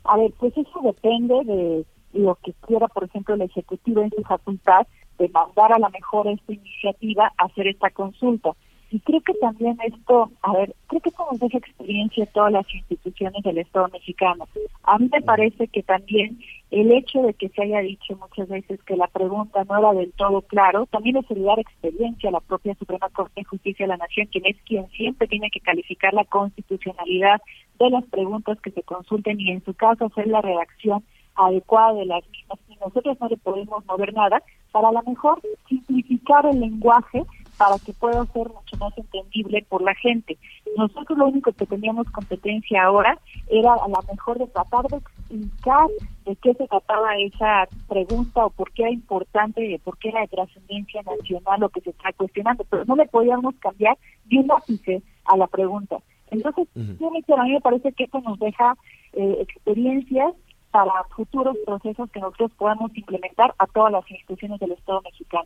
A 0.04 0.18
ver, 0.18 0.34
pues 0.38 0.54
eso 0.58 0.82
depende 0.84 1.36
de 1.46 1.86
lo 2.14 2.36
que 2.44 2.54
quiera, 2.68 2.88
por 2.88 3.06
ejemplo, 3.06 3.36
el 3.36 3.42
Ejecutivo 3.42 4.02
en 4.02 4.10
su 4.10 4.22
facultad 4.24 4.86
de 5.18 5.30
mandar 5.30 5.72
a 5.72 5.80
la 5.80 5.89
mejor 5.89 6.28
esta 6.28 6.52
iniciativa 6.52 7.32
hacer 7.38 7.68
esta 7.68 7.89
consulta. 7.92 8.52
Y 8.92 9.00
creo 9.00 9.22
que 9.22 9.34
también 9.36 9.78
esto, 9.86 10.30
a 10.42 10.52
ver, 10.52 10.76
creo 10.88 11.00
que 11.00 11.12
nos 11.18 11.39
deja 11.39 11.58
experiencia 11.60 12.26
todas 12.28 12.52
las 12.52 12.76
instituciones 12.76 13.42
del 13.42 13.60
Estado 13.60 13.88
mexicano. 13.88 14.46
A 14.84 15.00
mí 15.00 15.10
me 15.10 15.22
parece 15.22 15.70
que 15.70 15.82
también 15.82 16.39
el 16.72 16.92
hecho 16.92 17.22
de 17.22 17.34
que 17.34 17.48
se 17.50 17.64
haya 17.64 17.80
dicho 17.80 18.18
muchas 18.18 18.50
veces 18.50 18.84
que 18.84 18.98
la 18.98 19.08
pregunta 19.08 19.64
no 19.64 19.80
era 19.80 19.94
del 19.94 20.12
todo 20.12 20.42
claro, 20.42 20.88
también 20.88 21.16
es 21.16 21.26
dar 21.30 21.60
experiencia 21.60 22.30
a 22.30 22.34
la 22.34 22.42
propia 22.42 22.76
Suprema 22.76 23.08
Corte 23.10 23.39
de 23.42 23.46
Justicia 23.46 23.86
de 23.86 23.92
la 23.92 23.98
Nación, 23.98 24.28
quien 24.28 24.46
es 24.46 24.58
quien 24.66 24.89
siempre 24.89 25.28
tiene 25.28 25.50
que 25.50 25.62
calificar 25.62 26.14
la 26.14 26.26
constitucionalidad 26.26 27.42
de 27.80 27.89
las 27.89 28.04
preguntas 28.06 28.60
que 28.60 28.72
se 28.72 28.84
consulten 28.84 29.39
y 29.39 29.52
en 29.52 29.64
su 29.64 29.74
caso 29.74 30.06
hacer 30.06 30.28
la 30.28 30.42
redacción 30.42 31.02
adecuada 31.36 31.94
de 31.94 32.06
las 32.06 32.30
mismas. 32.30 32.60
Y 32.68 32.76
nosotros 32.76 33.18
no 33.22 33.30
le 33.30 33.38
podemos 33.38 33.86
mover 33.86 34.14
nada 34.14 34.44
para 34.74 34.89
a 34.89 34.92
lo 34.92 35.02
mejor 35.04 35.42
simplificar 35.70 36.46
el 36.46 36.60
lenguaje 36.60 37.24
para 37.62 37.78
que 37.78 37.93
pueda 37.93 38.26
ser 38.34 38.49
mucho 38.49 38.76
más 38.80 38.97
entendible 38.97 39.64
por 39.70 39.84
la 39.84 39.93
gente. 39.93 40.36
Nosotros 40.76 41.16
lo 41.16 41.28
único 41.28 41.51
que 41.51 41.68
teníamos 41.68 42.09
competencia 42.09 42.86
ahora 42.86 43.20
era 43.51 43.74
a 43.74 43.88
lo 43.88 44.01
mejor 44.12 44.39
de 44.39 44.47
tratar 44.47 44.88
de 44.88 44.97
explicar 44.97 45.88
de 46.26 46.36
qué 46.38 46.55
se 46.55 46.68
trataba 46.68 47.16
esa 47.18 47.68
pregunta 47.88 48.47
o 48.47 48.49
por 48.49 48.72
qué 48.72 48.82
era 48.82 48.91
importante, 48.91 49.80
por 49.84 49.95
qué 49.99 50.09
era 50.09 50.22
de 50.22 50.30
trascendencia 50.30 51.03
nacional 51.03 51.59
lo 51.59 51.70
que 51.70 51.82
se 51.82 51.91
está 51.91 52.12
cuestionando, 52.14 52.64
pero 52.68 52.84
no 52.86 52.95
le 52.95 53.05
podíamos 53.05 53.53
cambiar 53.59 53.95
ni 54.28 54.39
un 54.39 54.51
ápice 54.51 55.03
a 55.26 55.38
la 55.38 55.45
pregunta. 55.45 55.97
Entonces, 56.32 56.68
a 56.76 57.43
mí 57.43 57.51
me 57.51 57.62
parece 57.62 57.91
que 57.91 58.05
esto 58.05 58.22
nos 58.22 58.39
deja 58.39 58.76
eh, 59.14 59.38
experiencias 59.39 60.34
para 60.72 61.03
futuros 61.16 61.55
procesos 61.64 62.09
que 62.09 62.22
nosotros 62.22 62.53
podamos 62.57 62.89
implementar 62.97 63.53
a 63.59 63.68
todas 63.68 63.91
las 63.91 64.09
instituciones 64.09 64.59
del 64.59 64.72
Estado 64.72 64.99
mexicano. 65.03 65.45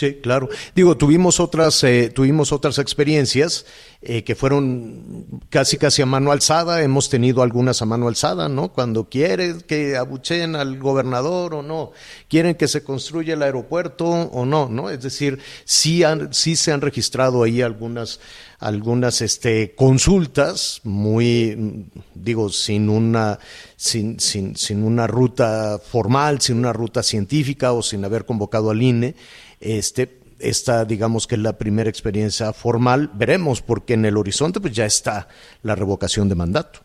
Sí, 0.00 0.14
claro. 0.14 0.48
Digo, 0.74 0.96
tuvimos 0.96 1.40
otras, 1.40 1.84
eh, 1.84 2.08
tuvimos 2.08 2.52
otras 2.52 2.78
experiencias 2.78 3.66
eh, 4.00 4.24
que 4.24 4.34
fueron 4.34 5.42
casi 5.50 5.76
casi 5.76 6.00
a 6.00 6.06
mano 6.06 6.32
alzada. 6.32 6.82
Hemos 6.82 7.10
tenido 7.10 7.42
algunas 7.42 7.82
a 7.82 7.84
mano 7.84 8.08
alzada, 8.08 8.48
¿no? 8.48 8.72
Cuando 8.72 9.10
quieren 9.10 9.60
que 9.60 9.98
abucheen 9.98 10.56
al 10.56 10.78
gobernador 10.78 11.52
o 11.52 11.62
no, 11.62 11.92
quieren 12.30 12.54
que 12.54 12.66
se 12.66 12.82
construya 12.82 13.34
el 13.34 13.42
aeropuerto 13.42 14.06
o 14.06 14.46
no, 14.46 14.70
¿no? 14.70 14.88
Es 14.88 15.02
decir, 15.02 15.38
sí, 15.66 16.02
han, 16.02 16.32
sí 16.32 16.56
se 16.56 16.72
han 16.72 16.80
registrado 16.80 17.42
ahí 17.42 17.60
algunas, 17.60 18.20
algunas 18.58 19.20
este, 19.20 19.74
consultas 19.74 20.80
muy, 20.82 21.90
digo, 22.14 22.48
sin 22.48 22.88
una, 22.88 23.38
sin, 23.76 24.18
sin, 24.18 24.56
sin 24.56 24.82
una 24.82 25.06
ruta 25.06 25.78
formal, 25.78 26.40
sin 26.40 26.56
una 26.56 26.72
ruta 26.72 27.02
científica 27.02 27.74
o 27.74 27.82
sin 27.82 28.02
haber 28.02 28.24
convocado 28.24 28.70
al 28.70 28.80
INE 28.80 29.14
este, 29.60 30.20
esta, 30.40 30.84
digamos 30.84 31.26
que 31.26 31.36
es 31.36 31.40
la 31.40 31.58
primera 31.58 31.90
experiencia 31.90 32.52
formal. 32.52 33.10
Veremos, 33.14 33.62
porque 33.62 33.94
en 33.94 34.04
el 34.04 34.16
horizonte 34.16 34.60
pues 34.60 34.74
ya 34.74 34.86
está 34.86 35.28
la 35.62 35.74
revocación 35.74 36.28
de 36.28 36.34
mandato. 36.34 36.80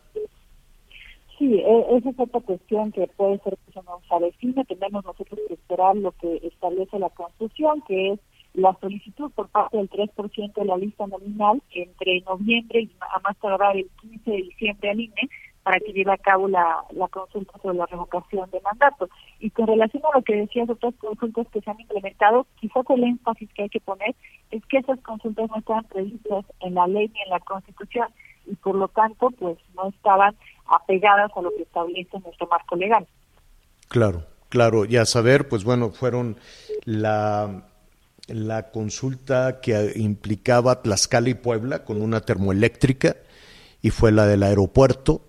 Sí, 1.38 1.54
e, 1.54 1.96
esa 1.96 2.10
es 2.10 2.18
otra 2.18 2.40
cuestión 2.40 2.92
que 2.92 3.06
puede 3.08 3.38
ser 3.38 3.58
que 3.66 3.72
se 3.72 3.82
nos 3.82 4.02
avecine. 4.10 4.64
Tenemos 4.64 5.04
nosotros 5.04 5.40
que 5.48 5.54
esperar 5.54 5.96
lo 5.96 6.12
que 6.12 6.40
establece 6.42 6.98
la 6.98 7.10
Constitución, 7.10 7.82
que 7.86 8.12
es 8.12 8.20
la 8.54 8.76
solicitud 8.80 9.30
por 9.32 9.48
parte 9.48 9.76
del 9.76 9.90
3% 9.90 10.54
de 10.54 10.64
la 10.64 10.78
lista 10.78 11.06
nominal 11.06 11.62
entre 11.72 12.22
noviembre 12.22 12.82
y 12.82 12.90
a 13.00 13.20
más 13.20 13.36
tardar 13.36 13.76
el 13.76 13.88
15 14.00 14.30
de 14.30 14.36
diciembre 14.38 14.90
al 14.90 15.00
INE 15.00 15.28
para 15.66 15.80
que 15.80 15.92
lleve 15.92 16.12
a 16.12 16.16
cabo 16.16 16.46
la, 16.46 16.84
consulta 17.10 17.58
sobre 17.60 17.76
la 17.76 17.86
revocación 17.86 18.48
de 18.52 18.60
mandato. 18.60 19.08
Y 19.40 19.50
con 19.50 19.66
relación 19.66 20.00
a 20.04 20.16
lo 20.16 20.22
que 20.22 20.36
decías, 20.36 20.70
otras 20.70 20.94
consultas 20.94 21.48
que 21.52 21.60
se 21.60 21.68
han 21.68 21.80
implementado, 21.80 22.46
quizás 22.60 22.88
el 22.88 23.02
énfasis 23.02 23.52
que 23.52 23.64
hay 23.64 23.68
que 23.68 23.80
poner 23.80 24.14
es 24.52 24.64
que 24.66 24.78
esas 24.78 25.00
consultas 25.00 25.50
no 25.50 25.58
estaban 25.58 25.82
previstas 25.86 26.44
en 26.60 26.74
la 26.74 26.86
ley 26.86 27.10
ni 27.12 27.20
en 27.20 27.30
la 27.30 27.40
Constitución 27.40 28.06
y 28.46 28.54
por 28.54 28.76
lo 28.76 28.86
tanto 28.86 29.32
pues 29.32 29.58
no 29.74 29.88
estaban 29.88 30.36
apegadas 30.68 31.32
a 31.34 31.42
lo 31.42 31.50
que 31.50 31.62
establece 31.62 32.16
nuestro 32.20 32.46
marco 32.46 32.76
legal. 32.76 33.04
Claro, 33.88 34.22
claro, 34.48 34.84
y 34.84 34.98
a 34.98 35.04
saber, 35.04 35.48
pues 35.48 35.64
bueno, 35.64 35.90
fueron 35.90 36.36
la 36.84 37.64
la 38.28 38.70
consulta 38.70 39.60
que 39.60 39.94
implicaba 39.96 40.80
Tlaxcala 40.82 41.28
y 41.28 41.34
Puebla 41.34 41.84
con 41.84 42.00
una 42.00 42.20
termoeléctrica 42.20 43.16
y 43.82 43.90
fue 43.90 44.12
la 44.12 44.26
del 44.26 44.44
aeropuerto 44.44 45.22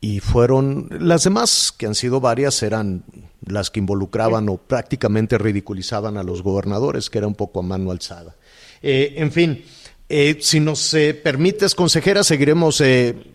y 0.00 0.20
fueron 0.20 0.88
las 1.00 1.24
demás, 1.24 1.72
que 1.76 1.86
han 1.86 1.94
sido 1.94 2.20
varias, 2.20 2.62
eran 2.62 3.02
las 3.44 3.70
que 3.70 3.80
involucraban 3.80 4.48
o 4.48 4.56
prácticamente 4.56 5.38
ridiculizaban 5.38 6.16
a 6.16 6.22
los 6.22 6.42
gobernadores, 6.42 7.10
que 7.10 7.18
era 7.18 7.26
un 7.26 7.34
poco 7.34 7.60
a 7.60 7.62
mano 7.62 7.90
alzada. 7.90 8.36
Eh, 8.80 9.14
en 9.16 9.32
fin, 9.32 9.64
eh, 10.08 10.36
si 10.40 10.60
nos 10.60 10.94
eh, 10.94 11.14
permites, 11.14 11.74
consejera, 11.74 12.22
seguiremos 12.22 12.82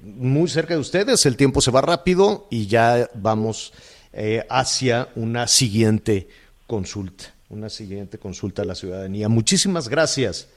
muy 0.04 0.48
cerca 0.48 0.74
de 0.76 0.80
ustedes, 0.80 1.26
el 1.26 1.36
tiempo 1.36 1.60
se 1.60 1.72
va 1.72 1.82
rápido 1.82 2.48
y 2.50 2.68
ya 2.68 3.10
vamos 3.14 3.74
hacia 4.48 5.10
una 5.16 5.48
siguiente 5.48 6.28
consulta, 6.68 7.34
una 7.50 7.68
siguiente 7.68 8.20
consulta 8.20 8.62
a 8.62 8.66
la 8.66 8.76
ciudadanía. 8.76 9.28
Muchísimas 9.28 9.90
gracias. 9.90 10.48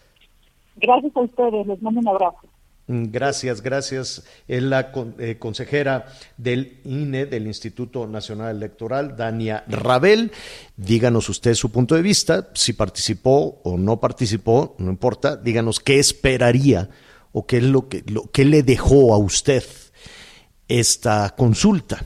Gracias 0.76 1.16
a 1.16 1.20
ustedes, 1.20 1.66
les 1.66 1.80
mando 1.80 2.00
un 2.00 2.08
abrazo. 2.08 2.46
Gracias, 2.88 3.62
gracias. 3.62 4.22
Es 4.46 4.62
la 4.62 4.92
eh, 5.18 5.38
consejera 5.40 6.06
del 6.36 6.80
INE, 6.84 7.26
del 7.26 7.48
Instituto 7.48 8.06
Nacional 8.06 8.56
Electoral, 8.56 9.16
Dania 9.16 9.64
Rabel. 9.66 10.30
Díganos 10.76 11.28
usted 11.28 11.54
su 11.54 11.72
punto 11.72 11.96
de 11.96 12.02
vista, 12.02 12.50
si 12.54 12.74
participó 12.74 13.60
o 13.64 13.76
no 13.76 13.98
participó, 13.98 14.76
no 14.78 14.90
importa. 14.90 15.36
Díganos 15.36 15.80
qué 15.80 15.98
esperaría 15.98 16.88
o 17.32 17.44
qué 17.44 17.56
es 17.56 17.64
lo 17.64 17.88
que, 17.88 18.44
le 18.44 18.62
dejó 18.62 19.14
a 19.14 19.18
usted 19.18 19.64
esta 20.68 21.34
consulta, 21.36 22.04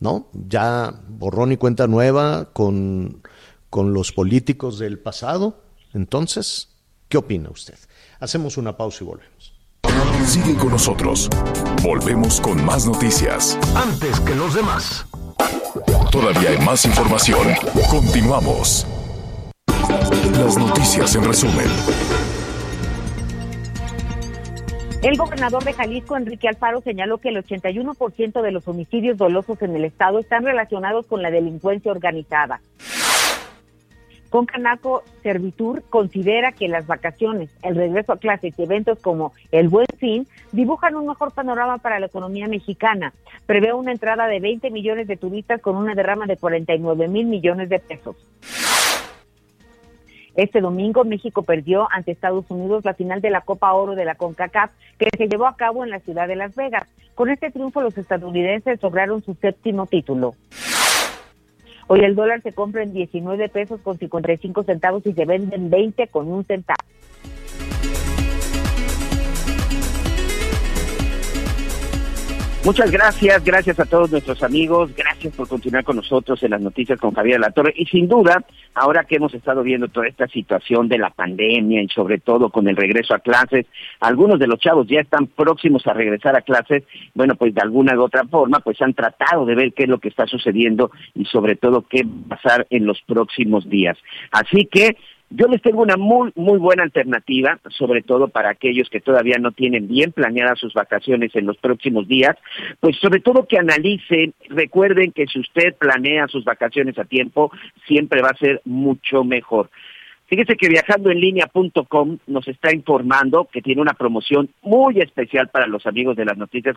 ¿no? 0.00 0.30
Ya 0.32 0.98
borrón 1.08 1.52
y 1.52 1.58
cuenta 1.58 1.86
nueva 1.86 2.52
con 2.54 3.22
los 3.70 4.12
políticos 4.12 4.78
del 4.78 4.98
pasado. 4.98 5.62
Entonces, 5.92 6.70
¿qué 7.10 7.18
opina 7.18 7.50
usted? 7.50 7.78
Hacemos 8.18 8.56
una 8.56 8.78
pausa 8.78 9.04
y 9.04 9.06
volvemos. 9.06 9.55
Sigue 10.24 10.54
con 10.56 10.70
nosotros. 10.70 11.28
Volvemos 11.82 12.40
con 12.40 12.64
más 12.64 12.86
noticias. 12.86 13.58
Antes 13.74 14.20
que 14.20 14.34
los 14.34 14.54
demás. 14.54 15.06
Todavía 16.10 16.50
hay 16.50 16.58
más 16.58 16.84
información. 16.84 17.48
Continuamos. 17.90 18.86
Las 20.38 20.56
noticias 20.58 21.14
en 21.14 21.24
resumen. 21.24 21.66
El 25.02 25.16
gobernador 25.16 25.62
de 25.62 25.72
Jalisco, 25.72 26.16
Enrique 26.16 26.48
Alfaro, 26.48 26.80
señaló 26.80 27.18
que 27.18 27.28
el 27.28 27.36
81% 27.36 28.42
de 28.42 28.50
los 28.50 28.66
homicidios 28.66 29.16
dolosos 29.16 29.62
en 29.62 29.76
el 29.76 29.84
estado 29.84 30.18
están 30.18 30.44
relacionados 30.44 31.06
con 31.06 31.22
la 31.22 31.30
delincuencia 31.30 31.92
organizada. 31.92 32.60
Concanaco 34.36 35.02
Servitur 35.22 35.82
considera 35.88 36.52
que 36.52 36.68
las 36.68 36.86
vacaciones, 36.86 37.48
el 37.62 37.74
regreso 37.74 38.12
a 38.12 38.18
clases 38.18 38.52
y 38.58 38.62
eventos 38.62 38.98
como 38.98 39.32
el 39.50 39.70
Buen 39.70 39.86
Fin 39.96 40.26
dibujan 40.52 40.94
un 40.94 41.06
mejor 41.06 41.32
panorama 41.32 41.78
para 41.78 41.98
la 42.00 42.04
economía 42.04 42.46
mexicana. 42.46 43.14
Prevé 43.46 43.72
una 43.72 43.92
entrada 43.92 44.26
de 44.26 44.38
20 44.38 44.70
millones 44.70 45.06
de 45.06 45.16
turistas 45.16 45.62
con 45.62 45.74
una 45.74 45.94
derrama 45.94 46.26
de 46.26 46.36
49 46.36 47.08
mil 47.08 47.24
millones 47.28 47.70
de 47.70 47.78
pesos. 47.78 48.14
Este 50.34 50.60
domingo 50.60 51.06
México 51.06 51.42
perdió 51.42 51.88
ante 51.90 52.10
Estados 52.10 52.44
Unidos 52.50 52.84
la 52.84 52.92
final 52.92 53.22
de 53.22 53.30
la 53.30 53.40
Copa 53.40 53.72
Oro 53.72 53.94
de 53.94 54.04
la 54.04 54.16
CONCACAF 54.16 54.70
que 54.98 55.08
se 55.16 55.28
llevó 55.28 55.46
a 55.46 55.56
cabo 55.56 55.82
en 55.82 55.88
la 55.88 56.00
ciudad 56.00 56.28
de 56.28 56.36
Las 56.36 56.54
Vegas. 56.54 56.86
Con 57.14 57.30
este 57.30 57.50
triunfo 57.50 57.80
los 57.80 57.96
estadounidenses 57.96 58.82
lograron 58.82 59.22
su 59.22 59.32
séptimo 59.32 59.86
título. 59.86 60.34
Hoy 61.88 62.00
el 62.00 62.16
dólar 62.16 62.42
se 62.42 62.52
compra 62.52 62.82
en 62.82 62.92
19 62.92 63.48
pesos 63.48 63.80
con 63.80 63.96
55 63.96 64.64
centavos 64.64 65.06
y 65.06 65.12
se 65.12 65.24
vende 65.24 65.54
en 65.54 65.70
20 65.70 66.08
con 66.08 66.26
un 66.26 66.44
centavo. 66.44 66.78
Muchas 72.66 72.90
gracias, 72.90 73.44
gracias 73.44 73.78
a 73.78 73.84
todos 73.84 74.10
nuestros 74.10 74.42
amigos, 74.42 74.90
gracias 74.96 75.32
por 75.36 75.46
continuar 75.46 75.84
con 75.84 75.94
nosotros 75.94 76.42
en 76.42 76.50
las 76.50 76.60
noticias 76.60 76.98
con 76.98 77.14
Javier 77.14 77.38
La 77.38 77.52
Torre. 77.52 77.72
Y 77.76 77.86
sin 77.86 78.08
duda, 78.08 78.44
ahora 78.74 79.04
que 79.04 79.14
hemos 79.14 79.32
estado 79.34 79.62
viendo 79.62 79.86
toda 79.86 80.08
esta 80.08 80.26
situación 80.26 80.88
de 80.88 80.98
la 80.98 81.10
pandemia 81.10 81.80
y 81.80 81.86
sobre 81.86 82.18
todo 82.18 82.50
con 82.50 82.66
el 82.66 82.74
regreso 82.74 83.14
a 83.14 83.20
clases, 83.20 83.66
algunos 84.00 84.40
de 84.40 84.48
los 84.48 84.58
chavos 84.58 84.88
ya 84.88 84.98
están 84.98 85.28
próximos 85.28 85.86
a 85.86 85.92
regresar 85.92 86.34
a 86.36 86.40
clases, 86.40 86.82
bueno, 87.14 87.36
pues 87.36 87.54
de 87.54 87.60
alguna 87.60 87.96
u 87.96 88.02
otra 88.02 88.24
forma, 88.24 88.58
pues 88.58 88.82
han 88.82 88.94
tratado 88.94 89.46
de 89.46 89.54
ver 89.54 89.72
qué 89.72 89.84
es 89.84 89.88
lo 89.88 90.00
que 90.00 90.08
está 90.08 90.26
sucediendo 90.26 90.90
y 91.14 91.24
sobre 91.26 91.54
todo 91.54 91.86
qué 91.88 92.02
va 92.02 92.34
a 92.34 92.36
pasar 92.36 92.66
en 92.70 92.84
los 92.84 93.00
próximos 93.02 93.70
días. 93.70 93.96
Así 94.32 94.66
que 94.66 94.96
yo 95.30 95.48
les 95.48 95.60
tengo 95.60 95.82
una 95.82 95.96
muy, 95.96 96.30
muy 96.36 96.58
buena 96.58 96.84
alternativa, 96.84 97.58
sobre 97.70 98.02
todo 98.02 98.28
para 98.28 98.50
aquellos 98.50 98.88
que 98.88 99.00
todavía 99.00 99.36
no 99.38 99.52
tienen 99.52 99.88
bien 99.88 100.12
planeadas 100.12 100.58
sus 100.58 100.72
vacaciones 100.72 101.34
en 101.34 101.46
los 101.46 101.56
próximos 101.56 102.06
días, 102.06 102.36
pues 102.80 102.96
sobre 102.98 103.20
todo 103.20 103.46
que 103.46 103.58
analicen, 103.58 104.34
recuerden 104.48 105.12
que 105.12 105.26
si 105.26 105.40
usted 105.40 105.74
planea 105.76 106.28
sus 106.28 106.44
vacaciones 106.44 106.98
a 106.98 107.04
tiempo, 107.04 107.50
siempre 107.86 108.22
va 108.22 108.30
a 108.30 108.36
ser 108.36 108.60
mucho 108.64 109.24
mejor. 109.24 109.68
Fíjese 110.28 110.56
que 110.56 110.68
viajandoenlinea.com 110.68 112.18
nos 112.26 112.48
está 112.48 112.74
informando 112.74 113.48
que 113.52 113.62
tiene 113.62 113.80
una 113.80 113.94
promoción 113.94 114.50
muy 114.62 114.98
especial 115.00 115.48
para 115.48 115.68
los 115.68 115.86
amigos 115.86 116.16
de 116.16 116.24
las 116.24 116.36
noticias 116.36 116.76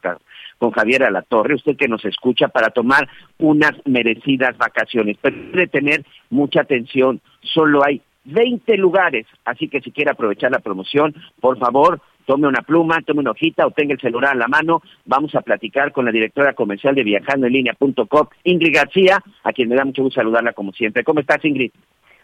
con 0.59 0.71
Javier 0.71 1.03
Alatorre, 1.03 1.55
usted 1.55 1.75
que 1.75 1.87
nos 1.87 2.05
escucha, 2.05 2.49
para 2.49 2.69
tomar 2.69 3.09
unas 3.39 3.73
merecidas 3.85 4.55
vacaciones. 4.57 5.17
Pero 5.19 5.35
debe 5.51 5.67
tener 5.67 6.05
mucha 6.29 6.61
atención, 6.61 7.21
solo 7.41 7.83
hay 7.83 8.01
20 8.32 8.77
lugares, 8.77 9.25
así 9.45 9.67
que 9.67 9.82
si 9.82 9.91
quiere 9.91 10.11
aprovechar 10.11 10.51
la 10.51 10.59
promoción, 10.59 11.13
por 11.39 11.57
favor, 11.57 11.99
tome 12.25 12.47
una 12.47 12.61
pluma, 12.61 13.01
tome 13.05 13.21
una 13.21 13.32
hojita 13.32 13.65
o 13.65 13.71
tenga 13.71 13.93
el 13.93 13.99
celular 13.99 14.34
a 14.34 14.38
la 14.38 14.47
mano. 14.47 14.82
Vamos 15.05 15.34
a 15.36 15.41
platicar 15.41 15.91
con 15.91 16.05
la 16.05 16.11
directora 16.11 16.53
comercial 16.53 16.93
de 16.93 17.03
viajandoenlinea.com, 17.03 18.27
Ingrid 18.43 18.75
García, 18.75 19.17
a 19.43 19.51
quien 19.51 19.69
me 19.69 19.75
da 19.75 19.84
mucho 19.84 20.03
gusto 20.03 20.21
saludarla 20.21 20.53
como 20.53 20.71
siempre. 20.71 21.03
¿Cómo 21.03 21.21
estás, 21.21 21.43
Ingrid? 21.43 21.71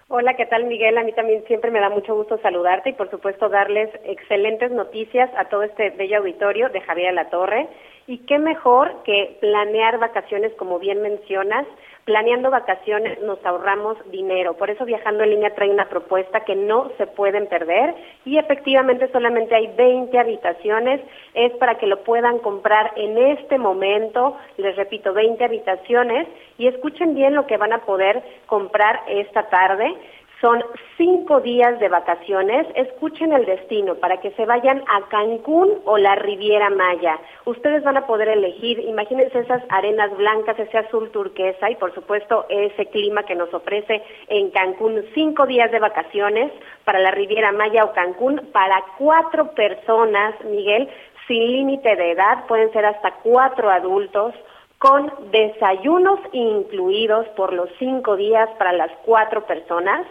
Hola, 0.08 0.36
¿qué 0.36 0.46
tal 0.46 0.66
Miguel? 0.66 1.00
A 1.00 1.04
mí 1.04 1.14
también 1.14 1.44
siempre 1.48 1.72
me 1.72 1.80
da 1.80 1.90
mucho 1.90 2.14
gusto 2.14 2.38
saludarte 2.38 2.92
y 2.92 2.94
por 2.94 3.10
supuesto 3.10 3.50
darles 3.50 3.90
excelentes 4.04 4.70
noticias 4.70 5.32
a 5.36 5.46
todo 5.46 5.64
este 5.64 5.90
bello 5.90 6.20
auditorio 6.20 6.70
de 6.70 6.82
Javier 6.82 7.12
La 7.16 7.32
Torre. 7.32 7.68
Y 8.06 8.20
qué 8.20 8.38
mejor 8.38 9.02
que 9.04 9.38
planear 9.42 9.98
vacaciones, 9.98 10.54
como 10.60 10.78
bien 10.78 11.02
mencionas. 11.02 11.66
Planeando 12.06 12.52
vacaciones 12.52 13.20
nos 13.22 13.44
ahorramos 13.44 13.98
dinero. 14.12 14.54
Por 14.54 14.70
eso 14.70 14.86
Viajando 14.86 15.24
en 15.24 15.32
línea 15.32 15.56
trae 15.56 15.72
una 15.72 15.90
propuesta 15.90 16.42
que 16.42 16.56
no 16.56 16.92
se 17.00 17.08
pueden 17.08 17.48
perder 17.48 17.96
y 18.26 18.38
efectivamente 18.38 19.12
solamente 19.12 19.56
hay 19.56 19.74
20 19.76 20.16
habitaciones. 20.20 21.02
Es 21.34 21.52
para 21.54 21.80
que 21.80 21.88
lo 21.88 22.04
puedan 22.04 22.38
comprar 22.38 22.92
en 22.96 23.18
este 23.18 23.58
momento. 23.58 24.38
Les 24.58 24.76
repito, 24.76 25.14
20 25.14 25.44
habitaciones 25.44 26.28
y 26.60 26.68
escuchen 26.68 27.16
bien 27.16 27.34
lo 27.34 27.48
que 27.48 27.58
van 27.58 27.74
a 27.74 27.86
poder 27.86 28.22
comprar 28.46 29.02
esta 29.08 29.50
tarde. 29.50 29.96
Son 30.42 30.62
cinco 30.98 31.40
días 31.40 31.80
de 31.80 31.88
vacaciones. 31.88 32.68
Escuchen 32.76 33.32
el 33.32 33.46
destino 33.46 33.96
para 33.96 34.20
que 34.20 34.32
se 34.32 34.46
vayan 34.46 34.84
a 34.88 35.08
Cancún 35.08 35.82
o 35.86 35.98
la 35.98 36.16
Riviera 36.16 36.70
Maya. 36.70 37.18
Ustedes 37.46 37.84
van 37.84 37.98
a 37.98 38.06
poder 38.06 38.28
elegir, 38.28 38.80
imagínense 38.80 39.40
esas 39.40 39.64
arenas 39.70 40.16
blancas, 40.18 40.60
ese 40.60 40.78
azul 40.78 41.10
turquesa 41.12 41.70
y 41.70 41.76
por 41.76 41.94
supuesto 41.94 42.46
ese 42.50 42.88
clima 42.88 43.24
que 43.24 43.36
nos 43.36 43.54
ofrece 43.54 44.04
en 44.28 44.52
Cancún. 44.52 45.06
Cinco 45.14 45.46
días 45.46 45.72
de 45.72 45.80
vacaciones 45.80 46.52
para 46.84 47.00
la 47.00 47.12
Riviera 47.12 47.54
Maya 47.54 47.86
o 47.86 47.94
Cancún 47.94 48.50
para 48.52 48.84
cuatro 48.98 49.52
personas, 49.52 50.36
Miguel, 50.44 50.90
sin 51.28 51.50
límite 51.50 51.96
de 51.96 52.12
edad. 52.12 52.46
Pueden 52.48 52.74
ser 52.74 52.86
hasta 52.86 53.16
cuatro 53.24 53.70
adultos 53.70 54.34
con 54.80 55.12
desayunos 55.32 56.20
incluidos 56.34 57.26
por 57.30 57.54
los 57.54 57.70
cinco 57.80 58.18
días 58.18 58.50
para 58.58 58.74
las 58.74 58.92
cuatro 59.06 59.46
personas 59.46 60.06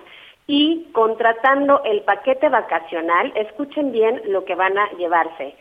y 0.47 0.89
contratando 0.93 1.83
el 1.85 2.03
paquete 2.03 2.49
vacacional, 2.49 3.33
escuchen 3.35 3.93
bien 3.93 4.21
lo 4.27 4.45
que 4.45 4.55
van 4.55 4.77
a 4.77 4.91
llevarse. 4.93 5.55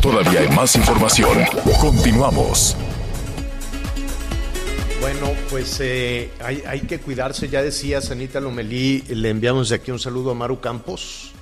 Todavía 0.00 0.40
hay 0.40 0.48
más 0.48 0.76
información. 0.76 1.38
Continuamos. 1.80 2.76
Bueno, 5.00 5.28
pues 5.48 5.78
eh, 5.80 6.30
hay, 6.40 6.80
que 6.80 6.98
cuidarse, 6.98 7.48
ya 7.48 7.62
decía 7.62 8.00
Sanita 8.00 8.40
Lomelí, 8.40 9.02
le 9.08 9.30
enviamos 9.30 9.68
de 9.68 9.76
aquí 9.76 9.90
un 9.90 9.98
saludo 9.98 10.32
a 10.32 10.34
Maru 10.34 10.60
Campos, 10.60 11.32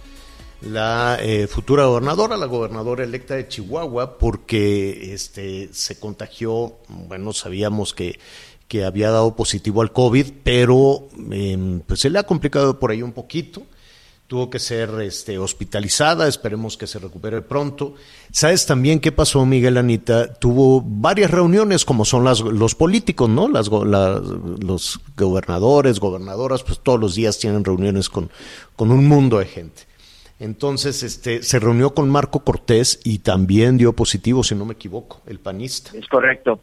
la 0.60 1.18
eh, 1.20 1.46
futura 1.46 1.86
gobernadora, 1.86 2.36
la 2.36 2.46
gobernadora 2.46 3.02
electa 3.02 3.34
de 3.34 3.48
Chihuahua, 3.48 4.18
porque 4.18 5.14
este, 5.14 5.70
se 5.72 5.98
contagió, 5.98 6.76
bueno, 6.88 7.32
sabíamos 7.32 7.94
que, 7.94 8.18
que 8.68 8.84
había 8.84 9.10
dado 9.10 9.34
positivo 9.34 9.80
al 9.80 9.92
COVID, 9.92 10.26
pero 10.44 11.08
eh, 11.32 11.80
pues 11.86 12.00
se 12.00 12.10
le 12.10 12.18
ha 12.18 12.24
complicado 12.24 12.78
por 12.78 12.90
ahí 12.90 13.02
un 13.02 13.12
poquito 13.12 13.62
tuvo 14.26 14.50
que 14.50 14.58
ser 14.58 14.90
este, 15.02 15.38
hospitalizada, 15.38 16.26
esperemos 16.26 16.76
que 16.76 16.86
se 16.86 16.98
recupere 16.98 17.42
pronto. 17.42 17.94
¿Sabes 18.32 18.66
también 18.66 19.00
qué 19.00 19.12
pasó, 19.12 19.46
Miguel 19.46 19.76
Anita? 19.76 20.34
Tuvo 20.34 20.82
varias 20.84 21.30
reuniones, 21.30 21.84
como 21.84 22.04
son 22.04 22.24
las, 22.24 22.40
los 22.40 22.74
políticos, 22.74 23.28
¿no? 23.28 23.48
Las, 23.48 23.70
la, 23.70 24.20
los 24.60 25.00
gobernadores, 25.16 26.00
gobernadoras, 26.00 26.64
pues 26.64 26.80
todos 26.80 26.98
los 26.98 27.14
días 27.14 27.38
tienen 27.38 27.64
reuniones 27.64 28.08
con, 28.08 28.30
con 28.74 28.90
un 28.90 29.06
mundo 29.06 29.38
de 29.38 29.46
gente. 29.46 29.82
Entonces, 30.38 31.02
este, 31.02 31.42
se 31.42 31.58
reunió 31.60 31.94
con 31.94 32.10
Marco 32.10 32.40
Cortés 32.40 33.00
y 33.04 33.20
también 33.20 33.78
dio 33.78 33.94
positivo, 33.94 34.42
si 34.42 34.54
no 34.54 34.66
me 34.66 34.74
equivoco, 34.74 35.22
el 35.26 35.38
panista. 35.38 35.96
Es 35.96 36.06
correcto. 36.08 36.60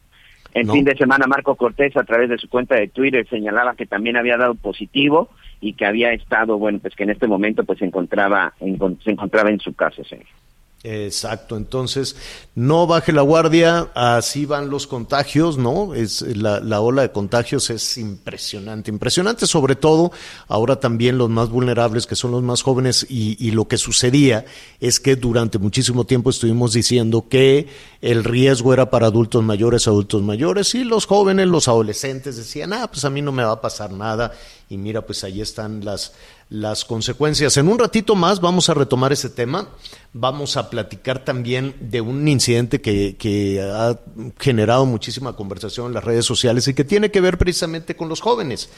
El 0.54 0.68
no. 0.68 0.74
fin 0.74 0.86
de 0.86 0.96
semana 0.96 1.26
Marco 1.26 1.56
Cortés 1.56 1.98
a 1.98 2.04
través 2.04 2.30
de 2.30 2.38
su 2.38 2.48
cuenta 2.48 2.76
de 2.76 2.88
Twitter 2.88 3.28
señalaba 3.28 3.76
que 3.76 3.88
también 3.88 4.18
había 4.18 4.38
dado 4.38 4.54
positivo 4.54 5.30
y 5.64 5.74
que 5.74 5.86
había 5.86 6.12
estado, 6.12 6.58
bueno, 6.58 6.80
pues 6.80 6.94
que 6.94 7.04
en 7.04 7.12
este 7.12 7.26
momento 7.26 7.64
pues 7.64 7.80
se 7.80 7.86
encontraba 7.86 8.54
en, 8.60 8.78
se 9.02 9.12
encontraba 9.12 9.50
en 9.50 9.62
su 9.62 9.74
casa, 9.74 10.04
señor. 10.04 10.28
Exacto, 10.86 11.56
entonces 11.56 12.18
no 12.56 12.86
baje 12.88 13.14
la 13.14 13.22
guardia, 13.22 13.90
así 13.96 14.46
van 14.46 14.70
los 14.70 14.86
contagios, 14.86 15.58
¿no? 15.58 15.96
Es 15.96 16.22
la, 16.22 16.60
la, 16.60 16.82
ola 16.82 17.04
de 17.04 17.12
contagios 17.14 17.70
es 17.70 17.98
impresionante, 17.98 18.92
impresionante 18.92 19.48
sobre 19.48 19.78
todo 19.78 20.12
ahora 20.50 20.82
también 20.82 21.18
los 21.18 21.30
más 21.30 21.48
vulnerables 21.48 22.06
que 22.06 22.18
son 22.18 22.32
los 22.32 22.44
más 22.44 22.64
jóvenes 22.64 23.08
y, 23.10 23.38
y 23.40 23.52
lo 23.52 23.70
que 23.70 23.78
sucedía 23.78 24.44
es 24.82 25.00
que 25.00 25.16
durante 25.16 25.58
muchísimo 25.58 26.04
tiempo 26.04 26.30
estuvimos 26.30 26.74
diciendo 26.74 27.28
que 27.30 27.70
el 28.02 28.26
riesgo 28.26 28.74
era 28.74 28.90
para 28.90 29.08
adultos 29.08 29.42
mayores, 29.42 29.88
adultos 29.88 30.22
mayores 30.22 30.76
y 30.76 30.84
los 30.84 31.06
jóvenes, 31.06 31.48
los 31.48 31.70
adolescentes 31.70 32.36
decían, 32.36 32.74
ah, 32.74 32.90
pues 32.92 33.06
a 33.06 33.10
mí 33.10 33.22
no 33.22 33.32
me 33.32 33.46
va 33.46 33.54
a 33.54 33.62
pasar 33.62 33.94
nada 33.94 34.34
y 34.70 34.76
mira, 34.76 35.06
pues 35.06 35.24
ahí 35.24 35.40
están 35.40 35.86
las, 35.86 36.12
las 36.54 36.86
consecuencias. 36.86 37.58
En 37.58 37.68
un 37.68 37.80
ratito 37.80 38.16
más 38.16 38.40
vamos 38.40 38.70
a 38.70 38.76
retomar 38.76 39.12
ese 39.12 39.32
tema. 39.32 39.70
Vamos 40.14 40.56
a 40.56 40.70
platicar 40.70 41.26
también 41.26 41.74
de 41.80 42.00
un 42.00 42.28
incidente 42.28 42.80
que, 42.80 43.16
que, 43.18 43.60
ha 43.60 44.00
generado 44.40 44.86
muchísima 44.86 45.36
conversación 45.36 45.88
en 45.88 45.94
las 45.96 46.04
redes 46.04 46.26
sociales 46.26 46.68
y 46.68 46.76
que 46.76 46.84
tiene 46.84 47.10
que 47.10 47.22
ver 47.22 47.40
precisamente 47.40 47.96
con 47.96 48.08
los 48.08 48.22
jóvenes. 48.22 48.70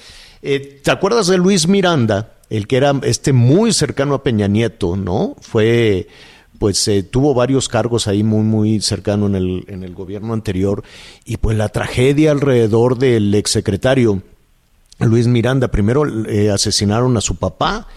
Eh, 0.42 0.80
¿Te 0.82 0.90
acuerdas 0.90 1.28
de 1.28 1.38
Luis 1.38 1.68
Miranda, 1.68 2.38
el 2.50 2.66
que 2.66 2.78
era 2.78 2.94
este 3.04 3.34
muy 3.34 3.74
cercano 3.74 4.14
a 4.16 4.24
Peña 4.24 4.48
Nieto, 4.48 4.96
no? 4.96 5.36
Fue 5.42 6.08
pues 6.58 6.88
eh, 6.88 7.04
tuvo 7.04 7.34
varios 7.34 7.68
cargos 7.68 8.08
ahí 8.08 8.24
muy, 8.24 8.44
muy 8.44 8.80
cercano 8.80 9.28
en 9.28 9.36
el, 9.36 9.66
en 9.68 9.84
el 9.84 9.94
gobierno 9.94 10.32
anterior 10.32 10.82
y 11.26 11.36
pues 11.36 11.58
la 11.58 11.68
tragedia 11.68 12.32
alrededor 12.32 12.98
del 12.98 13.36
exsecretario 13.36 14.22
Luis 15.00 15.28
Miranda. 15.28 15.70
Primero 15.70 16.06
eh, 16.28 16.50
asesinaron 16.52 17.18
a 17.18 17.22
su 17.22 17.36
papá, 17.36 17.88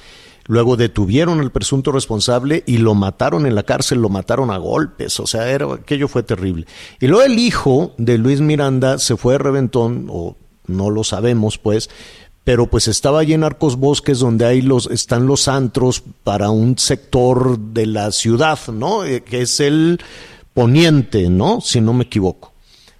luego 0.46 0.76
detuvieron 0.76 1.40
al 1.40 1.52
presunto 1.52 1.92
responsable 1.92 2.64
y 2.66 2.78
lo 2.78 2.94
mataron 2.94 3.46
en 3.46 3.54
la 3.54 3.62
cárcel, 3.62 4.00
lo 4.00 4.08
mataron 4.08 4.50
a 4.50 4.56
golpes, 4.58 5.18
o 5.20 5.26
sea, 5.26 5.50
era, 5.50 5.72
aquello 5.72 6.08
fue 6.08 6.22
terrible. 6.22 6.66
Y 7.00 7.06
luego 7.06 7.24
el 7.24 7.38
hijo 7.38 7.92
de 7.98 8.18
Luis 8.18 8.40
Miranda 8.40 8.98
se 8.98 9.16
fue 9.16 9.34
de 9.34 9.38
reventón, 9.38 10.06
o 10.10 10.36
no 10.66 10.90
lo 10.90 11.04
sabemos 11.04 11.58
pues, 11.58 11.88
pero 12.44 12.66
pues 12.66 12.88
estaba 12.88 13.20
allí 13.20 13.34
en 13.34 13.44
Arcos 13.44 13.76
Bosques 13.76 14.20
donde 14.20 14.46
hay 14.46 14.62
los, 14.62 14.86
están 14.86 15.26
los 15.26 15.48
antros 15.48 16.02
para 16.24 16.48
un 16.48 16.78
sector 16.78 17.58
de 17.58 17.84
la 17.84 18.10
ciudad, 18.10 18.58
¿no? 18.72 19.04
Eh, 19.04 19.22
que 19.22 19.42
es 19.42 19.60
el 19.60 20.00
poniente, 20.54 21.28
¿no? 21.28 21.60
Si 21.60 21.82
no 21.82 21.92
me 21.92 22.04
equivoco. 22.04 22.52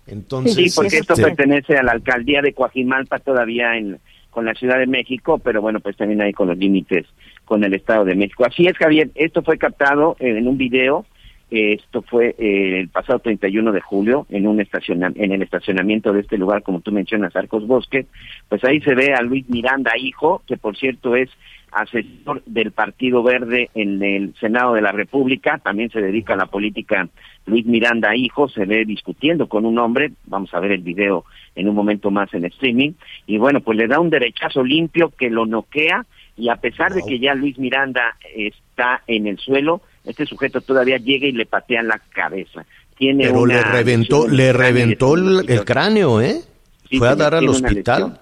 Entonces, 0.09 0.55
sí, 0.55 0.73
porque 0.75 0.99
esto 0.99 1.15
pertenece 1.15 1.77
a 1.77 1.83
la 1.83 1.93
alcaldía 1.93 2.43
de 2.43 2.53
Coajimalpa 2.53 3.19
todavía 3.19 3.77
en 3.77 3.99
con 4.31 4.45
la 4.45 4.55
Ciudad 4.55 4.79
de 4.79 4.87
México, 4.87 5.39
pero 5.39 5.61
bueno, 5.61 5.81
pues 5.81 5.97
también 5.97 6.21
ahí 6.21 6.33
con 6.33 6.49
los 6.49 6.57
límites 6.57 7.07
con 7.45 7.65
el 7.65 7.75
Estado 7.75 8.05
de 8.05 8.15
México. 8.15 8.45
Así 8.45 8.67
es, 8.67 8.77
Javier, 8.77 9.11
esto 9.15 9.43
fue 9.43 9.59
captado 9.59 10.17
en 10.21 10.47
un 10.47 10.57
video, 10.57 11.07
esto 11.51 12.03
fue 12.03 12.37
eh, 12.39 12.81
el 12.81 12.89
pasado 12.89 13.21
31 13.21 13.73
de 13.73 13.81
julio 13.81 14.27
en 14.29 14.47
un 14.47 14.61
estaciona 14.61 15.11
en 15.15 15.33
el 15.33 15.43
estacionamiento 15.43 16.13
de 16.13 16.21
este 16.21 16.37
lugar, 16.37 16.63
como 16.63 16.81
tú 16.81 16.93
mencionas, 16.93 17.35
Arcos 17.35 17.67
Bosques, 17.67 18.07
pues 18.49 18.63
ahí 18.65 18.81
se 18.83 18.95
ve 18.95 19.15
a 19.15 19.23
Luis 19.23 19.49
Miranda, 19.49 19.93
hijo, 19.99 20.43
que 20.47 20.57
por 20.57 20.77
cierto 20.77 21.17
es 21.17 21.31
asesor 21.73 22.43
del 22.47 22.73
Partido 22.73 23.23
Verde 23.23 23.71
en 23.75 24.03
el 24.03 24.35
Senado 24.41 24.75
de 24.75 24.83
la 24.83 24.93
República, 24.93 25.59
también 25.59 25.91
se 25.91 26.01
dedica 26.01 26.35
a 26.35 26.37
la 26.37 26.47
política 26.47 27.09
Luis 27.47 27.67
Miranda, 27.67 28.15
hijo, 28.15 28.49
se 28.49 28.65
ve 28.65 28.85
discutiendo 28.85 29.49
con 29.49 29.65
un 29.65 29.79
hombre, 29.79 30.13
vamos 30.27 30.53
a 30.53 30.61
ver 30.61 30.73
el 30.73 30.83
video 30.83 31.25
en 31.55 31.69
un 31.69 31.75
momento 31.75 32.11
más 32.11 32.33
en 32.35 32.45
streaming, 32.45 32.93
y 33.27 33.39
bueno, 33.39 33.61
pues 33.61 33.79
le 33.79 33.89
da 33.89 34.01
un 34.01 34.11
derechazo 34.11 34.63
limpio 34.63 35.11
que 35.11 35.31
lo 35.31 35.47
noquea, 35.47 36.05
y 36.37 36.51
a 36.51 36.57
pesar 36.57 36.93
de 36.93 37.03
que 37.03 37.19
ya 37.19 37.35
Luis 37.35 37.59
Miranda 37.59 38.17
está 38.35 39.03
en 39.07 39.27
el 39.27 39.39
suelo, 39.39 39.81
este 40.05 40.25
sujeto 40.25 40.61
todavía 40.61 40.99
llega 40.99 41.27
y 41.27 41.33
le 41.33 41.47
patea 41.47 41.81
en 41.81 41.89
la 41.89 41.99
cabeza. 41.99 42.65
Tiene 42.97 43.27
Pero 43.27 43.43
una 43.43 43.55
le 43.55 43.63
reventó, 43.63 44.29
le 44.29 44.53
reventó 44.53 45.15
el, 45.15 45.49
el, 45.49 45.65
cráneo, 45.65 46.21
¿eh? 46.21 46.41
Sí, 46.89 46.99
Fue 46.99 47.09
a 47.09 47.17
dar 47.17 47.35
al 47.35 47.49
hospital. 47.49 48.21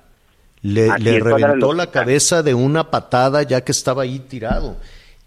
Le, 0.67 0.99
le 0.99 1.21
reventó 1.21 1.73
la 1.73 1.91
cabeza 1.93 2.43
de 2.43 2.53
una 2.55 2.91
patada 2.91 3.43
ya 3.45 3.63
que 3.63 3.71
estaba 3.73 4.03
ahí 4.03 4.19
tirado. 4.19 4.77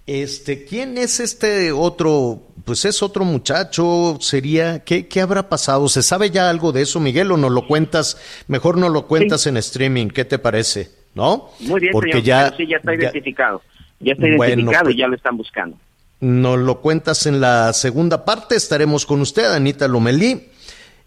Este, 0.06 0.66
¿quién 0.66 0.98
es 0.98 1.20
este 1.20 1.72
otro? 1.72 2.42
Pues 2.66 2.84
es 2.84 3.02
otro 3.02 3.24
muchacho, 3.24 4.18
sería, 4.20 4.84
¿qué, 4.84 5.08
qué 5.08 5.22
habrá 5.22 5.48
pasado? 5.48 5.88
¿Se 5.88 6.02
sabe 6.04 6.30
ya 6.30 6.50
algo 6.50 6.72
de 6.72 6.82
eso, 6.82 7.00
Miguel, 7.00 7.32
o 7.32 7.38
no 7.38 7.50
lo 7.50 7.68
cuentas? 7.68 8.18
Mejor 8.48 8.78
no 8.78 8.90
lo 8.90 9.08
cuentas 9.08 9.48
en 9.48 9.56
streaming, 9.58 10.08
¿qué 10.08 10.26
te 10.26 10.40
parece? 10.40 10.92
¿No? 11.16 11.50
Muy 11.60 11.80
bien, 11.80 11.94
Porque 11.94 12.12
señor, 12.12 12.26
ya, 12.26 12.44
pero 12.46 12.58
sí, 12.58 12.68
ya 12.68 12.78
está 12.78 12.96
identificado. 12.96 13.62
Ya 14.00 14.14
está 14.14 14.28
identificado 14.28 14.84
pues- 14.86 14.96
y 14.96 14.98
ya 14.98 15.08
lo 15.08 15.16
están 15.16 15.38
buscando. 15.38 15.78
Nos 16.22 16.60
lo 16.60 16.82
cuentas 16.82 17.26
en 17.28 17.40
la 17.40 17.72
segunda 17.72 18.26
parte. 18.26 18.56
Estaremos 18.56 19.06
con 19.06 19.22
usted, 19.22 19.54
Anita 19.54 19.88
Lomelí. 19.88 20.50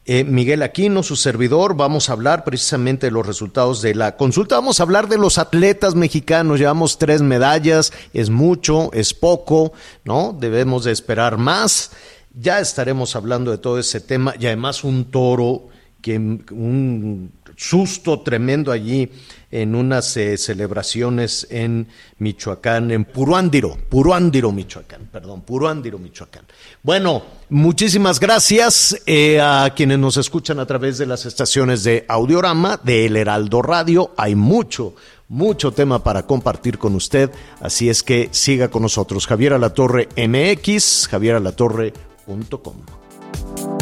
Eh, 0.05 0.24
Miguel 0.24 0.62
Aquino, 0.62 1.05
su 1.05 1.14
servidor, 1.14 1.76
vamos 1.76 2.11
a 2.11 2.14
hablar 2.14 2.42
precisamente 2.42 3.07
de 3.07 3.12
los 3.12 3.24
resultados 3.24 3.82
de 3.82 3.94
la 3.94 4.16
consulta. 4.16 4.57
Vamos 4.57 4.80
a 4.80 4.82
hablar 4.82 5.09
de 5.09 5.16
los 5.16 5.38
atletas 5.38 5.94
mexicanos. 5.94 6.59
Llevamos 6.59 6.98
tres 6.98 7.22
medallas, 7.22 7.92
es 8.12 8.28
mucho, 8.28 8.92
es 8.92 9.14
poco, 9.14 9.72
¿no? 10.05 10.36
Debemos 10.38 10.82
de 10.82 10.90
esperar 10.90 11.38
más. 11.38 11.92
Ya 12.34 12.59
estaremos 12.59 13.14
hablando 13.14 13.53
de 13.53 13.59
todo 13.59 13.78
ese 13.78 14.00
tema 14.00 14.34
y 14.40 14.46
además 14.46 14.82
un 14.82 15.05
toro 15.05 15.68
que 16.00 16.16
un 16.16 17.30
susto 17.62 18.20
tremendo 18.20 18.72
allí 18.72 19.10
en 19.50 19.74
unas 19.74 20.16
eh, 20.16 20.38
celebraciones 20.38 21.46
en 21.50 21.86
Michoacán, 22.18 22.90
en 22.90 23.04
Puruándiro, 23.04 23.76
Puruándiro, 23.88 24.50
Michoacán, 24.50 25.08
perdón, 25.12 25.42
Puruándiro, 25.42 25.98
Michoacán. 25.98 26.44
Bueno, 26.82 27.22
muchísimas 27.50 28.18
gracias 28.18 28.96
eh, 29.06 29.40
a 29.40 29.72
quienes 29.76 29.98
nos 29.98 30.16
escuchan 30.16 30.58
a 30.58 30.66
través 30.66 30.98
de 30.98 31.06
las 31.06 31.26
estaciones 31.26 31.84
de 31.84 32.04
Audiorama, 32.08 32.80
de 32.82 33.06
El 33.06 33.16
Heraldo 33.16 33.62
Radio. 33.62 34.12
Hay 34.16 34.34
mucho, 34.34 34.94
mucho 35.28 35.72
tema 35.72 36.02
para 36.02 36.26
compartir 36.26 36.78
con 36.78 36.94
usted, 36.94 37.30
así 37.60 37.90
es 37.90 38.02
que 38.02 38.28
siga 38.32 38.68
con 38.68 38.82
nosotros. 38.82 39.26
Javier 39.26 39.52
Alatorre 39.52 40.08
MX, 40.16 41.08
javieralatorre.com. 41.08 43.81